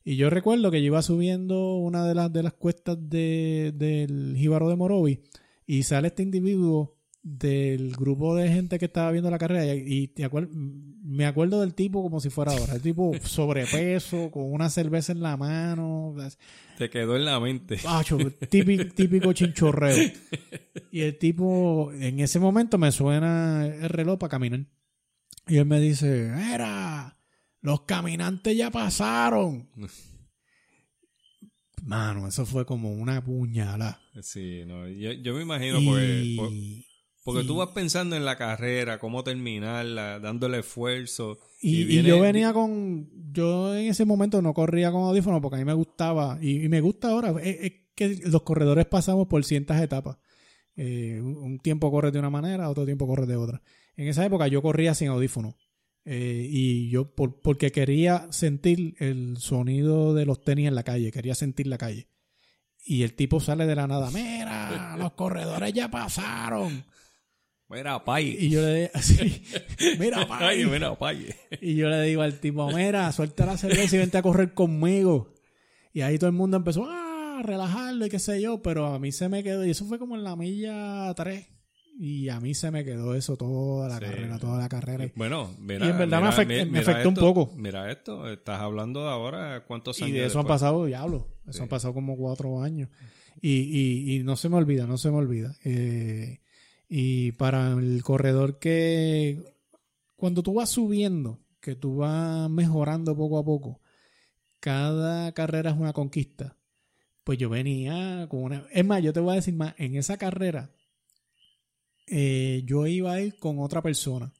Y 0.08 0.16
yo 0.16 0.30
recuerdo 0.30 0.70
que 0.70 0.80
yo 0.80 0.86
iba 0.86 1.02
subiendo 1.02 1.74
una 1.76 2.06
de 2.06 2.14
las 2.14 2.32
de 2.32 2.42
las 2.42 2.54
cuestas 2.54 2.96
de, 3.10 3.72
del 3.76 4.36
Jíbaro 4.38 4.70
de 4.70 4.76
Morovi 4.76 5.20
y 5.66 5.82
sale 5.82 6.08
este 6.08 6.22
individuo 6.22 6.96
del 7.22 7.92
grupo 7.94 8.34
de 8.34 8.48
gente 8.48 8.78
que 8.78 8.86
estaba 8.86 9.10
viendo 9.12 9.30
la 9.30 9.36
carrera 9.36 9.66
y, 9.74 9.82
y 9.86 10.08
te 10.08 10.24
acuer- 10.26 10.48
me 10.50 11.26
acuerdo 11.26 11.60
del 11.60 11.74
tipo 11.74 12.02
como 12.02 12.20
si 12.20 12.30
fuera 12.30 12.52
ahora, 12.52 12.76
el 12.76 12.80
tipo 12.80 13.12
sobrepeso, 13.22 14.30
con 14.30 14.50
una 14.50 14.70
cerveza 14.70 15.12
en 15.12 15.20
la 15.20 15.36
mano, 15.36 16.14
Te 16.78 16.88
quedó 16.88 17.14
en 17.16 17.26
la 17.26 17.38
mente. 17.38 17.76
Pacho, 17.82 18.16
típico, 18.48 18.84
típico 18.94 19.32
chinchorreo. 19.34 20.10
Y 20.90 21.00
el 21.02 21.18
tipo, 21.18 21.92
en 21.92 22.20
ese 22.20 22.38
momento 22.38 22.78
me 22.78 22.92
suena 22.92 23.66
el 23.66 23.90
reloj 23.90 24.18
para 24.18 24.30
caminar. 24.30 24.64
Y 25.48 25.58
él 25.58 25.66
me 25.66 25.80
dice, 25.80 26.28
era, 26.54 27.17
los 27.60 27.82
caminantes 27.82 28.56
ya 28.56 28.70
pasaron. 28.70 29.68
Mano, 31.84 32.26
eso 32.26 32.44
fue 32.44 32.66
como 32.66 32.92
una 32.92 33.22
puñalada. 33.24 34.00
Sí, 34.22 34.62
no, 34.66 34.88
yo, 34.88 35.12
yo 35.12 35.34
me 35.34 35.42
imagino 35.42 35.78
porque, 35.84 36.22
Y- 36.24 36.36
por- 36.36 36.50
porque 37.24 37.44
tú 37.46 37.56
vas 37.56 37.68
pensando 37.74 38.16
en 38.16 38.24
la 38.24 38.38
carrera, 38.38 38.98
cómo 38.98 39.22
terminarla, 39.22 40.18
dándole 40.18 40.60
esfuerzo. 40.60 41.38
Y, 41.60 41.82
y 41.82 41.84
viene- 41.84 42.08
yo 42.08 42.20
venía 42.20 42.52
con. 42.54 43.10
Yo 43.32 43.74
en 43.76 43.88
ese 43.88 44.06
momento 44.06 44.40
no 44.40 44.54
corría 44.54 44.90
con 44.90 45.02
audífonos 45.02 45.40
porque 45.42 45.56
a 45.56 45.58
mí 45.58 45.64
me 45.66 45.74
gustaba. 45.74 46.38
Y, 46.40 46.64
y 46.64 46.68
me 46.68 46.80
gusta 46.80 47.10
ahora. 47.10 47.34
Es, 47.42 47.56
es 47.60 47.72
que 47.94 48.16
los 48.30 48.42
corredores 48.42 48.86
pasamos 48.86 49.26
por 49.28 49.44
ciertas 49.44 49.80
etapas. 49.82 50.16
Eh, 50.74 51.20
un, 51.22 51.36
un 51.36 51.58
tiempo 51.58 51.90
corres 51.90 52.12
de 52.14 52.18
una 52.18 52.30
manera, 52.30 52.70
otro 52.70 52.86
tiempo 52.86 53.06
corres 53.06 53.28
de 53.28 53.36
otra. 53.36 53.60
En 53.96 54.08
esa 54.08 54.24
época 54.24 54.48
yo 54.48 54.62
corría 54.62 54.94
sin 54.94 55.08
audífonos. 55.08 55.54
Eh, 56.10 56.46
y 56.48 56.88
yo, 56.88 57.14
por- 57.14 57.42
porque 57.42 57.70
quería 57.70 58.28
sentir 58.30 58.94
el 58.98 59.36
sonido 59.36 60.14
de 60.14 60.24
los 60.24 60.40
tenis 60.42 60.66
en 60.68 60.74
la 60.74 60.82
calle. 60.82 61.12
Quería 61.12 61.34
sentir 61.34 61.66
la 61.66 61.76
calle. 61.76 62.08
Y 62.82 63.02
el 63.02 63.12
tipo 63.14 63.40
sale 63.40 63.66
de 63.66 63.74
la 63.74 63.86
nada. 63.86 64.10
Mira, 64.10 64.96
los 64.98 65.12
corredores 65.12 65.70
ya 65.74 65.90
pasaron. 65.90 66.84
Mira, 67.68 68.02
pay. 68.02 68.36
Y 68.40 68.48
yo 68.48 68.62
le 68.62 68.90
así, 68.94 69.42
mira, 69.98 70.26
pay. 70.26 70.38
Ay, 70.60 70.64
mira, 70.64 70.98
pay. 70.98 71.28
Y 71.60 71.74
yo 71.76 71.90
le 71.90 72.00
digo 72.04 72.22
al 72.22 72.40
tipo, 72.40 72.66
mira, 72.72 73.12
suelta 73.12 73.44
la 73.44 73.58
cerveza 73.58 73.96
y 73.96 73.98
vente 73.98 74.16
a 74.16 74.22
correr 74.22 74.54
conmigo. 74.54 75.34
Y 75.92 76.00
ahí 76.00 76.16
todo 76.18 76.30
el 76.30 76.36
mundo 76.36 76.56
empezó 76.56 76.86
"Ah, 76.88 77.40
a 77.40 77.42
relajarlo 77.42 78.06
y 78.06 78.08
qué 78.08 78.18
sé 78.18 78.40
yo, 78.40 78.62
pero 78.62 78.86
a 78.86 78.98
mí 78.98 79.12
se 79.12 79.28
me 79.28 79.42
quedó, 79.42 79.66
y 79.66 79.70
eso 79.72 79.84
fue 79.84 79.98
como 79.98 80.16
en 80.16 80.24
la 80.24 80.36
milla 80.36 81.12
3. 81.14 81.46
Y 82.00 82.28
a 82.28 82.38
mí 82.38 82.54
se 82.54 82.70
me 82.70 82.84
quedó 82.84 83.16
eso 83.16 83.36
toda 83.36 83.88
la 83.88 83.98
Sí. 83.98 84.04
carrera, 84.04 84.38
toda 84.38 84.58
la 84.60 84.68
carrera. 84.68 85.04
Y- 85.06 85.12
Bueno, 85.16 85.52
mira, 85.58 85.84
Y 85.84 85.88
en 85.90 85.98
verdad 85.98 86.22
me 86.22 86.28
afect- 86.28 86.78
afectó 86.78 87.08
un 87.08 87.14
poco. 87.16 87.52
Mira 87.56 87.90
esto, 87.90 88.30
estás 88.30 88.60
hablando 88.60 89.02
de 89.02 89.10
ahora 89.10 89.64
cuántos 89.66 89.98
Y 90.00 90.04
años 90.04 90.14
de 90.18 90.26
eso 90.26 90.38
han 90.38 90.44
después? 90.44 90.60
pasado, 90.60 90.84
diablo, 90.86 91.26
eso 91.44 91.54
Sí. 91.58 91.62
han 91.62 91.68
pasado 91.68 91.94
como 91.94 92.16
cuatro 92.16 92.62
años. 92.62 92.88
Y, 93.42 93.50
y, 93.50 94.14
y 94.16 94.22
no 94.22 94.36
se 94.36 94.48
me 94.48 94.56
olvida, 94.56 94.86
no 94.86 94.96
se 94.96 95.10
me 95.10 95.16
olvida. 95.16 95.56
Eh, 95.64 96.40
y 96.88 97.32
para 97.32 97.72
el 97.72 98.00
corredor 98.04 98.60
que, 98.60 99.42
cuando 100.14 100.44
tú 100.44 100.54
vas 100.54 100.70
subiendo, 100.70 101.40
que 101.60 101.74
tú 101.74 101.96
vas 101.96 102.48
mejorando 102.48 103.16
poco 103.16 103.38
a 103.38 103.44
poco, 103.44 103.80
cada 104.60 105.32
carrera 105.32 105.70
es 105.72 105.76
una 105.76 105.92
conquista. 105.92 106.56
Pues 107.24 107.38
yo 107.38 107.48
venía 107.50 108.26
con 108.30 108.42
una... 108.44 108.66
Es 108.72 108.84
más, 108.84 109.02
yo 109.02 109.12
te 109.12 109.20
voy 109.20 109.32
a 109.32 109.36
decir 109.36 109.54
más, 109.54 109.74
en 109.78 109.96
esa 109.96 110.16
carrera 110.16 110.70
eh, 112.10 112.62
yo 112.64 112.86
iba 112.86 113.12
a 113.12 113.20
ir 113.20 113.38
con 113.38 113.58
otra 113.58 113.82
persona. 113.82 114.32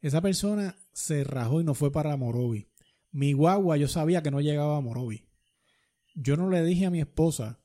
Esa 0.00 0.20
persona 0.20 0.76
se 0.92 1.24
rajó 1.24 1.60
y 1.60 1.64
no 1.64 1.74
fue 1.74 1.90
para 1.90 2.16
Morovi. 2.16 2.68
Mi 3.12 3.32
guagua 3.32 3.76
yo 3.76 3.88
sabía 3.88 4.22
que 4.22 4.30
no 4.30 4.40
llegaba 4.40 4.76
a 4.76 4.80
Morovi. 4.80 5.26
Yo 6.14 6.36
no 6.36 6.50
le 6.50 6.62
dije 6.64 6.86
a 6.86 6.90
mi 6.90 7.00
esposa 7.00 7.60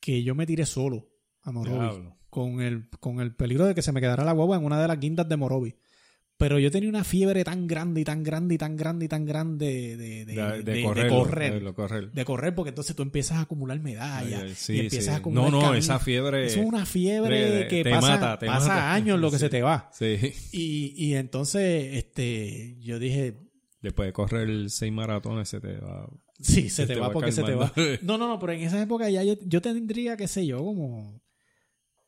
que 0.00 0.22
yo 0.22 0.34
me 0.34 0.46
tiré 0.46 0.66
solo 0.66 1.08
a 1.42 1.52
Morovi. 1.52 2.08
Con 2.30 2.60
el, 2.60 2.88
con 3.00 3.20
el 3.20 3.34
peligro 3.34 3.66
de 3.66 3.74
que 3.74 3.82
se 3.82 3.92
me 3.92 4.00
quedara 4.00 4.24
la 4.24 4.32
guagua 4.32 4.56
en 4.56 4.64
una 4.64 4.80
de 4.80 4.88
las 4.88 4.98
guindas 4.98 5.28
de 5.28 5.36
Morovi. 5.36 5.76
Pero 6.42 6.58
yo 6.58 6.72
tenía 6.72 6.88
una 6.88 7.04
fiebre 7.04 7.44
tan 7.44 7.68
grande 7.68 8.00
y 8.00 8.04
tan 8.04 8.24
grande 8.24 8.54
y 8.56 8.58
tan 8.58 8.76
grande 8.76 9.04
y 9.04 9.08
tan 9.08 9.24
grande 9.24 9.96
de, 9.96 10.24
de, 10.24 10.62
de- 10.64 10.82
correr. 10.82 11.08
correr. 11.08 11.62
de 11.64 11.72
correr. 11.72 12.10
De 12.10 12.24
correr, 12.24 12.52
porque 12.56 12.70
entonces 12.70 12.96
tú 12.96 13.02
empiezas 13.04 13.38
a 13.38 13.42
acumular 13.42 13.78
medallas. 13.78 14.50
Sí, 14.58 14.72
y 14.72 14.80
empiezas 14.80 15.04
sí. 15.04 15.10
a 15.12 15.16
acumular 15.18 15.52
No, 15.52 15.60
no, 15.62 15.74
esa 15.74 16.00
fiebre- 16.00 16.46
es 16.46 16.56
una 16.56 16.84
fiebre 16.84 17.68
que 17.68 17.84
te 17.84 17.90
pasa, 17.90 18.08
mata, 18.18 18.38
pasa 18.40 18.68
mata. 18.68 18.92
años 18.92 19.20
lo 19.20 19.30
que 19.30 19.36
Sí. 19.36 19.42
se 19.42 19.50
te 19.50 19.62
va. 19.62 19.88
Sí. 19.92 20.16
Y, 20.50 20.94
y 20.96 21.14
entonces, 21.14 21.94
este, 21.94 22.76
yo 22.80 22.98
dije, 22.98 23.36
Después 23.80 24.08
de 24.08 24.12
correr 24.12 24.68
seis 24.68 24.92
maratones 24.92 25.48
se 25.48 25.60
te 25.60 25.76
va. 25.78 26.08
sí, 26.40 26.68
se, 26.70 26.88
te, 26.88 26.96
va, 26.96 27.12
porque 27.12 27.30
se 27.30 27.44
te 27.44 27.54
va. 27.54 27.72
No, 28.02 28.18
no, 28.18 28.26
no, 28.26 28.40
pero 28.40 28.52
en 28.52 28.62
esa 28.62 28.82
época 28.82 29.08
ya 29.10 29.22
yo, 29.22 29.34
yo 29.46 29.60
tendría, 29.62 30.16
qué 30.16 30.26
sé 30.26 30.44
yo, 30.44 30.58
como, 30.58 31.21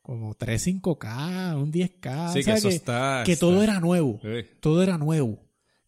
como 0.05 0.35
3, 0.35 0.61
5K, 0.67 1.55
un 1.55 1.71
10K. 1.71 2.33
Sí, 2.33 2.39
o 2.39 2.43
sea, 2.43 2.53
que 2.53 2.59
eso 2.59 2.69
está- 2.69 3.23
que 3.25 3.31
está- 3.33 3.45
todo 3.45 3.61
era 3.63 3.79
nuevo. 3.79 4.19
Sí. 4.21 4.45
Todo 4.59 4.83
era 4.83 4.97
nuevo. 4.97 5.39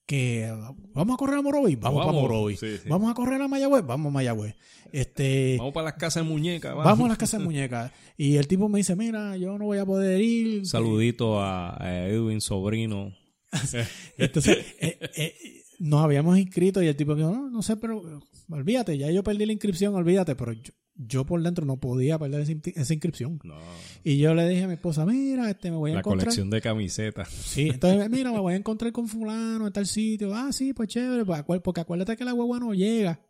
Que 0.05 0.49
vamos 0.93 1.15
a 1.15 1.17
correr 1.17 1.37
a 1.37 1.41
Morovi, 1.41 1.75
vamos, 1.75 1.99
Vamos, 1.99 2.05
para 2.13 2.21
Morovi. 2.27 2.55
sí. 2.55 2.67
Vamos 2.87 3.11
a 3.11 3.13
correr 3.13 3.41
a 3.41 3.47
Mayagüez, 3.49 3.85
vamos 3.85 4.09
a 4.09 4.13
Mayagüez. 4.13 4.55
Este, 4.93 5.55
Vamos 5.57 5.73
para 5.73 5.83
las 5.85 5.93
casas 5.95 6.23
de 6.23 6.29
muñecas. 6.29 6.73
vamos 6.75 7.05
a 7.05 7.09
las 7.09 7.17
casas 7.17 7.41
de 7.41 7.45
muñecas. 7.45 7.91
Y 8.15 8.37
el 8.37 8.47
tipo 8.47 8.69
me 8.69 8.77
dice, 8.77 8.95
mira, 8.95 9.35
yo 9.35 9.57
no 9.57 9.65
voy 9.65 9.79
a 9.79 9.85
poder 9.85 10.21
ir. 10.21 10.65
Saludito 10.65 11.41
a, 11.41 11.75
a 11.83 12.07
Edwin 12.07 12.39
Sobrino. 12.39 13.11
Entonces, 14.17 14.57
eh, 14.79 14.97
eh, 15.17 15.35
nos 15.79 16.03
habíamos 16.03 16.37
inscrito 16.37 16.81
y 16.81 16.87
el 16.87 16.95
tipo 16.95 17.13
dijo, 17.15 17.29
no, 17.31 17.49
no 17.49 17.61
sé, 17.61 17.75
pero 17.77 18.01
olvídate, 18.49 18.97
ya 18.97 19.11
yo 19.11 19.23
perdí 19.23 19.45
la 19.45 19.51
inscripción, 19.53 19.93
olvídate, 19.95 20.35
pero 20.35 20.53
yo, 20.53 20.71
yo 20.97 21.25
por 21.25 21.41
dentro 21.43 21.65
no 21.65 21.79
podía 21.79 22.17
perder 22.17 22.41
esa, 22.41 22.53
esa 22.75 22.93
inscripción. 22.93 23.39
No. 23.43 23.55
Y 24.03 24.17
yo 24.17 24.33
le 24.33 24.47
dije 24.47 24.63
a 24.63 24.67
mi 24.67 24.73
esposa, 24.73 25.05
mira, 25.05 25.49
este 25.49 25.69
me 25.71 25.77
voy 25.77 25.91
a 25.91 25.93
La 25.95 25.99
encontrar. 25.99 26.25
colección 26.25 26.49
de 26.49 26.61
camisetas. 26.61 27.29
Sí, 27.29 27.69
entonces, 27.69 28.09
mira, 28.09 28.31
me 28.31 28.39
voy 28.39 28.53
a 28.53 28.57
encontrar 28.57 28.91
con 28.91 29.07
fulano 29.07 29.67
en 29.67 29.73
tal 29.73 29.85
sitio. 29.87 30.33
Ah, 30.33 30.51
sí, 30.51 30.73
pues 30.73 30.89
chévere, 30.89 31.23
pues, 31.25 31.43
porque 31.63 31.81
acuérdate 31.81 32.15
que 32.17 32.25
la 32.25 32.31
guagua 32.31 32.59
no 32.59 32.73
llega. 32.73 33.21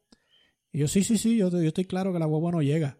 Y 0.71 0.79
yo, 0.79 0.87
sí, 0.87 1.03
sí, 1.03 1.17
sí, 1.17 1.37
yo, 1.37 1.49
yo 1.49 1.59
estoy 1.67 1.85
claro 1.85 2.13
que 2.13 2.19
la 2.19 2.25
guagua 2.25 2.51
no 2.51 2.61
llega. 2.61 2.99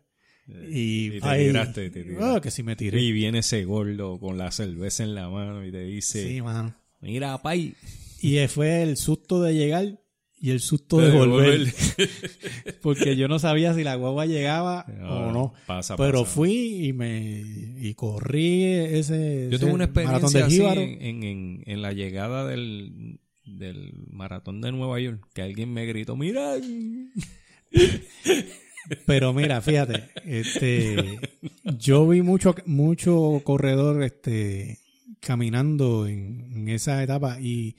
Y, 0.70 1.07
Y 1.15 1.20
te 1.20 1.28
ay, 1.28 1.47
tiraste, 1.47 1.89
te 1.89 2.03
tiraste. 2.03 2.24
ah, 2.26 2.39
que 2.41 2.51
sí 2.51 2.63
me 2.63 2.76
tiré. 2.76 3.01
Y 3.01 3.11
viene 3.11 3.39
ese 3.39 3.65
gordo 3.65 4.20
con 4.20 4.38
la 4.38 4.51
cerveza 4.51 5.03
en 5.03 5.13
la 5.15 5.30
mano 5.30 5.65
y 5.65 5.72
te 5.72 5.84
dice, 5.84 6.28
Sí, 6.28 6.41
mano. 6.41 6.74
mira, 7.01 7.38
pay. 7.41 7.74
Y 8.22 8.38
eh, 8.38 8.47
fue 8.47 8.82
el 8.84 8.95
susto 8.97 9.41
de 9.41 9.53
llegar 9.53 9.99
y 10.39 10.51
el 10.51 10.59
susto 10.59 10.97
De 10.99 11.09
de 11.11 11.17
volver. 11.17 11.57
volver. 11.59 11.73
Porque 12.81 13.15
yo 13.15 13.27
no 13.27 13.39
sabía 13.39 13.73
si 13.73 13.83
la 13.83 13.95
guagua 13.95 14.25
llegaba 14.25 14.85
No, 14.99 15.27
o 15.27 15.31
no. 15.31 15.53
pasa, 15.65 15.95
Pero 15.97 16.21
pasa. 16.21 16.33
fui 16.35 16.85
y 16.88 16.93
me 16.93 17.41
y 17.79 17.93
corrí 17.95 18.63
ese. 18.65 19.49
Yo 19.51 19.59
tuve 19.59 19.71
una 19.73 19.85
experiencia 19.85 20.45
así 20.45 20.61
en, 20.61 21.01
en, 21.01 21.23
en- 21.23 21.63
en 21.65 21.81
la 21.81 21.91
llegada 21.93 22.45
del, 22.47 23.19
del 23.45 23.93
maratón 24.11 24.61
de 24.61 24.71
Nueva 24.71 24.99
York, 24.99 25.27
que 25.33 25.41
alguien 25.41 25.73
me 25.73 25.85
gritó, 25.85 26.15
mira. 26.15 26.55
Pero 29.05 29.33
mira, 29.33 29.59
fíjate, 29.61 30.03
este, 30.25 31.19
yo 31.77 32.07
vi 32.07 32.21
mucho, 32.21 32.55
mucho 32.65 33.41
corredor, 33.43 34.01
este, 34.03 34.77
caminando 35.19 36.07
en, 36.07 36.51
en 36.53 36.69
esa 36.69 37.03
etapa 37.03 37.38
y 37.41 37.75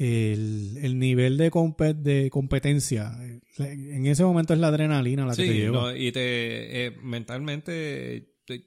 el, 0.00 0.78
el 0.82 0.98
nivel 0.98 1.36
de, 1.36 1.50
compe- 1.50 1.94
de 1.94 2.30
competencia, 2.30 3.12
en 3.58 4.06
ese 4.06 4.24
momento 4.24 4.54
es 4.54 4.58
la 4.60 4.68
adrenalina 4.68 5.26
la 5.26 5.36
que 5.36 5.42
te 5.48 5.54
lleva. 5.54 5.80
no, 5.92 5.96
y 5.96 6.10
te 6.10 6.86
eh, 6.86 6.90
mentalmente 7.02 8.32
te- 8.46 8.64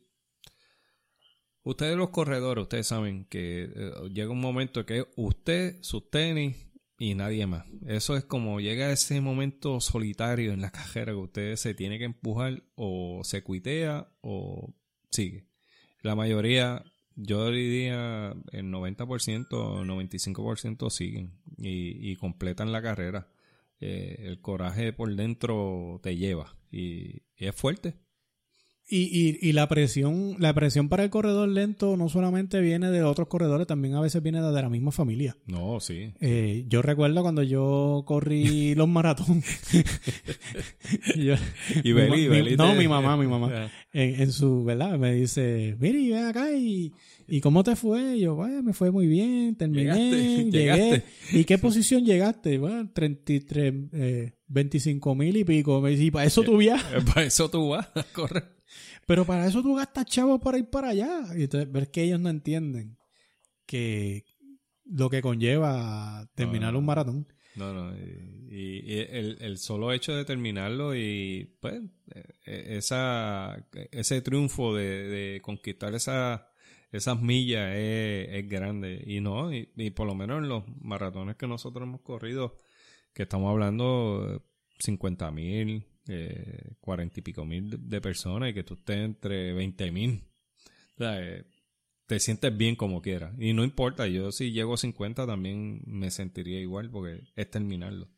ustedes 1.64 1.98
los 1.98 2.10
corredores, 2.10 2.62
ustedes 2.64 2.88
saben 2.88 3.26
que 3.26 3.64
eh, 3.76 3.92
llega 4.12 4.30
un 4.32 4.42
momento 4.42 4.86
que 4.86 5.06
usted, 5.16 5.78
sus 5.82 6.10
tenis 6.10 6.56
y 7.00 7.16
nadie 7.16 7.48
más. 7.48 7.66
Eso 7.88 8.16
es 8.16 8.24
como 8.26 8.60
llega 8.60 8.92
ese 8.92 9.20
momento 9.20 9.80
solitario 9.82 10.54
en 10.54 10.62
la 10.62 10.72
carrera 10.72 11.14
que 11.14 11.18
usted 11.18 11.56
se 11.56 11.74
tiene 11.74 11.98
que 11.98 12.06
empujar 12.06 12.64
o 12.76 13.22
se 13.24 13.42
cuitea 13.44 14.08
o 14.22 14.74
sigue. 15.10 15.48
La 16.02 16.16
mayoría, 16.16 16.84
yo 17.16 17.52
diría 17.52 18.36
el 18.52 18.66
90%, 18.72 19.48
95% 19.48 20.90
siguen 20.90 21.32
y, 21.58 22.16
completan 22.16 22.72
la 22.72 22.82
carrera. 22.82 23.28
Eh, 23.80 24.18
el 24.20 24.40
coraje 24.40 24.94
por 24.94 25.14
dentro 25.16 26.00
te 26.02 26.16
lleva 26.16 26.56
y 26.72 27.24
es 27.36 27.56
fuerte. 27.56 27.96
Y, 28.96 29.10
y, 29.42 29.50
y 29.50 29.54
la 29.54 29.68
presión, 29.68 30.36
la 30.38 30.54
presión 30.54 30.88
para 30.88 31.04
el 31.04 31.10
corredor 31.10 31.50
lento 31.50 31.98
no 31.98 32.10
solamente 32.10 32.62
viene 32.62 32.92
de 32.92 33.02
otros 33.02 33.28
corredores, 33.28 33.66
también 33.66 33.96
a 33.96 34.02
veces 34.02 34.22
viene 34.22 34.40
de 34.40 34.52
la 34.62 34.70
misma 34.70 34.92
familia. 34.92 35.36
No, 35.48 35.80
sí. 35.80 36.12
Eh, 36.22 36.66
yo 36.68 36.84
recuerdo 36.84 37.24
cuando 37.24 37.42
yo 37.42 38.04
corrí 38.06 38.76
los 38.76 38.88
maratón. 38.88 39.42
Yo- 41.16 41.36
Y 41.84 41.92
Beli, 41.92 42.56
no, 42.56 42.76
mi 42.76 42.88
mamá, 42.88 43.18
mi 43.18 43.28
mamá. 43.28 43.50
Ya. 43.50 43.72
En, 43.94 44.22
en 44.22 44.32
su, 44.32 44.64
¿verdad? 44.64 44.98
Me 44.98 45.14
dice, 45.14 45.76
mire, 45.80 46.10
ven 46.12 46.26
acá 46.26 46.52
y, 46.56 46.92
y 47.28 47.42
¿cómo 47.42 47.64
te 47.64 47.76
fue? 47.76 48.18
Y 48.18 48.22
yo, 48.22 48.36
bueno, 48.36 48.62
me 48.64 48.74
fue 48.74 48.92
muy 48.92 49.08
bien, 49.08 49.56
terminé, 49.56 49.84
Llegaste, 49.84 50.44
llegué. 50.52 50.52
llegaste. 50.52 51.04
¿Y 51.32 51.44
qué 51.46 51.58
posición 51.58 52.06
llegaste? 52.06 52.58
Bueno, 52.58 52.90
33, 52.94 53.74
eh, 53.94 54.34
25 54.48 55.16
mil 55.16 55.36
y 55.38 55.44
pico. 55.44 55.82
Me 55.82 55.92
dice, 55.92 56.04
"¿Y 56.06 56.12
para 56.12 56.26
eso 56.26 56.44
tú 56.44 56.58
viajas? 56.58 56.94
Eh, 56.94 57.06
Para 57.06 57.26
eso 57.26 57.50
tú 57.50 57.70
vas 57.70 57.88
a 57.96 58.04
correr. 58.14 58.53
Pero 59.06 59.26
para 59.26 59.48
eso 59.48 59.62
tú 59.62 59.76
gastas 59.76 60.06
chavos 60.06 60.42
para 60.42 60.58
ir 60.58 60.70
para 60.70 60.90
allá. 60.90 61.22
Y 61.36 61.44
entonces 61.44 61.72
ver 61.72 61.92
que 61.92 62.04
ellos 62.04 62.20
no 62.20 62.30
entienden 62.30 62.98
que 63.66 64.26
lo 64.86 65.10
que 65.10 65.22
conlleva 65.22 66.30
terminar 66.36 66.74
No, 66.74 66.80
un 66.80 66.86
maratón. 66.86 67.28
No, 67.56 67.74
no. 67.74 67.96
Y, 67.96 68.82
y 68.84 69.00
el, 69.00 69.38
el 69.42 69.58
solo 69.58 69.92
hecho 69.92 70.16
de 70.16 70.26
terminarlo 70.26 70.96
y 70.96 71.56
pues 71.60 71.82
eh, 72.46 72.76
esa, 72.78 73.68
ese 73.92 74.22
triunfo 74.22 74.76
de, 74.76 75.08
de 75.08 75.42
conquistar 75.42 75.94
esa, 75.96 76.50
esas 76.92 77.22
millas 77.22 77.76
es, 77.76 78.30
es 78.30 78.50
grande. 78.50 79.04
Y 79.06 79.22
no, 79.22 79.54
y, 79.54 79.70
y 79.76 79.92
por 79.92 80.08
lo 80.08 80.16
menos 80.16 80.40
en 80.40 80.50
los 80.50 80.64
maratones 80.82 81.36
que 81.36 81.48
nosotros 81.48 81.88
hemos 81.88 82.02
corrido, 82.02 82.58
que 83.14 83.24
estamos 83.24 83.50
hablando 83.52 84.44
50 84.80 85.32
mil, 85.32 85.86
eh, 86.08 86.74
40 86.82 87.20
y 87.20 87.24
pico 87.24 87.46
mil 87.46 87.70
de- 87.70 87.78
de 87.80 88.02
personas 88.02 88.50
y 88.50 88.54
que 88.54 88.64
tú 88.64 88.74
estés 88.76 88.98
entre 88.98 89.54
20 89.54 89.92
mil. 89.92 90.24
O 90.96 90.98
sea, 90.98 91.22
eh, 91.22 91.44
te 92.06 92.20
sientes 92.20 92.56
bien 92.56 92.76
como 92.76 93.02
quieras. 93.02 93.34
Y 93.40 93.54
no 93.54 93.64
importa, 93.64 94.08
yo 94.08 94.32
si 94.32 94.52
llego 94.52 94.74
a 94.74 94.78
50 94.78 95.26
también 95.26 95.82
me 95.86 96.12
sentiría 96.12 96.60
igual 96.60 96.90
porque 96.92 97.22
es 97.36 97.50
terminarlo. 97.50 98.10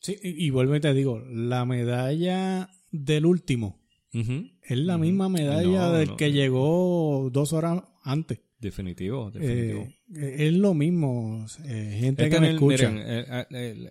Sí, 0.00 0.16
y, 0.22 0.46
y 0.46 0.50
vuelvo 0.50 0.76
y 0.76 0.80
te 0.80 0.92
digo, 0.92 1.20
la 1.30 1.64
medalla 1.64 2.68
del 2.92 3.26
último 3.26 3.80
es 4.12 4.78
la 4.78 4.96
misma 4.98 5.28
medalla 5.28 5.88
No, 5.88 5.92
del 5.92 6.08
no. 6.08 6.16
que 6.16 6.32
llegó 6.32 7.28
dos 7.32 7.52
horas 7.52 7.82
antes. 8.02 8.40
Definitivo, 8.58 9.30
definitivo. 9.30 9.82
Eh, 10.14 10.46
es 10.46 10.52
lo 10.54 10.72
mismo, 10.72 11.44
eh, 11.66 11.98
gente 12.00 12.30
que 12.30 12.40
me 12.40 12.52
escucha. 12.52 12.90
miren, 12.90 13.06
el, 13.50 13.56
el, 13.56 13.90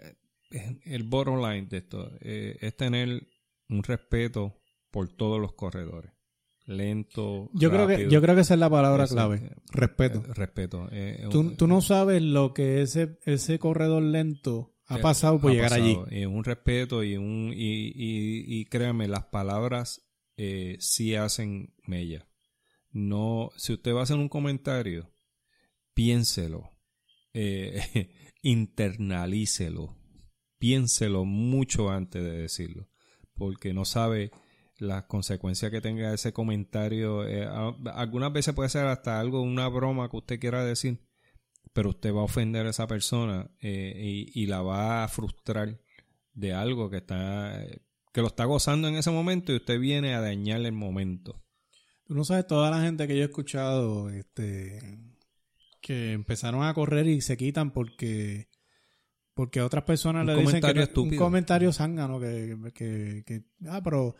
el- 0.51 1.03
bottom 1.03 1.39
line 1.41 1.67
de 1.67 1.77
esto 1.77 2.11
eh, 2.21 2.57
es 2.61 2.75
tener 2.77 3.27
un 3.69 3.83
respeto 3.83 4.61
por 4.91 5.09
todos 5.09 5.39
los 5.41 5.53
corredores. 5.53 6.11
Lento. 6.67 7.51
yo, 7.53 7.69
creo 7.69 7.87
que, 7.87 8.09
yo 8.09 8.21
creo 8.23 8.33
que 8.33 8.41
esa 8.41 8.55
es 8.55 8.59
la 8.59 8.69
palabra 8.71 9.05
clave. 9.07 9.37
eh, 9.37 9.55
respeto. 9.71 10.23
eh, 10.27 10.33
respeto. 10.33 10.89
eh, 10.91 11.27
Tú, 11.29 11.41
un- 11.41 11.57
tú 11.57 11.67
no 11.67 11.81
sabes 11.81 12.23
lo 12.23 12.53
que 12.55 12.81
ese, 12.81 13.19
ese 13.25 13.59
corredor 13.59 14.01
lento 14.01 14.73
ha 14.87 14.97
Eh, 14.97 15.01
pasado 15.01 15.39
por 15.39 15.51
ha 15.51 15.53
llegar 15.53 15.69
pasado. 15.69 16.07
allí. 16.09 16.25
Un 16.25 16.43
respeto 16.43 17.03
y 17.03 17.17
un 17.17 17.53
y, 17.55 17.87
y, 17.87 18.45
y 18.59 18.65
créanme, 18.65 19.07
las 19.07 19.25
palabras 19.25 20.07
eh, 20.37 20.77
sí 20.79 21.13
hacen 21.15 21.73
mella. 21.85 22.27
No, 22.91 23.51
si 23.57 23.73
usted 23.73 23.93
va 23.93 23.99
a 23.99 24.03
hacer 24.03 24.17
un 24.17 24.29
comentario, 24.29 25.11
piénselo, 25.93 26.71
eh, 27.33 27.79
internalícelo, 28.41 29.95
piénselo 30.58 31.26
mucho 31.26 31.89
antes 31.89 32.24
de 32.24 32.32
decirlo, 32.32 32.89
porque 33.36 33.74
no 33.74 33.86
sabe 33.86 34.32
las 34.78 35.06
consecuencias 35.06 35.72
que 35.72 35.82
tenga 35.82 36.14
ese 36.14 36.34
comentario. 36.34 37.28
eh, 37.28 37.47
algunas 37.93 38.34
veces 38.34 38.53
puede 38.53 38.70
ser 38.70 38.86
hasta 38.88 39.20
algo, 39.20 39.41
una 39.41 39.68
broma 39.68 40.10
que 40.10 40.18
usted 40.18 40.39
quiera 40.39 40.66
decir, 40.66 40.99
pero 41.74 41.89
usted 41.89 42.14
va 42.14 42.22
a 42.22 42.26
ofender 42.26 42.66
a 42.66 42.70
esa 42.70 42.88
persona 42.88 43.51
eh, 43.62 43.93
y, 44.34 44.43
y 44.43 44.45
la 44.47 44.62
va 44.62 45.03
a 45.03 45.08
frustrar 45.08 45.80
de 46.34 46.53
algo 46.53 46.89
que 46.89 46.97
está 46.97 47.66
que 48.16 48.22
lo 48.22 48.28
está 48.28 48.45
gozando 48.45 48.88
en 48.88 48.95
ese 48.95 49.12
momento 49.12 49.51
y 49.51 49.58
usted 49.58 49.78
viene 49.78 50.14
a 50.14 50.22
dañarle 50.22 50.70
el 50.70 50.74
momento. 50.74 51.43
Tú 52.06 52.14
no 52.14 52.24
sabes 52.24 52.47
toda 52.47 52.72
la 52.72 52.82
gente 52.82 53.08
que 53.08 53.18
yo 53.18 53.24
he 53.24 53.26
escuchado 53.26 54.10
este 54.10 54.80
que 55.82 56.14
empezaron 56.14 56.64
a 56.64 56.74
correr 56.74 57.08
y 57.08 57.20
se 57.20 57.36
quitan 57.36 57.72
porque 57.72 58.47
porque 59.36 59.61
otras 59.61 59.83
personas 59.83 60.21
Un 60.21 60.27
le 60.27 60.41
dicen 60.41 60.61
que 60.61 60.67
no- 60.73 60.81
un 60.81 60.88
estúpido. 60.88 61.23
comentario 61.23 61.71
zángano 61.71 62.19
que, 62.19 62.57
que, 62.73 63.23
que- 63.25 63.43
ah 63.69 63.81
pero 63.83 64.15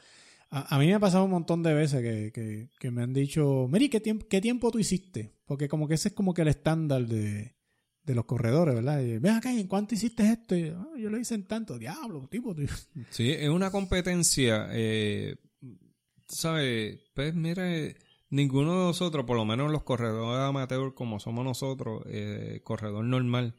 a, 0.52 0.76
a 0.76 0.78
mí 0.78 0.86
me 0.86 0.94
ha 0.94 1.00
pasado 1.00 1.24
un 1.24 1.32
montón 1.32 1.64
de 1.64 1.74
veces 1.74 2.02
que, 2.04 2.32
que, 2.32 2.70
que 2.80 2.92
me 2.92 3.02
han 3.02 3.14
dicho 3.14 3.68
Mary 3.68 3.90
¿qué 3.90 4.00
tiempo, 4.00 4.28
qué 4.30 4.42
tiempo 4.42 4.70
tú 4.72 4.78
hiciste? 4.78 5.34
porque 5.46 5.68
como 5.68 5.88
que 5.88 5.96
ese 5.96 6.10
es 6.10 6.14
como 6.14 6.34
que 6.34 6.42
el 6.44 6.50
estándar 6.50 7.08
de, 7.08 7.56
de 8.04 8.16
los 8.16 8.26
corredores 8.26 8.76
¿verdad? 8.76 9.02
Y, 9.02 9.18
ven 9.18 9.34
acá 9.36 9.52
¿en 9.52 9.68
cuánto 9.68 9.96
hiciste 9.96 10.24
esto? 10.30 10.56
Y, 10.56 10.70
"Ah, 10.70 10.88
yo 11.00 11.10
lo 11.10 11.18
hice 11.18 11.34
en 11.36 11.48
tanto 11.48 11.80
diablo 11.80 12.28
tipo 12.30 12.54
tú". 12.54 12.64
Sí, 13.10 13.32
es 13.32 13.50
una 13.50 13.72
competencia, 13.72 14.68
eh, 14.72 15.38
¿sabes? 16.28 17.00
Pues 17.14 17.36
mira, 17.36 17.74
eh, 17.76 17.96
ninguno 18.30 18.72
de 18.72 18.86
nosotros, 18.88 19.26
por 19.26 19.38
lo 19.38 19.46
menos 19.46 19.72
los 19.72 19.84
corredores 19.84 20.44
amateur 20.44 20.94
como 20.94 21.20
somos 21.20 21.46
nosotros, 21.46 22.04
eh, 22.08 22.62
corredor 22.64 23.06
normal, 23.06 23.56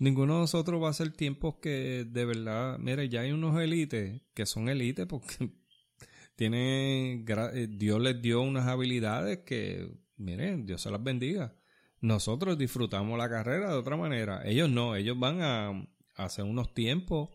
ninguno 0.00 0.34
de 0.34 0.40
nosotros 0.40 0.82
va 0.82 0.88
a 0.88 0.90
hacer 0.90 1.12
tiempos 1.12 1.56
que 1.62 2.04
de 2.08 2.24
verdad, 2.24 2.78
mire, 2.78 3.08
ya 3.08 3.20
hay 3.20 3.30
unos 3.30 3.60
élites 3.60 4.22
que 4.34 4.46
son 4.46 4.68
élites 4.68 5.06
porque 5.06 5.36
tienen, 6.36 7.24
eh, 7.28 7.68
Dios 7.70 8.00
les 8.00 8.20
dio 8.20 8.40
unas 8.42 8.66
habilidades 8.66 9.38
que, 9.46 9.88
miren, 10.16 10.66
Dios 10.66 10.82
se 10.82 10.90
las 10.90 11.02
bendiga. 11.02 11.54
Nosotros 12.00 12.56
disfrutamos 12.56 13.18
la 13.18 13.28
carrera 13.28 13.70
de 13.70 13.76
otra 13.76 13.96
manera. 13.96 14.42
Ellos 14.44 14.70
no, 14.70 14.96
ellos 14.96 15.18
van 15.18 15.42
a, 15.42 15.68
a 15.68 16.24
hacer 16.24 16.44
unos 16.46 16.72
tiempos 16.72 17.28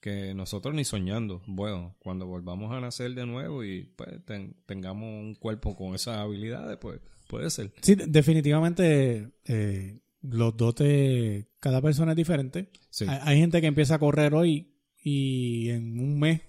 que 0.00 0.34
nosotros 0.34 0.74
ni 0.74 0.84
soñando. 0.84 1.42
Bueno, 1.46 1.96
cuando 1.98 2.26
volvamos 2.26 2.70
a 2.72 2.80
nacer 2.80 3.12
de 3.14 3.26
nuevo 3.26 3.64
y 3.64 3.84
pues, 3.96 4.24
ten- 4.24 4.54
tengamos 4.66 5.08
un 5.08 5.34
cuerpo 5.34 5.74
con 5.74 5.94
esas 5.94 6.18
habilidades, 6.18 6.76
pues 6.76 7.00
puede 7.28 7.50
ser. 7.50 7.72
Sí, 7.82 7.96
de- 7.96 8.06
definitivamente 8.06 9.32
eh, 9.46 10.00
los 10.26 10.56
dotes, 10.56 11.46
cada 11.60 11.80
persona 11.82 12.12
es 12.12 12.16
diferente. 12.16 12.70
Sí. 12.90 13.04
Hay, 13.08 13.18
hay 13.22 13.38
gente 13.40 13.60
que 13.60 13.66
empieza 13.66 13.96
a 13.96 13.98
correr 13.98 14.34
hoy 14.34 14.74
y 15.02 15.68
en 15.70 15.98
un 16.00 16.18
mes 16.18 16.40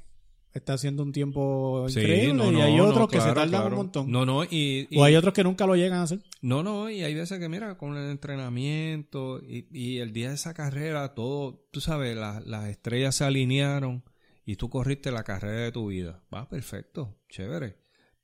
está 0.53 0.73
haciendo 0.75 1.03
un 1.03 1.11
tiempo 1.11 1.85
Sí, 1.89 1.99
increíble 1.99 2.33
no, 2.33 2.51
y 2.53 2.61
hay 2.61 2.77
no, 2.77 2.85
otros 2.85 3.09
que 3.09 3.19
se 3.19 3.27
tardan 3.27 3.49
claro. 3.49 3.67
un 3.67 3.75
montón. 3.75 4.09
No, 4.09 4.25
no, 4.25 4.45
y, 4.45 4.87
y- 4.89 4.97
o 4.97 5.03
hay 5.03 5.15
otros 5.17 5.33
que 5.33 5.43
nunca 5.43 5.65
lo 5.67 5.75
llegan 5.75 5.99
a 5.99 6.03
hacer. 6.03 6.23
No, 6.41 6.63
no, 6.63 6.89
y 6.89 7.03
hay 7.03 7.13
veces 7.13 7.39
que, 7.39 7.49
mira, 7.49 7.77
con 7.77 7.97
el 7.97 8.09
entrenamiento 8.09 9.41
y, 9.45 9.67
y 9.71 9.97
el 9.97 10.13
día 10.13 10.29
de 10.29 10.35
esa 10.35 10.53
carrera, 10.53 11.13
todo, 11.13 11.67
tú 11.71 11.81
sabes, 11.81 12.15
la- 12.15 12.41
las 12.45 12.69
estrellas 12.69 13.15
se 13.15 13.25
alinearon 13.25 14.05
y 14.45 14.55
tú 14.55 14.69
corriste 14.69 15.11
la 15.11 15.23
carrera 15.25 15.61
de 15.65 15.71
tu 15.73 15.87
vida. 15.87 16.23
Va, 16.33 16.47
perfecto, 16.47 17.19
chévere. 17.27 17.75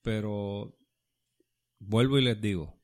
Pero 0.01 0.77
vuelvo 1.79 2.17
y 2.17 2.21
les 2.23 2.39
digo, 2.39 2.80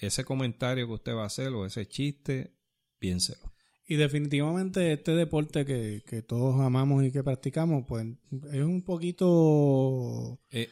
ese 0.00 0.24
comentario 0.24 0.86
que 0.86 0.92
usted 0.94 1.14
va 1.14 1.22
a 1.24 1.26
hacer 1.26 1.48
o 1.48 1.64
ese 1.66 1.86
chiste, 1.86 2.54
piénselo. 2.98 3.52
Y 3.86 3.96
definitivamente 3.96 4.92
este 4.92 5.12
deporte 5.16 5.64
que, 5.64 6.02
que 6.06 6.22
todos 6.22 6.60
amamos 6.60 7.04
y 7.04 7.10
que 7.10 7.24
practicamos, 7.24 7.84
pues 7.88 8.06
es 8.52 8.62
un 8.62 8.82
poquito 8.82 10.38
Eh, 10.50 10.68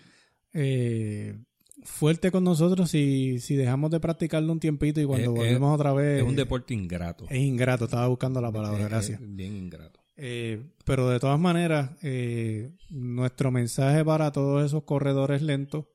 eh, 0.55 1.37
fuerte 1.83 2.31
con 2.31 2.45
nosotros 2.45 2.91
si, 2.91 3.39
si 3.41 3.55
dejamos 3.57 3.91
de 3.91 4.01
practicarlo 4.01 4.53
un 4.53 4.61
tiempito 4.61 5.01
y 5.01 5.05
cuando 5.05 5.33
Es- 5.33 5.37
volvemos 5.39 5.75
otra 5.75 5.93
vez... 5.93 6.23
es 6.23 6.29
un 6.29 6.37
deporte 6.37 6.75
ingrato. 6.75 7.27
Es 7.29 7.39
ingrato, 7.39 7.85
estaba 7.85 8.07
buscando 8.09 8.41
la 8.41 8.53
palabra, 8.53 8.83
Es- 8.85 8.89
gracias. 8.89 9.21
bien 9.23 9.55
ingrato. 9.57 10.01
Eh, 10.17 10.73
pero 10.85 11.09
de 11.09 11.21
todas 11.21 11.39
maneras, 11.39 11.91
eh, 12.03 12.73
nuestro 12.91 13.51
mensaje 13.53 14.05
para 14.05 14.33
todos 14.33 14.65
esos 14.67 14.83
corredores 14.83 15.43
lentos 15.43 15.87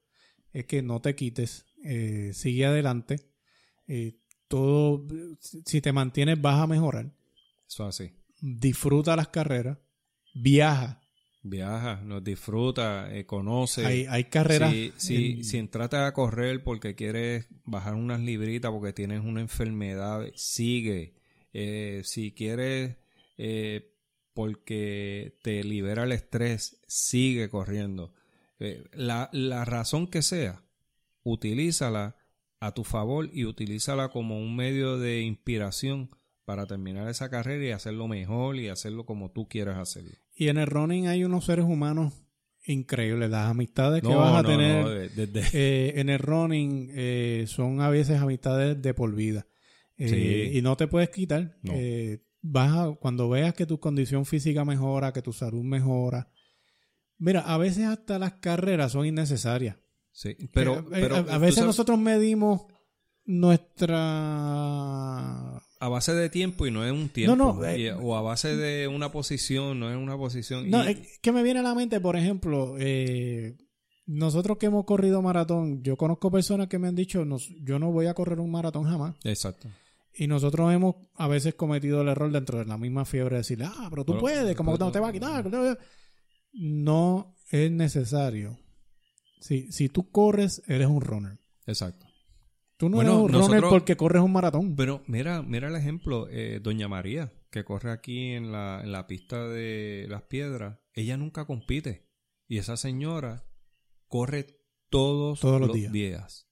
es 0.54 0.66
que 0.66 0.82
no 0.82 1.02
te 1.02 1.14
quites, 1.16 1.66
eh, 1.84 2.32
sigue 2.34 2.66
adelante. 2.66 3.18
Eh, 3.88 4.20
todo, 4.48 5.06
si 5.40 5.82
te 5.82 5.92
mantienes, 5.92 6.40
vas 6.42 6.60
a 6.62 6.68
mejorar. 6.68 7.12
Eso 7.68 7.86
así. 7.86 8.12
Disfruta 8.42 9.16
las 9.16 9.30
carreras, 9.30 9.78
viaja. 10.34 11.00
Viaja, 11.46 12.02
nos 12.06 12.24
disfruta, 12.24 13.14
eh, 13.14 13.26
conoce. 13.26 13.86
Hay- 13.86 14.06
hay 14.10 14.24
carreras 14.26 14.72
Si, 14.72 14.94
si, 14.96 15.16
en- 15.34 15.44
si 15.44 15.58
entraste 15.58 15.98
a 15.98 16.14
correr 16.14 16.64
porque 16.64 16.96
quieres 16.96 17.48
bajar 17.66 17.96
unas 17.96 18.22
libritas, 18.22 18.72
porque 18.72 18.94
tienes 18.94 19.20
una 19.22 19.42
enfermedad, 19.42 20.26
sigue. 20.36 21.16
Si 22.04 22.32
quieres, 22.34 22.96
porque 24.34 25.38
te 25.44 25.64
libera 25.64 26.04
el 26.04 26.12
estrés, 26.12 26.80
sigue 26.88 27.50
corriendo. 27.50 28.14
Eh, 28.60 28.84
la, 28.94 29.30
la 29.34 29.66
razón 29.66 30.08
que 30.08 30.22
sea, 30.22 30.63
utilízala 31.24 32.16
a 32.60 32.74
tu 32.74 32.84
favor 32.84 33.30
y 33.34 33.46
utilízala 33.46 34.10
como 34.10 34.40
un 34.40 34.56
medio 34.56 34.98
de 34.98 35.22
inspiración 35.22 36.10
para 36.46 36.66
terminar 36.66 37.10
esa 37.10 37.30
carrera 37.30 37.66
y 37.66 37.72
hacerlo 37.72 38.08
mejor 38.08 38.58
y 38.58 38.70
hacerlo 38.70 39.06
como 39.06 39.32
tú 39.32 39.48
quieras 39.48 39.78
hacerlo. 39.78 40.12
Y 40.36 40.48
en 40.50 40.58
el 40.58 40.68
running 40.68 41.08
hay 41.08 41.24
unos 41.24 41.46
seres 41.46 41.66
humanos 41.66 42.14
increíbles. 42.66 43.30
Las 43.30 43.50
amistades 43.50 44.02
que 44.02 44.14
vas 44.14 44.36
a 44.40 44.42
no, 44.44 44.48
tener 44.50 44.84
no, 44.84 44.90
de- 44.90 45.44
eh, 45.54 45.94
en 46.00 46.10
el 46.10 46.20
running 46.20 46.90
eh, 46.94 47.46
son 47.48 47.82
a 47.82 47.90
veces 47.90 48.20
amistades 48.22 48.82
de 48.82 48.94
por 48.94 49.14
vida. 49.16 49.48
Eh, 49.98 50.08
Sí. 50.10 50.58
Y 50.58 50.62
no 50.62 50.76
te 50.76 50.88
puedes 50.88 51.10
quitar. 51.10 51.58
No. 51.62 51.74
Vas 52.42 52.72
a- 52.76 52.96
cuando 53.00 53.30
veas 53.30 53.54
que 53.54 53.66
tu 53.66 53.80
condición 53.80 54.26
física 54.26 54.66
mejora, 54.66 55.14
que 55.14 55.22
tu 55.22 55.32
salud 55.34 55.64
mejora. 55.64 56.30
Mira, 57.18 57.42
a 57.42 57.58
veces 57.58 57.86
hasta 57.86 58.20
las 58.20 58.34
carreras 58.34 58.92
son 58.94 59.06
innecesarias. 59.06 59.78
Sí, 60.14 60.36
pero, 60.54 60.80
Eh, 60.80 60.84
pero 60.92 61.16
a, 61.18 61.24
tú 61.26 61.40
veces 61.40 61.56
sabes, 61.56 61.68
nosotros 61.68 62.00
medimos 62.00 62.62
nuestra 63.26 65.58
a 65.58 65.90
base 65.90 66.14
de 66.14 66.30
tiempo 66.30 66.66
y 66.68 66.72
no 66.72 66.86
es 66.86 66.92
un 66.92 67.10
tiempo. 67.10 67.36
No, 67.36 67.54
no, 67.56 67.66
eh, 67.66 67.94
o 67.94 68.16
a 68.16 68.22
base 68.22 68.56
de 68.56 68.88
una 68.88 69.12
posición, 69.12 69.80
no 69.80 69.90
es 69.92 69.98
una 69.98 70.18
posición. 70.18 70.70
No, 70.70 70.84
y- 70.88 70.92
es 70.92 71.20
que 71.20 71.32
me 71.32 71.44
viene 71.44 71.60
a 71.60 71.64
la 71.64 71.76
mente, 71.76 72.00
por 72.00 72.16
ejemplo, 72.16 72.76
eh, 72.80 73.58
nosotros 74.06 74.58
que 74.58 74.68
hemos 74.68 74.86
corrido 74.86 75.22
maratón, 75.22 75.84
yo 75.84 75.98
conozco 75.98 76.32
personas 76.32 76.68
que 76.68 76.80
me 76.80 76.88
han 76.88 76.96
dicho, 76.96 77.26
"Nos- 77.26 77.50
yo 77.62 77.80
no 77.80 77.92
voy 77.92 78.06
a 78.06 78.14
correr 78.14 78.40
un 78.40 78.52
maratón 78.52 78.84
jamás. 78.86 79.16
Exacto. 79.24 79.68
Y 80.16 80.28
nosotros 80.28 80.72
hemos 80.74 80.96
a 81.16 81.28
veces 81.28 81.56
cometido 81.56 82.02
el 82.02 82.08
error 82.10 82.32
dentro 82.32 82.60
de 82.60 82.66
la 82.66 82.78
misma 82.78 83.04
fiebre 83.04 83.36
de 83.36 83.40
decirle, 83.40 83.66
ah, 83.68 83.88
pero 83.90 84.06
tú 84.06 84.14
Pero- 84.14 84.22
puedes, 84.22 84.56
como 84.56 84.74
pero- 84.74 84.86
no 84.86 84.92
te 84.92 85.00
va 85.00 85.10
a 85.10 85.14
quitar. 85.14 85.50
No 86.54 87.36
es 87.50 87.72
necesario. 87.72 88.60
Si, 89.44 89.72
si 89.72 89.90
tú 89.90 90.10
corres, 90.10 90.62
eres 90.68 90.88
un 90.88 91.02
runner. 91.02 91.38
Exacto. 91.66 92.06
Tú 92.78 92.90
no 92.90 92.96
Bueno, 92.98 93.12
eres 93.12 93.36
un 93.36 93.42
runner 93.44 93.64
porque 93.70 93.96
corres 93.98 94.22
un 94.24 94.32
maratón. 94.32 94.76
Pero 94.76 95.04
mira, 95.08 95.42
mira 95.42 95.68
el 95.68 95.76
ejemplo, 95.76 96.28
eh, 96.30 96.60
Doña 96.62 96.88
María, 96.88 97.32
que 97.52 97.64
corre 97.64 97.92
aquí 97.92 98.30
en 98.32 98.52
la, 98.52 98.82
en 98.84 98.92
la 98.92 99.06
pista 99.08 99.48
de 99.48 100.06
las 100.10 100.24
piedras, 100.24 100.80
ella 100.94 101.18
nunca 101.18 101.46
compite. 101.46 102.08
Y 102.48 102.58
esa 102.58 102.78
señora 102.78 103.46
corre 104.08 104.48
todos, 104.90 105.40
Todos 105.40 105.60
los 105.60 105.68
los 105.70 105.76
días. 105.78 105.92
días. 105.92 106.48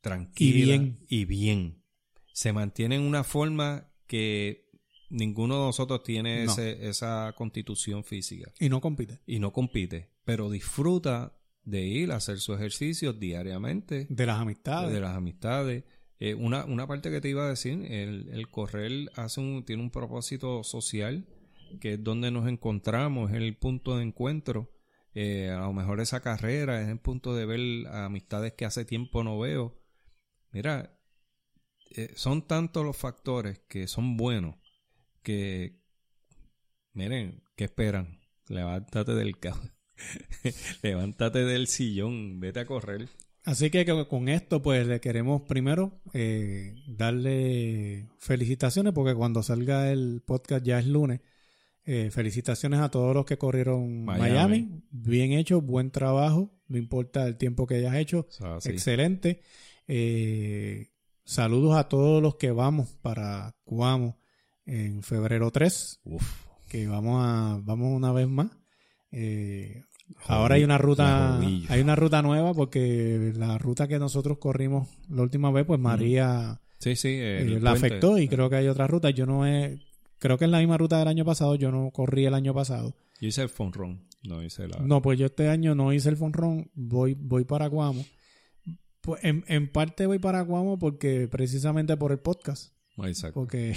Tranquila. 0.00 0.58
Y 0.58 0.62
bien. 0.64 0.98
Y 1.08 1.24
bien. 1.24 1.82
Se 2.32 2.52
mantiene 2.52 2.96
en 2.96 3.02
una 3.02 3.24
forma 3.24 3.90
que 4.06 4.68
ninguno 5.10 5.54
de 5.56 5.66
nosotros 5.66 6.02
tiene 6.02 6.44
No. 6.44 6.52
ese- 6.52 6.88
esa 6.88 7.32
constitución 7.36 8.04
física. 8.04 8.52
Y 8.60 8.68
no 8.68 8.80
compite. 8.80 9.20
Y 9.26 9.38
no 9.38 9.52
compite. 9.52 10.10
Pero 10.24 10.50
disfruta 10.50 11.38
de 11.64 11.82
ir 11.82 12.12
a 12.12 12.16
hacer 12.16 12.38
su 12.40 12.52
ejercicio 12.54 13.12
diariamente 13.12 14.06
De 14.10 14.26
las 14.26 14.40
amistades. 14.40 14.92
de 14.92 15.00
las 15.00 15.16
amistades. 15.16 15.84
Eh, 16.20 16.34
una, 16.34 16.64
una 16.64 16.86
parte 16.86 17.10
que 17.10 17.20
te 17.20 17.28
iba 17.28 17.44
a 17.44 17.48
decir, 17.48 17.84
el, 17.90 18.28
el 18.32 18.48
correr 18.50 19.10
hace 19.16 19.40
un, 19.40 19.64
tiene 19.64 19.82
un 19.82 19.90
propósito 19.90 20.62
social, 20.62 21.26
que 21.80 21.94
es 21.94 22.04
donde 22.04 22.30
nos 22.30 22.48
encontramos, 22.48 23.30
es 23.30 23.36
el 23.38 23.56
punto 23.56 23.96
de 23.96 24.04
encuentro. 24.04 24.70
Eh, 25.14 25.50
a 25.50 25.60
lo 25.60 25.72
mejor 25.72 26.00
esa 26.00 26.20
carrera 26.20 26.80
es 26.82 26.88
el 26.88 26.98
punto 26.98 27.34
de 27.34 27.46
ver 27.46 27.86
amistades 27.88 28.52
que 28.54 28.64
hace 28.64 28.84
tiempo 28.84 29.22
no 29.24 29.38
veo. 29.38 29.80
Mira, 30.52 30.96
eh, 31.90 32.12
son 32.16 32.46
tantos 32.46 32.84
los 32.84 32.96
factores 32.96 33.60
que 33.68 33.86
son 33.88 34.16
buenos 34.16 34.56
que, 35.22 35.80
miren, 36.92 37.42
¿qué 37.56 37.64
esperan? 37.64 38.20
Levántate 38.48 39.14
del 39.14 39.38
ca- 39.38 39.58
Levántate 40.82 41.44
del 41.44 41.66
sillón, 41.66 42.40
vete 42.40 42.60
a 42.60 42.66
correr. 42.66 43.08
Así 43.44 43.70
que 43.70 43.84
co- 43.84 44.08
con 44.08 44.28
esto, 44.28 44.62
pues 44.62 44.86
le 44.86 45.00
queremos 45.00 45.42
primero 45.42 46.00
eh, 46.14 46.74
darle 46.86 48.06
felicitaciones, 48.18 48.92
porque 48.94 49.14
cuando 49.14 49.42
salga 49.42 49.90
el 49.92 50.22
podcast 50.24 50.64
ya 50.64 50.78
es 50.78 50.86
lunes. 50.86 51.20
Eh, 51.86 52.10
felicitaciones 52.10 52.80
a 52.80 52.90
todos 52.90 53.14
los 53.14 53.26
que 53.26 53.36
corrieron 53.36 54.06
Miami. 54.06 54.30
Miami. 54.30 54.82
Bien 54.90 55.32
hecho, 55.32 55.60
buen 55.60 55.90
trabajo. 55.90 56.50
No 56.66 56.78
importa 56.78 57.26
el 57.26 57.36
tiempo 57.36 57.66
que 57.66 57.74
hayas 57.74 57.96
hecho. 57.96 58.26
sí. 58.30 58.70
Excelente. 58.70 59.42
Eh, 59.86 60.88
saludos 61.24 61.76
a 61.76 61.88
todos 61.90 62.22
los 62.22 62.36
que 62.36 62.50
vamos 62.52 62.88
para 63.02 63.54
Cuamo 63.64 64.18
en 64.64 65.02
febrero 65.02 65.50
3, 65.50 66.00
Uf. 66.04 66.46
que 66.68 66.86
vamos 66.86 67.22
a 67.22 67.60
vamos 67.62 67.94
una 67.94 68.12
vez 68.12 68.26
más. 68.28 68.48
Eh, 69.16 69.84
ahora 70.26 70.56
hay 70.56 70.64
una 70.64 70.76
ruta 70.76 71.38
hay 71.38 71.80
una 71.80 71.94
ruta 71.94 72.20
nueva 72.20 72.52
porque 72.52 73.32
la 73.36 73.58
ruta 73.58 73.86
que 73.86 73.98
nosotros 73.98 74.38
corrimos 74.38 74.88
la 75.08 75.22
última 75.22 75.50
vez, 75.52 75.64
pues 75.64 75.78
María 75.78 76.60
Sí, 76.80 76.96
sí. 76.96 77.08
eh, 77.10 77.44
la 77.60 77.70
puente. 77.70 77.86
afectó 77.86 78.18
y 78.18 78.28
creo 78.28 78.50
que 78.50 78.56
hay 78.56 78.68
otra 78.68 78.86
ruta. 78.86 79.10
Yo 79.10 79.24
no 79.24 79.46
he, 79.46 79.80
creo 80.18 80.36
que 80.36 80.44
es 80.46 80.50
la 80.50 80.58
misma 80.58 80.76
ruta 80.76 80.98
del 80.98 81.08
año 81.08 81.24
pasado. 81.24 81.54
Yo 81.54 81.70
no 81.70 81.90
corrí 81.92 82.26
el 82.26 82.34
año 82.34 82.52
pasado. 82.52 82.94
Yo 83.20 83.28
hice 83.28 83.42
el 83.42 83.48
fonrón. 83.48 84.02
No 84.24 84.42
hice 84.42 84.66
la. 84.68 84.78
No, 84.78 85.00
pues 85.00 85.18
yo 85.18 85.26
este 85.26 85.48
año 85.48 85.74
no 85.74 85.92
hice 85.92 86.08
el 86.08 86.16
Fonrón, 86.16 86.70
voy, 86.74 87.14
voy 87.14 87.44
para 87.44 87.66
Guamo. 87.66 88.04
Pues 89.02 89.22
en, 89.22 89.44
en 89.48 89.70
parte 89.70 90.06
voy 90.06 90.18
para 90.18 90.40
Guamo 90.40 90.78
porque 90.78 91.28
precisamente 91.28 91.96
por 91.96 92.10
el 92.10 92.18
podcast. 92.18 92.73
Exacto. 92.98 93.34
Porque 93.40 93.74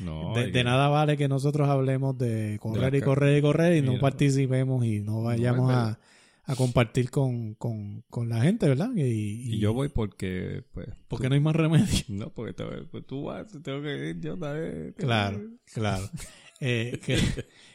No, 0.00 0.34
de, 0.34 0.64
nada 0.64 0.88
vale 0.88 1.16
que 1.16 1.28
nosotros 1.28 1.68
hablemos 1.68 2.18
de 2.18 2.58
correr 2.60 2.92
De 2.92 2.98
y 2.98 3.00
correr 3.00 3.38
y 3.38 3.40
correr 3.42 3.76
y 3.76 3.82
no 3.82 3.98
participemos 3.98 4.84
y 4.84 5.00
no 5.00 5.22
vayamos 5.22 5.72
a, 5.72 5.98
compartir 6.56 7.10
con, 7.10 7.54
con, 7.54 8.02
con 8.08 8.28
la 8.28 8.40
gente, 8.42 8.68
¿verdad? 8.68 8.90
Y, 8.94 9.54
Y 9.54 9.58
yo 9.58 9.72
voy 9.72 9.88
porque, 9.88 10.62
pues. 10.72 10.88
Porque 11.08 11.28
no 11.28 11.34
hay 11.34 11.40
más 11.40 11.56
remedio. 11.56 11.86
No, 12.08 12.30
porque 12.30 12.52
te- 12.52 12.64
pues 12.90 13.04
tú 13.06 13.24
vas, 13.24 13.46
tengo 13.62 13.82
que 13.82 14.10
ir 14.10 14.20
yo 14.20 14.36
también. 14.38 14.94
Claro, 14.96 15.40
claro. 15.72 16.08
Eh, 16.60 17.00
que- 17.04 17.18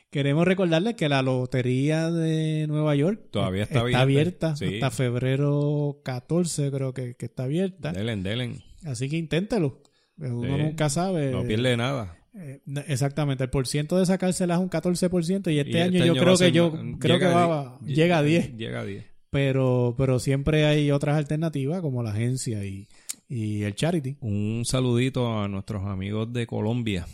queremos 0.09 0.43
recordarles 0.45 0.95
que 0.95 1.07
la 1.07 1.21
lotería 1.21 2.09
de 2.09 2.65
Nueva 2.67 2.95
York 2.95 3.27
Todavía 3.29 3.61
está 3.63 3.83
vigente. 3.83 4.01
abierta 4.01 4.55
Sí. 4.55 4.73
hasta 4.73 4.89
febrero 4.89 5.99
14, 6.03 6.71
creo 6.71 6.91
que, 6.91 7.13
que 7.13 7.25
está 7.27 7.43
abierta. 7.43 7.91
Delen, 7.93 8.23
delen. 8.23 8.63
Así 8.83 9.07
que 9.07 9.17
inténtelo. 9.17 9.83
Uno 10.29 10.55
Sí. 10.57 10.61
nunca 10.63 10.89
sabe. 10.89 11.31
No 11.31 11.43
pierde 11.43 11.75
nada. 11.77 12.17
Eh, 12.33 12.61
exactamente, 12.87 13.43
el 13.43 13.49
porciento 13.49 13.97
de 13.99 14.05
sacárselas 14.05 14.57
es 14.59 14.63
un 14.63 14.69
14% 14.69 15.51
y 15.51 15.59
este, 15.59 15.71
Y 15.71 15.81
año 15.81 15.95
este 15.95 16.07
yo 16.07 16.13
va 16.15 16.21
creo 16.21 16.37
que 16.37 16.51
yo 16.53 16.71
creo 16.99 17.19
que 17.19 17.25
llega 17.25 17.47
va, 17.47 17.61
a 17.75 17.79
llega 17.85 18.17
a 18.19 18.23
10, 18.23 18.55
Llega 18.55 18.79
a 18.81 18.85
10. 18.85 19.05
pero 19.29 19.95
pero 19.97 20.17
siempre 20.19 20.65
hay 20.65 20.91
otras 20.91 21.17
alternativas 21.17 21.81
como 21.81 22.03
la 22.03 22.11
agencia 22.11 22.63
y, 22.63 22.87
y 23.27 23.63
el 23.63 23.75
charity. 23.75 24.15
Un 24.21 24.63
saludito 24.65 25.41
a 25.41 25.47
nuestros 25.49 25.85
amigos 25.85 26.31
de 26.31 26.47
Colombia. 26.47 27.05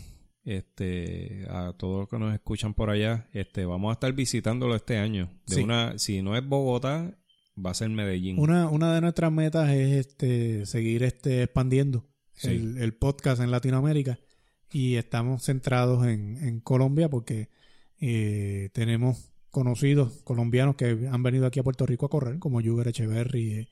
Este, 0.51 1.45
a 1.49 1.73
todos 1.77 1.99
los 2.01 2.09
que 2.09 2.17
nos 2.19 2.33
escuchan 2.33 2.73
por 2.73 2.89
allá, 2.89 3.27
este, 3.33 3.65
vamos 3.65 3.89
a 3.89 3.93
estar 3.93 4.13
visitándolo 4.13 4.75
este 4.75 4.97
año. 4.97 5.29
De 5.45 5.55
Sí. 5.55 5.61
una, 5.63 5.97
si 5.97 6.21
no 6.21 6.37
es 6.37 6.47
Bogotá, 6.47 7.17
va 7.63 7.71
a 7.71 7.73
ser 7.73 7.89
Medellín. 7.89 8.39
Una, 8.39 8.69
una 8.69 8.93
de 8.95 9.01
nuestras 9.01 9.31
metas 9.31 9.69
es 9.71 10.07
este 10.07 10.65
seguir 10.65 11.03
este 11.03 11.43
expandiendo 11.43 12.05
Sí. 12.37 12.49
el, 12.49 12.77
el 12.77 12.93
podcast 12.93 13.41
en 13.41 13.51
Latinoamérica 13.51 14.19
y 14.71 14.95
estamos 14.95 15.43
centrados 15.43 16.05
en, 16.05 16.37
en 16.37 16.59
Colombia 16.59 17.09
porque 17.09 17.49
eh, 17.99 18.69
tenemos 18.73 19.31
conocidos 19.49 20.21
colombianos 20.23 20.75
que 20.75 21.07
han 21.11 21.23
venido 21.23 21.45
aquí 21.47 21.59
a 21.59 21.63
Puerto 21.63 21.85
Rico 21.85 22.05
a 22.05 22.09
correr, 22.09 22.39
como 22.39 22.61
Yuger 22.61 22.89
Echeverry 22.89 23.53
eh, 23.53 23.69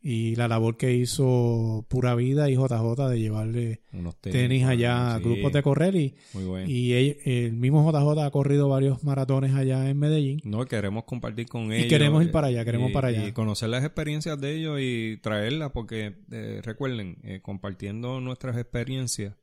y 0.00 0.36
la 0.36 0.46
labor 0.48 0.76
que 0.76 0.94
hizo 0.94 1.84
Pura 1.88 2.14
Vida 2.14 2.48
y 2.48 2.54
JJ 2.54 3.08
de 3.08 3.18
llevarle 3.18 3.80
Unos 3.92 4.16
tenis, 4.20 4.64
allá 4.64 5.14
a 5.14 5.18
sí, 5.18 5.24
grupos 5.24 5.52
de 5.52 5.62
correr 5.62 5.96
y, 5.96 6.14
Muy 6.34 6.44
bueno. 6.44 6.70
y 6.70 6.92
él- 6.92 7.16
el 7.24 7.52
mismo 7.54 7.82
JJ 7.90 8.24
ha 8.24 8.30
corrido 8.30 8.68
varios 8.68 9.02
maratones 9.02 9.54
allá 9.54 9.88
en 9.90 9.98
Medellín. 9.98 10.40
No, 10.44 10.64
queremos 10.66 11.04
compartir 11.04 11.46
con 11.48 11.72
ellos. 11.72 11.86
queremos 11.88 12.22
ir 12.24 12.30
para 12.30 12.46
allá, 12.46 12.64
queremos 12.64 12.90
y- 12.90 12.92
para 12.94 13.08
allá. 13.08 13.26
Y 13.26 13.32
conocer 13.32 13.68
las 13.70 13.84
experiencias 13.84 14.40
de 14.40 14.54
ellos 14.56 14.78
y 14.80 15.16
traerlas, 15.20 15.72
porque 15.72 16.14
eh, 16.30 16.60
recuerden, 16.64 17.18
eh, 17.24 17.40
compartiendo 17.42 18.20
nuestras 18.20 18.56
experiencias, 18.56 19.34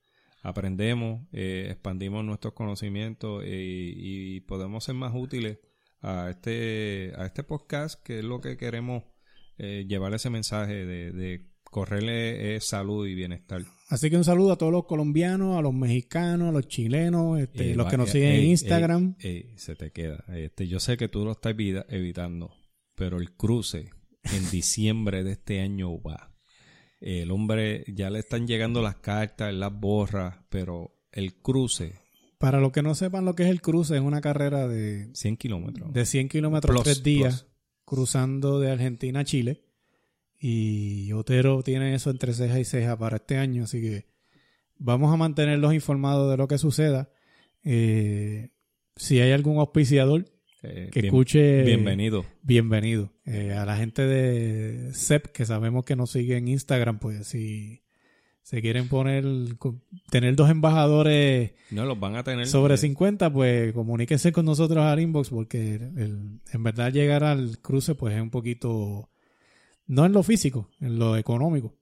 aprendemos, 0.42 1.22
eh, 1.34 1.68
expandimos 1.70 2.24
nuestros 2.24 2.54
conocimientos 2.54 3.44
y 3.46 4.40
podemos 4.42 4.84
ser 4.84 4.96
más 4.96 5.12
útiles 5.16 5.58
a 6.02 6.30
este, 6.30 7.12
a 7.18 7.26
este 7.26 7.44
podcast, 7.44 8.02
que 8.04 8.20
es 8.20 8.24
lo 8.26 8.40
que 8.42 8.58
queremos 8.58 9.04
eh, 9.58 9.86
llevar 9.88 10.14
ese 10.14 10.30
mensaje 10.30 10.86
de, 10.86 11.12
de 11.12 11.46
correrle 11.64 12.56
eh, 12.56 12.62
salud 12.62 13.06
y 13.08 13.16
bienestar. 13.16 13.64
Así 13.90 14.10
que 14.10 14.18
un 14.18 14.24
saludo 14.24 14.54
a 14.54 14.58
todos 14.58 14.72
los 14.72 14.86
colombianos, 14.86 15.58
a 15.58 15.62
los 15.62 15.74
mexicanos, 15.74 16.50
a 16.50 16.52
los 16.52 16.68
chilenos, 16.68 17.40
este, 17.40 17.72
Eh, 17.72 17.76
los 17.76 17.88
que 17.88 17.98
nos 17.98 18.10
eh, 18.10 18.12
siguen 18.14 18.32
en 18.34 18.44
Instagram. 18.46 19.16
se 19.56 19.76
te 19.76 19.92
queda. 19.92 20.24
Este, 20.36 20.68
yo 20.68 20.80
sé 20.80 20.98
que 20.98 21.08
tú 21.10 21.24
lo 21.26 21.34
estás 21.34 21.54
evita- 21.54 21.86
evitando, 21.90 22.52
pero 22.96 23.18
el 23.20 23.34
cruce 23.34 23.90
en 24.24 24.50
diciembre 24.52 25.24
de 25.24 25.34
este 25.34 25.62
año 25.62 26.02
va. 26.02 26.32
El 27.02 27.30
hombre 27.32 27.84
ya 27.88 28.10
le 28.10 28.20
están 28.20 28.48
llegando 28.48 28.82
las 28.82 28.96
cartas, 28.96 29.54
las 29.54 29.72
borra, 29.72 30.46
pero 30.50 30.96
el 31.12 31.36
cruce, 31.36 31.94
Para 32.40 32.60
los 32.60 32.72
que 32.72 32.82
no 32.82 32.96
sepan 32.96 33.26
lo 33.26 33.36
que 33.36 33.44
es 33.44 33.50
el 33.50 33.62
cruce, 33.62 33.96
es 33.96 34.02
una 34.02 34.22
carrera 34.22 34.68
de, 34.68 35.10
100 35.14 35.38
kilómetros. 35.38 35.94
de 35.94 36.06
100 36.06 36.30
kilómetros, 36.30 36.84
tres 36.84 37.04
días. 37.04 37.48
Cruzando 37.86 38.60
de 38.60 38.72
Argentina 38.72 39.22
a 39.22 39.24
Chile. 39.24 39.62
Y 40.40 41.12
Otero 41.14 41.64
tiene 41.64 41.96
eso 41.96 42.10
entre 42.10 42.34
ceja 42.34 42.60
y 42.60 42.66
ceja 42.66 42.98
para 42.98 43.18
este 43.18 43.38
año, 43.38 43.64
así 43.64 43.82
que 43.82 44.06
vamos 44.78 45.14
a 45.14 45.18
mantenerlos 45.18 45.74
informados 45.74 46.30
de 46.30 46.38
lo 46.38 46.48
que 46.48 46.58
suceda. 46.58 47.10
Eh, 47.64 48.50
si 48.96 49.20
hay 49.22 49.32
algún 49.32 49.58
auspiciador 49.60 50.26
Eh, 50.62 50.90
que 50.92 51.02
bien- 51.02 51.14
escuche, 51.14 51.64
Bienvenido. 51.64 52.26
bienvenido. 52.44 53.12
Eh, 53.26 53.54
a 53.54 53.66
la 53.66 53.78
gente 53.78 54.02
de 54.04 54.92
CEP, 54.94 55.28
que 55.32 55.46
sabemos 55.46 55.86
que 55.86 55.96
nos 55.96 56.12
sigue 56.12 56.38
en 56.38 56.48
Instagram, 56.48 57.00
pues 57.00 57.28
si 57.28 57.82
se 58.46 58.62
quieren 58.62 58.88
poner, 58.88 59.26
tener 60.12 60.36
dos 60.36 60.52
embajadores 60.52 61.54
No 61.72 61.84
los 61.86 62.00
van 62.00 62.16
a 62.16 62.24
tener. 62.24 62.46
sobre 62.46 62.76
eh, 62.76 62.78
50, 62.78 63.34
pues 63.34 63.74
comuníquense 63.74 64.32
con 64.32 64.46
nosotros 64.46 64.84
al 64.86 65.00
inbox, 65.00 65.30
porque 65.30 65.74
el- 65.76 66.40
en 66.54 66.64
verdad 66.64 66.94
llegar 66.94 67.24
al 67.24 67.58
cruce, 67.58 67.96
pues 67.96 68.14
es 68.14 68.22
un 68.22 68.30
poquito, 68.30 69.10
no 69.88 70.06
en 70.06 70.12
lo 70.12 70.22
físico, 70.22 70.70
en 70.80 71.00
lo 71.00 71.18
económico. 71.18 71.74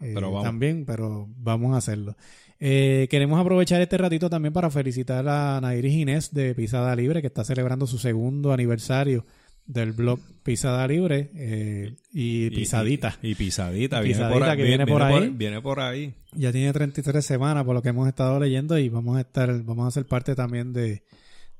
Eh, 0.00 0.10
Pero 0.14 0.30
vamos. 0.32 0.42
También, 0.44 0.84
pero 0.86 1.28
vamos 1.38 1.74
a 1.74 1.78
hacerlo. 1.78 2.16
Eh, 2.58 3.06
queremos 3.10 3.40
aprovechar 3.40 3.80
este 3.80 3.96
ratito 3.96 4.28
también 4.28 4.52
para 4.52 4.70
felicitar 4.70 5.26
a 5.28 5.60
Nairis 5.60 5.94
Inés 5.94 6.34
de 6.34 6.52
Pisada 6.56 6.96
Libre, 6.96 7.20
que 7.20 7.28
está 7.28 7.44
celebrando 7.44 7.86
su 7.86 7.98
segundo 7.98 8.52
aniversario 8.52 9.24
del 9.68 9.92
blog 9.92 10.18
Pisada 10.42 10.88
Libre 10.88 11.30
eh, 11.36 11.94
y, 12.12 12.50
Pisadita. 12.50 13.16
Y, 13.22 13.30
y 13.30 13.34
pisadita, 13.36 14.00
viene, 14.00 14.14
Pisadita 14.16 14.32
por, 14.38 14.48
ahí, 14.48 14.56
que 14.56 14.62
viene 14.64 14.86
por 14.86 15.02
ahí. 15.02 15.28
viene 15.28 15.60
por 15.62 15.80
ahí. 15.80 16.14
Ya 16.32 16.50
tiene 16.50 16.72
33 16.72 17.24
semanas 17.24 17.64
por 17.64 17.74
lo 17.74 17.82
que 17.82 17.90
hemos 17.90 18.08
estado 18.08 18.40
leyendo 18.40 18.76
y 18.78 18.88
vamos 18.88 19.16
a 19.18 19.20
estar, 19.20 19.62
vamos 19.62 19.86
a 19.86 19.90
ser 19.90 20.06
parte 20.06 20.34
también 20.34 20.72
de, 20.72 21.02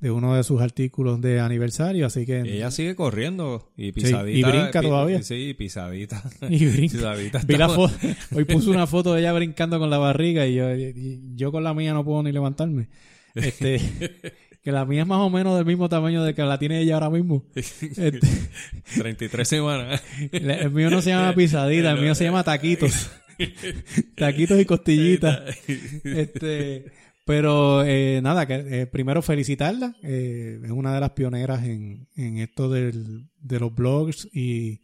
de 0.00 0.10
uno 0.10 0.34
de 0.36 0.42
sus 0.42 0.62
artículos 0.62 1.20
de 1.20 1.38
aniversario, 1.40 2.06
así 2.06 2.24
que 2.24 2.40
Ella 2.40 2.70
sigue 2.70 2.94
corriendo 2.96 3.70
y 3.76 3.86
Sí, 3.86 3.92
pisadita. 3.92 4.38
y 4.38 4.42
brinca 4.52 4.80
pi- 4.80 4.86
todavía. 4.86 5.22
Sí, 5.22 5.52
pisadita. 5.52 6.22
y 6.48 6.64
brinca. 6.66 6.92
Pisadita 6.96 7.40
Vi 7.46 7.56
la 7.58 7.66
está- 7.66 7.76
foto, 7.76 7.94
hoy 8.34 8.44
puso 8.46 8.70
una 8.70 8.86
foto 8.86 9.12
de 9.12 9.20
ella 9.20 9.34
brincando 9.34 9.78
con 9.78 9.90
la 9.90 9.98
barriga 9.98 10.46
y 10.46 10.54
yo, 10.54 10.74
y 10.74 11.20
yo 11.34 11.52
con 11.52 11.62
la 11.62 11.74
mía 11.74 11.92
no 11.92 12.04
puedo 12.06 12.22
ni 12.22 12.32
levantarme. 12.32 12.88
Este, 13.34 13.78
que 14.62 14.72
la 14.72 14.84
mía 14.84 15.02
es 15.02 15.06
más 15.08 15.18
o 15.20 15.30
menos 15.30 15.56
del 15.56 15.64
mismo 15.66 15.88
tamaño 15.88 16.22
de 16.24 16.34
que 16.34 16.42
la 16.42 16.58
tiene 16.58 16.80
ella 16.80 16.94
ahora 16.94 17.10
mismo. 17.10 17.44
Este, 17.54 18.20
33 18.96 19.48
semanas. 19.48 20.02
el 20.32 20.70
mío 20.70 20.90
no 20.90 21.00
se 21.02 21.10
llama 21.10 21.34
pisadita, 21.34 21.92
el 21.92 22.00
mío 22.00 22.14
se 22.14 22.24
llama 22.24 22.42
taquitos. 22.44 23.10
taquitos 24.16 24.60
y 24.60 24.64
costillitas. 24.64 25.40
Este, 26.04 26.86
pero 27.24 27.84
eh, 27.84 28.20
nada, 28.22 28.46
que 28.46 28.54
eh, 28.82 28.86
primero 28.86 29.20
felicitarla. 29.22 29.94
eh, 30.02 30.60
es 30.64 30.70
una 30.70 30.94
de 30.94 31.00
las 31.00 31.10
pioneras 31.10 31.62
en, 31.64 32.08
en 32.16 32.38
esto 32.38 32.68
del, 32.70 33.28
de 33.40 33.60
los 33.60 33.74
blogs 33.74 34.28
y 34.32 34.80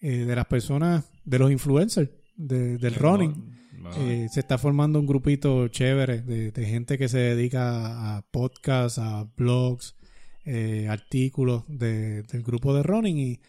eh, 0.00 0.24
de 0.24 0.34
las 0.36 0.46
personas, 0.46 1.04
de 1.24 1.38
los 1.38 1.50
influencers 1.52 2.08
de- 2.36 2.78
del 2.78 2.94
running. 2.94 3.54
Eh, 3.96 4.28
se 4.30 4.40
está 4.40 4.58
formando 4.58 4.98
un 4.98 5.06
grupito 5.06 5.68
chévere 5.68 6.22
de, 6.22 6.50
de 6.50 6.64
gente 6.66 6.96
que 6.98 7.08
se 7.08 7.18
dedica 7.18 8.16
a 8.16 8.22
podcasts, 8.22 8.98
a 8.98 9.24
blogs, 9.36 9.96
eh, 10.44 10.88
artículos 10.88 11.64
de- 11.68 12.22
del 12.22 12.42
grupo 12.42 12.74
de 12.74 12.82
running 12.82 13.18
y 13.18 13.40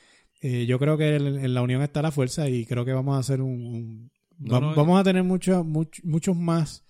eh, 0.42 0.66
yo 0.66 0.78
creo 0.80 0.98
que 0.98 1.16
en, 1.16 1.26
en 1.28 1.54
la 1.54 1.62
unión 1.62 1.82
está 1.82 2.02
la 2.02 2.12
fuerza 2.12 2.50
y 2.50 2.66
creo 2.66 2.86
que 2.86 2.94
vamos 2.94 3.16
a 3.16 3.20
hacer 3.20 3.42
un, 3.42 3.52
un- 3.66 4.12
No, 4.38 4.54
va- 4.54 4.60
no, 4.62 4.76
vamos 4.76 5.00
a 5.00 5.04
tener 5.04 5.24
mucho- 5.24 5.64
much- 5.64 6.02
muchos 6.04 6.36
más 6.38 6.86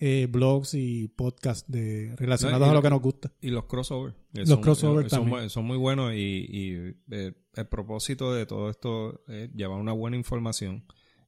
eh, 0.00 0.28
blogs 0.30 0.74
y 0.74 1.08
podcasts 1.08 1.68
de 1.70 2.14
relacionados 2.16 2.66
No, 2.66 2.70
a 2.72 2.74
lo 2.74 2.82
que 2.82 2.90
nos 2.90 3.02
gusta. 3.02 3.32
Y 3.40 3.50
los 3.50 3.64
crossovers. 3.64 4.14
Los 4.32 4.48
son- 4.48 4.60
crossovers 4.60 5.10
son, 5.10 5.28
también. 5.28 5.50
son 5.50 5.64
muy 5.64 5.76
buenos 5.76 6.12
y, 6.14 6.46
y, 6.48 6.94
eh, 7.10 7.32
el 7.54 7.66
propósito 7.66 8.32
de 8.32 8.46
todo 8.46 8.70
esto 8.70 9.24
es 9.26 9.50
llevar 9.54 9.80
una 9.80 9.92
buena 9.92 10.16
información 10.16 10.84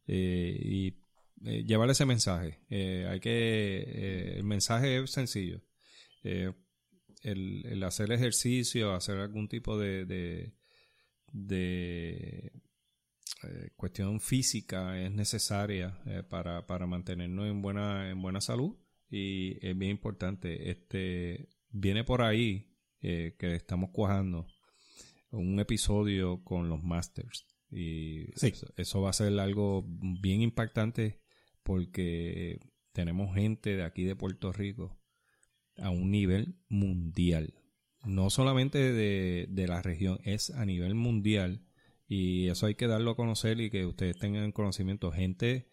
eh, 0.06 0.56
y 0.62 0.94
eh, 1.44 1.64
llevar 1.64 1.90
ese 1.90 2.06
mensaje. 2.06 2.58
Eh, 2.68 3.06
hay 3.10 3.20
que 3.20 3.30
eh, 3.86 4.34
el 4.38 4.44
mensaje 4.44 4.98
es 5.02 5.10
sencillo. 5.10 5.62
El, 6.22 6.54
el 7.66 7.82
hacer 7.82 8.12
ejercicio, 8.12 8.94
hacer 8.94 9.18
algún 9.18 9.48
tipo 9.48 9.78
de, 9.78 10.04
de, 10.04 10.52
de 11.32 12.52
cuestión 13.76 14.20
física 14.20 15.00
es 15.00 15.10
necesaria 15.12 15.98
para, 16.28 16.66
para 16.66 16.86
mantenernos 16.86 17.46
en 17.46 17.62
buena, 17.62 18.10
en 18.10 18.20
buena 18.20 18.40
salud 18.40 18.76
y 19.10 19.56
es 19.66 19.76
bien 19.76 19.92
importante. 19.92 20.70
Este 20.70 21.48
viene 21.70 22.04
por 22.04 22.22
ahí 22.22 22.70
eh, 23.00 23.34
que 23.38 23.54
estamos 23.54 23.90
cuajando 23.92 24.46
un 25.30 25.58
episodio 25.60 26.42
con 26.44 26.68
los 26.68 26.82
Masters 26.82 27.46
y 27.70 28.26
Sí. 28.36 28.48
eso, 28.48 28.72
eso 28.76 29.00
va 29.00 29.10
a 29.10 29.14
ser 29.14 29.38
algo 29.38 29.84
bien 30.20 30.42
impactante 30.42 31.20
porque 31.62 32.58
tenemos 32.92 33.34
gente 33.34 33.76
de 33.76 33.84
aquí 33.84 34.04
de 34.04 34.16
Puerto 34.16 34.52
Rico 34.52 34.98
a 35.78 35.90
un 35.90 36.10
nivel 36.10 36.56
mundial. 36.68 37.54
No 38.04 38.30
solamente 38.30 38.92
de, 38.92 39.46
de 39.48 39.68
la 39.68 39.82
región, 39.82 40.18
es 40.24 40.50
a 40.50 40.64
nivel 40.64 40.94
mundial. 40.94 41.66
Y 42.08 42.48
eso 42.48 42.66
hay 42.66 42.74
que 42.74 42.86
darlo 42.86 43.12
a 43.12 43.16
conocer 43.16 43.60
y 43.60 43.70
que 43.70 43.86
ustedes 43.86 44.18
tengan 44.18 44.52
conocimiento. 44.52 45.12
Gente 45.12 45.68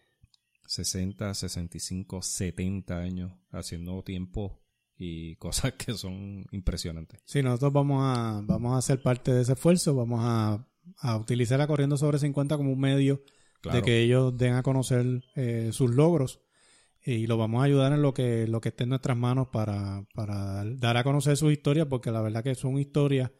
60, 0.68 1.34
65, 1.34 2.22
70 2.22 2.98
años 2.98 3.32
haciendo 3.50 4.02
tiempo 4.02 4.62
y 4.96 5.36
cosas 5.36 5.72
que 5.72 5.94
son 5.94 6.46
impresionantes. 6.52 7.20
Sí, 7.24 7.42
nosotros 7.42 7.72
vamos 7.72 8.02
a, 8.02 8.40
vamos 8.44 8.76
a 8.76 8.82
ser 8.82 9.02
parte 9.02 9.32
de 9.32 9.42
ese 9.42 9.54
esfuerzo, 9.54 9.94
vamos 9.94 10.20
a, 10.22 10.66
a 10.98 11.16
utilizar 11.16 11.60
a 11.60 11.66
Corriendo 11.66 11.96
sobre 11.96 12.18
50 12.18 12.56
como 12.56 12.72
un 12.72 12.80
medio 12.80 13.22
Claro. 13.60 13.78
de 13.78 13.82
que 13.84 14.00
ellos 14.00 14.36
den 14.36 14.54
a 14.54 14.62
conocer 14.62 15.24
eh, 15.34 15.70
sus 15.72 15.90
logros 15.94 16.40
y 17.04 17.26
lo 17.26 17.36
vamos 17.36 17.60
a 17.60 17.64
ayudar 17.64 17.92
en 17.92 18.02
lo 18.02 18.12
que, 18.14 18.46
lo 18.46 18.60
que 18.60 18.68
esté 18.68 18.84
en 18.84 18.90
nuestras 18.90 19.16
manos 19.16 19.48
para, 19.48 20.04
para 20.14 20.64
dar 20.64 20.96
a 20.96 21.04
conocer 21.04 21.36
sus 21.36 21.50
historias, 21.52 21.86
porque 21.88 22.10
la 22.10 22.20
verdad 22.20 22.44
que 22.44 22.54
son 22.54 22.78
historias 22.78 23.30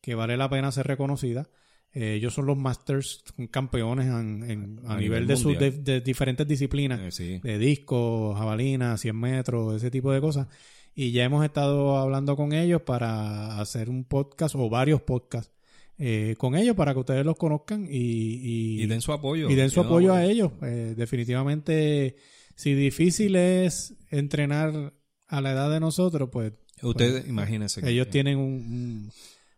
que 0.00 0.14
vale 0.14 0.36
la 0.36 0.48
pena 0.48 0.72
ser 0.72 0.86
reconocidas. 0.86 1.48
Eh, 1.92 2.14
ellos 2.14 2.34
son 2.34 2.46
los 2.46 2.56
masters, 2.56 3.22
campeones 3.50 4.06
en- 4.06 4.50
en- 4.50 4.80
a, 4.86 4.94
A 4.94 4.96
nivel, 4.96 5.24
nivel 5.24 5.26
de, 5.26 5.36
sus 5.36 5.58
de, 5.58 6.00
diferentes 6.00 6.46
disciplinas 6.46 7.00
Eh, 7.00 7.10
sí. 7.10 7.38
de 7.42 7.58
disco, 7.58 8.34
jabalina, 8.34 8.96
100 8.96 9.16
metros, 9.16 9.74
ese 9.76 9.90
tipo 9.90 10.12
de 10.12 10.20
cosas. 10.20 10.48
Y 10.94 11.12
ya 11.12 11.24
hemos 11.24 11.44
estado 11.44 11.96
hablando 11.98 12.36
con 12.36 12.52
ellos 12.52 12.82
para 12.82 13.60
hacer 13.60 13.88
un 13.90 14.04
podcast 14.04 14.54
o 14.56 14.68
varios 14.68 15.02
podcasts 15.02 15.52
eh, 15.98 16.34
con 16.38 16.54
ellos 16.56 16.76
para 16.76 16.92
que 16.94 17.00
ustedes 17.00 17.24
los 17.26 17.36
conozcan 17.36 17.86
y, 17.90 17.96
y, 17.96 18.82
Y 18.82 18.86
den 18.86 19.00
su 19.00 19.12
apoyo. 19.12 19.50
y 19.50 19.54
den 19.54 19.70
su 19.70 19.80
apoyo 19.80 20.12
a 20.14 20.24
ellos. 20.24 20.52
Eh, 20.62 20.94
definitivamente, 20.96 22.16
si 22.54 22.74
difícil 22.74 23.36
es 23.36 23.94
entrenar 24.10 24.92
a 25.26 25.40
la 25.40 25.52
edad 25.52 25.70
de 25.70 25.80
nosotros, 25.80 26.28
pues 26.32 26.52
Ustedes, 26.82 27.20
pues, 27.22 27.28
imagínense. 27.28 27.80
que- 27.82 27.90
ellos 27.90 28.08
tienen 28.10 28.38
un, 28.38 28.44
un- 28.52 29.10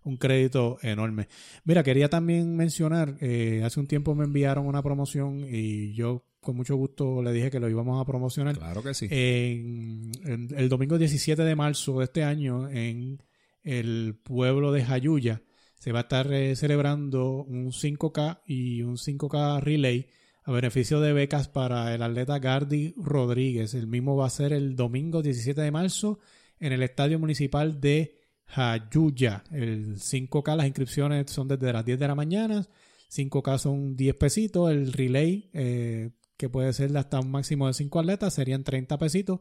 un 0.03 0.17
crédito 0.17 0.79
enorme. 0.83 1.29
Mira, 1.65 1.83
quería 1.83 2.09
también 2.09 2.57
mencionar, 2.57 3.17
eh, 3.21 3.61
hace 3.65 3.79
un 3.81 3.87
tiempo 3.87 4.15
me 4.15 4.25
enviaron 4.25 4.67
una 4.67 4.83
promoción 4.83 5.45
y 5.47 5.93
yo 5.93 6.25
con 6.41 6.57
mucho 6.57 6.75
gusto 6.77 7.23
le 7.23 7.33
dije 7.35 7.51
que 7.51 7.61
lo 7.61 7.69
íbamos 7.69 8.01
a 8.01 8.07
promocionar. 8.07 8.57
Claro 8.57 8.83
que 8.83 8.95
sí. 8.95 9.07
En, 9.11 10.11
en 10.25 10.49
el 10.57 10.71
domingo 10.71 10.97
17 10.97 11.43
de 11.43 11.55
marzo 11.55 11.99
de 11.99 12.05
este 12.07 12.25
año, 12.25 12.67
en 12.71 13.23
el 13.63 14.15
pueblo 14.23 14.73
de 14.73 14.83
Jayuya, 14.83 15.43
se 15.81 15.93
va 15.93 16.01
a 16.01 16.03
estar 16.03 16.31
eh, 16.31 16.55
celebrando 16.57 17.43
un 17.43 17.73
5K 17.73 18.43
y 18.47 18.83
un 18.83 18.99
5K 18.99 19.61
relay 19.61 20.07
a 20.45 20.53
beneficio 20.53 21.01
de 21.01 21.15
becas 21.15 21.49
para 21.49 21.95
el 21.95 22.03
atleta 22.03 22.39
Gardi 22.39 22.93
Rodríguez. 22.99 23.73
El 23.73 23.87
mismo 23.87 24.15
va 24.15 24.27
a 24.27 24.31
ser 24.31 24.53
el 24.53 24.77
domingo 24.77 25.23
17 25.23 25.59
de 25.59 25.71
marzo 25.71 26.19
en 26.59 26.75
el 26.75 26.83
Estadio 26.83 27.19
Municipal 27.19 27.81
de 27.81 28.15
Jayuya. 28.45 29.43
El 29.51 29.97
5K, 29.97 30.55
las 30.55 30.67
inscripciones 30.67 31.31
son 31.31 31.49
desde 31.49 31.73
las 31.73 31.85
10 31.87 31.99
de 31.99 32.09
la 32.09 32.15
mañana. 32.15 32.69
5K 33.11 33.59
son 33.59 33.97
10 33.97 34.17
pesitos. 34.17 34.71
El 34.71 34.93
relay, 34.93 35.49
eh, 35.55 36.11
que 36.37 36.51
puede 36.51 36.75
ser 36.75 36.95
hasta 36.99 37.21
un 37.21 37.31
máximo 37.31 37.69
de 37.69 37.73
5 37.73 38.01
atletas, 38.01 38.35
serían 38.35 38.65
30 38.65 38.99
pesitos. 38.99 39.41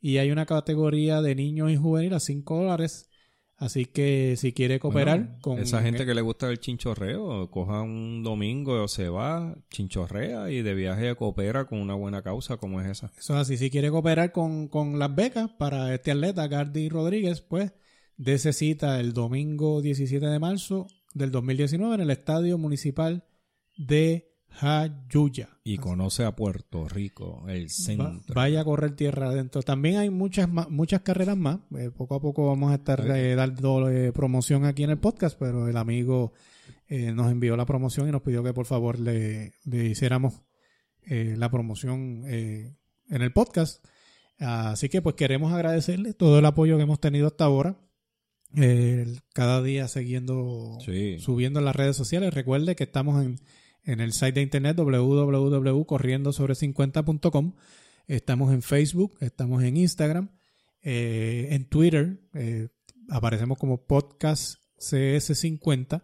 Y 0.00 0.16
hay 0.16 0.30
una 0.30 0.46
categoría 0.46 1.20
de 1.20 1.34
niños 1.34 1.70
y 1.70 1.76
juveniles 1.76 2.16
a 2.16 2.20
5 2.20 2.56
dólares. 2.56 3.10
Así 3.56 3.86
que 3.86 4.34
si 4.36 4.52
quiere 4.52 4.80
cooperar 4.80 5.20
Bueno, 5.20 5.38
con 5.40 5.58
esa 5.60 5.80
gente 5.80 6.04
que 6.04 6.14
le 6.14 6.22
gusta 6.22 6.50
el 6.50 6.58
chinchorreo, 6.58 7.50
coja 7.50 7.82
un 7.82 8.22
domingo 8.24 8.82
o 8.82 8.88
se 8.88 9.08
va, 9.08 9.56
chinchorrea 9.70 10.50
y 10.50 10.62
de 10.62 10.74
viaje 10.74 11.14
coopera 11.14 11.66
con 11.66 11.78
una 11.78 11.94
buena 11.94 12.22
causa 12.22 12.56
como 12.56 12.80
es 12.80 12.88
esa. 12.88 13.12
Eso 13.16 13.34
es 13.34 13.40
así. 13.40 13.56
Si 13.56 13.70
quiere 13.70 13.90
cooperar 13.90 14.32
con, 14.32 14.66
con 14.68 14.98
las 14.98 15.14
becas 15.14 15.50
para 15.52 15.94
este 15.94 16.10
atleta, 16.10 16.48
Gardi 16.48 16.88
Rodríguez, 16.88 17.42
pues 17.42 17.72
dése 18.16 18.52
cita 18.52 18.98
el 18.98 19.12
domingo 19.12 19.82
17 19.82 20.26
de 20.26 20.38
marzo 20.40 20.88
del 21.14 21.30
2019 21.30 21.94
en 21.94 22.00
el 22.00 22.10
Estadio 22.10 22.58
Municipal 22.58 23.24
de 23.76 24.33
Jayuya. 24.54 25.48
Y 25.64 25.78
conoce 25.78 26.24
a 26.24 26.36
Puerto 26.36 26.88
Rico, 26.88 27.44
el 27.48 27.64
Va- 27.66 27.68
centro. 27.68 28.34
vaya 28.34 28.60
a 28.60 28.64
correr 28.64 28.94
tierra 28.96 29.28
adentro. 29.28 29.62
También 29.62 29.96
hay 29.98 30.10
muchas 30.10 30.48
ma- 30.48 30.68
muchas 30.70 31.00
carreras 31.02 31.36
más. 31.36 31.58
Eh, 31.76 31.90
poco 31.90 32.14
a 32.14 32.20
poco 32.20 32.46
vamos 32.46 32.70
a 32.72 32.76
estar 32.76 33.00
eh, 33.16 33.34
dando 33.34 33.88
eh, 33.90 34.12
promoción 34.12 34.64
aquí 34.64 34.84
en 34.84 34.90
el 34.90 34.98
podcast, 34.98 35.38
pero 35.38 35.68
el 35.68 35.76
amigo 35.76 36.32
nos 36.88 37.32
envió 37.32 37.56
la 37.56 37.66
promoción 37.66 38.08
y 38.08 38.12
nos 38.12 38.22
pidió 38.22 38.44
que 38.44 38.52
por 38.52 38.66
favor 38.66 39.00
le, 39.00 39.54
le 39.64 39.86
hiciéramos 39.86 40.42
la 41.06 41.50
promoción 41.50 42.24
en 42.28 42.76
el 43.08 43.32
podcast. 43.32 43.84
Así 44.38 44.88
que 44.88 45.02
pues 45.02 45.16
queremos 45.16 45.52
agradecerle 45.52 46.14
todo 46.14 46.38
el 46.38 46.44
apoyo 46.46 46.76
que 46.76 46.84
hemos 46.84 47.00
tenido 47.00 47.26
hasta 47.26 47.44
ahora. 47.46 47.80
Cada 49.32 49.62
día 49.62 49.88
siguiendo 49.88 50.78
Sí. 50.84 51.18
subiendo 51.18 51.58
en 51.58 51.64
las 51.64 51.74
redes 51.76 51.96
sociales. 51.96 52.32
Recuerde 52.32 52.76
que 52.76 52.84
estamos 52.84 53.24
en, 53.24 53.40
en 53.84 54.00
el 54.00 54.12
site 54.12 54.32
de 54.32 54.42
internet 54.42 54.76
www.corriendosobre50.com. 54.76 57.52
Estamos 58.06 58.52
en 58.52 58.62
Facebook, 58.62 59.16
estamos 59.20 59.62
en 59.62 59.76
Instagram, 59.76 60.30
eh, 60.82 61.48
en 61.50 61.66
Twitter. 61.66 62.18
eh, 62.34 62.68
aparecemos 63.08 63.58
como 63.58 63.86
podcast 63.86 64.58
CS50 64.78 66.02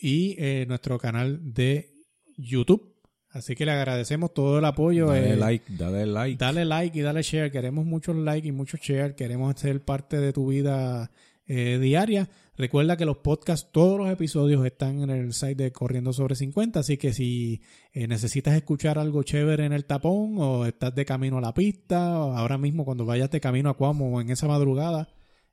y 0.00 0.36
eh, 0.38 0.66
nuestro 0.68 0.98
canal 0.98 1.54
de 1.54 1.92
YouTube. 2.36 2.94
Así 3.30 3.54
que 3.54 3.66
le 3.66 3.72
agradecemos 3.72 4.32
todo 4.32 4.58
el 4.58 4.64
apoyo. 4.64 5.08
Dale 5.08 5.32
eh, 5.32 5.36
like, 5.36 5.72
dale 5.76 6.06
like. 6.06 6.38
Dale 6.38 6.64
like 6.64 6.98
y 6.98 7.02
dale 7.02 7.22
share. 7.22 7.50
Queremos 7.50 7.84
muchos 7.84 8.16
likes 8.16 8.48
y 8.48 8.52
muchos 8.52 8.80
share. 8.80 9.14
Queremos 9.14 9.58
ser 9.60 9.84
parte 9.84 10.18
de 10.18 10.32
tu 10.32 10.46
vida 10.46 11.10
eh, 11.46 11.78
diaria. 11.80 12.28
Recuerda 12.58 12.96
que 12.96 13.04
los 13.04 13.18
podcasts, 13.18 13.70
todos 13.70 13.98
los 13.98 14.08
episodios 14.08 14.64
están 14.64 15.02
en 15.02 15.10
el 15.10 15.34
site 15.34 15.64
de 15.64 15.72
Corriendo 15.72 16.12
sobre 16.12 16.34
50. 16.34 16.80
Así 16.80 16.96
que 16.96 17.12
si 17.12 17.60
eh, 17.92 18.06
necesitas 18.08 18.54
escuchar 18.54 18.98
algo 18.98 19.22
chévere 19.22 19.66
en 19.66 19.72
el 19.72 19.84
tapón 19.84 20.36
o 20.38 20.64
estás 20.64 20.94
de 20.94 21.04
camino 21.04 21.38
a 21.38 21.42
la 21.42 21.52
pista, 21.52 22.14
ahora 22.14 22.56
mismo 22.56 22.84
cuando 22.84 23.04
vayas 23.04 23.30
de 23.30 23.40
camino 23.40 23.68
a 23.68 23.74
Cuamo 23.74 24.20
en 24.22 24.30
esa 24.30 24.48
madrugada, 24.48 25.08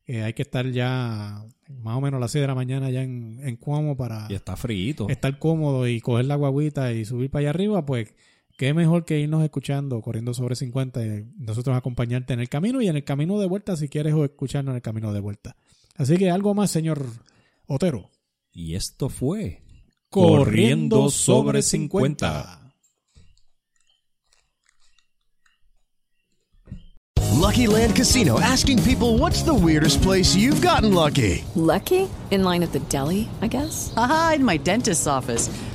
eh, 0.06 0.24
hay 0.24 0.34
que 0.34 0.44
estar 0.44 0.70
ya 0.70 1.46
más 1.70 1.98
o 1.98 2.02
menos 2.02 2.18
a 2.18 2.22
las 2.22 2.32
6 2.32 2.41
de 2.41 2.48
la 2.48 2.56
mañana 2.56 2.89
ya 2.89 3.04
en, 3.04 3.39
en 3.44 3.58
Cuamo 3.58 3.98
para 3.98 4.28
Y 4.30 4.36
está 4.36 4.56
frito. 4.56 5.10
estar 5.10 5.38
cómodo 5.39 5.88
y 5.88 6.00
coger 6.00 6.26
la 6.26 6.36
guaguita 6.36 6.94
y 6.94 7.04
subir 7.04 7.30
para 7.30 7.41
allá 7.41 7.50
arriba, 7.52 7.86
pues 7.86 8.14
qué 8.58 8.74
mejor 8.74 9.04
que 9.04 9.20
irnos 9.20 9.44
escuchando, 9.44 10.02
corriendo 10.02 10.34
sobre 10.34 10.56
50 10.56 11.06
y 11.06 11.26
nosotros 11.38 11.76
acompañarte 11.76 12.34
en 12.34 12.39
el 12.39 12.50
camino 12.50 12.82
y 12.82 12.88
en 12.88 12.96
el 12.96 13.04
camino 13.04 13.39
de 13.39 13.48
vuelta 13.48 13.76
si 13.76 13.89
quieres 13.89 14.14
o 14.14 14.24
escucharnos 14.24 14.72
en 14.72 14.78
el 14.78 14.82
camino 14.82 15.12
de 15.12 15.20
vuelta. 15.20 15.56
Así 15.96 16.18
que 16.18 16.32
algo 16.32 16.54
más, 16.54 16.72
señor 16.72 17.06
Otero. 17.68 18.10
Y 18.52 18.76
esto 18.76 19.10
fue 19.10 19.62
Corriendo 20.10 21.10
sobre 21.10 21.62
50. 21.62 22.60
Lucky 27.44 27.68
Land 27.68 27.96
Casino 27.96 28.39
asking 28.39 28.82
people 28.84 29.18
what's 29.18 29.44
the 29.44 29.54
weirdest 29.54 30.02
place 30.02 30.36
you've 30.36 30.62
gotten 30.62 30.94
lucky? 30.94 31.44
Lucky? 31.56 32.08
In 32.32 32.44
line 32.44 32.64
at 32.64 32.72
the 32.72 32.80
deli, 32.89 33.28
I 33.41 33.48
guess? 33.48 33.91
Aha, 33.98 34.34
in 34.36 34.46
my 34.46 34.58
dentist's 34.58 35.08
office. 35.08 35.50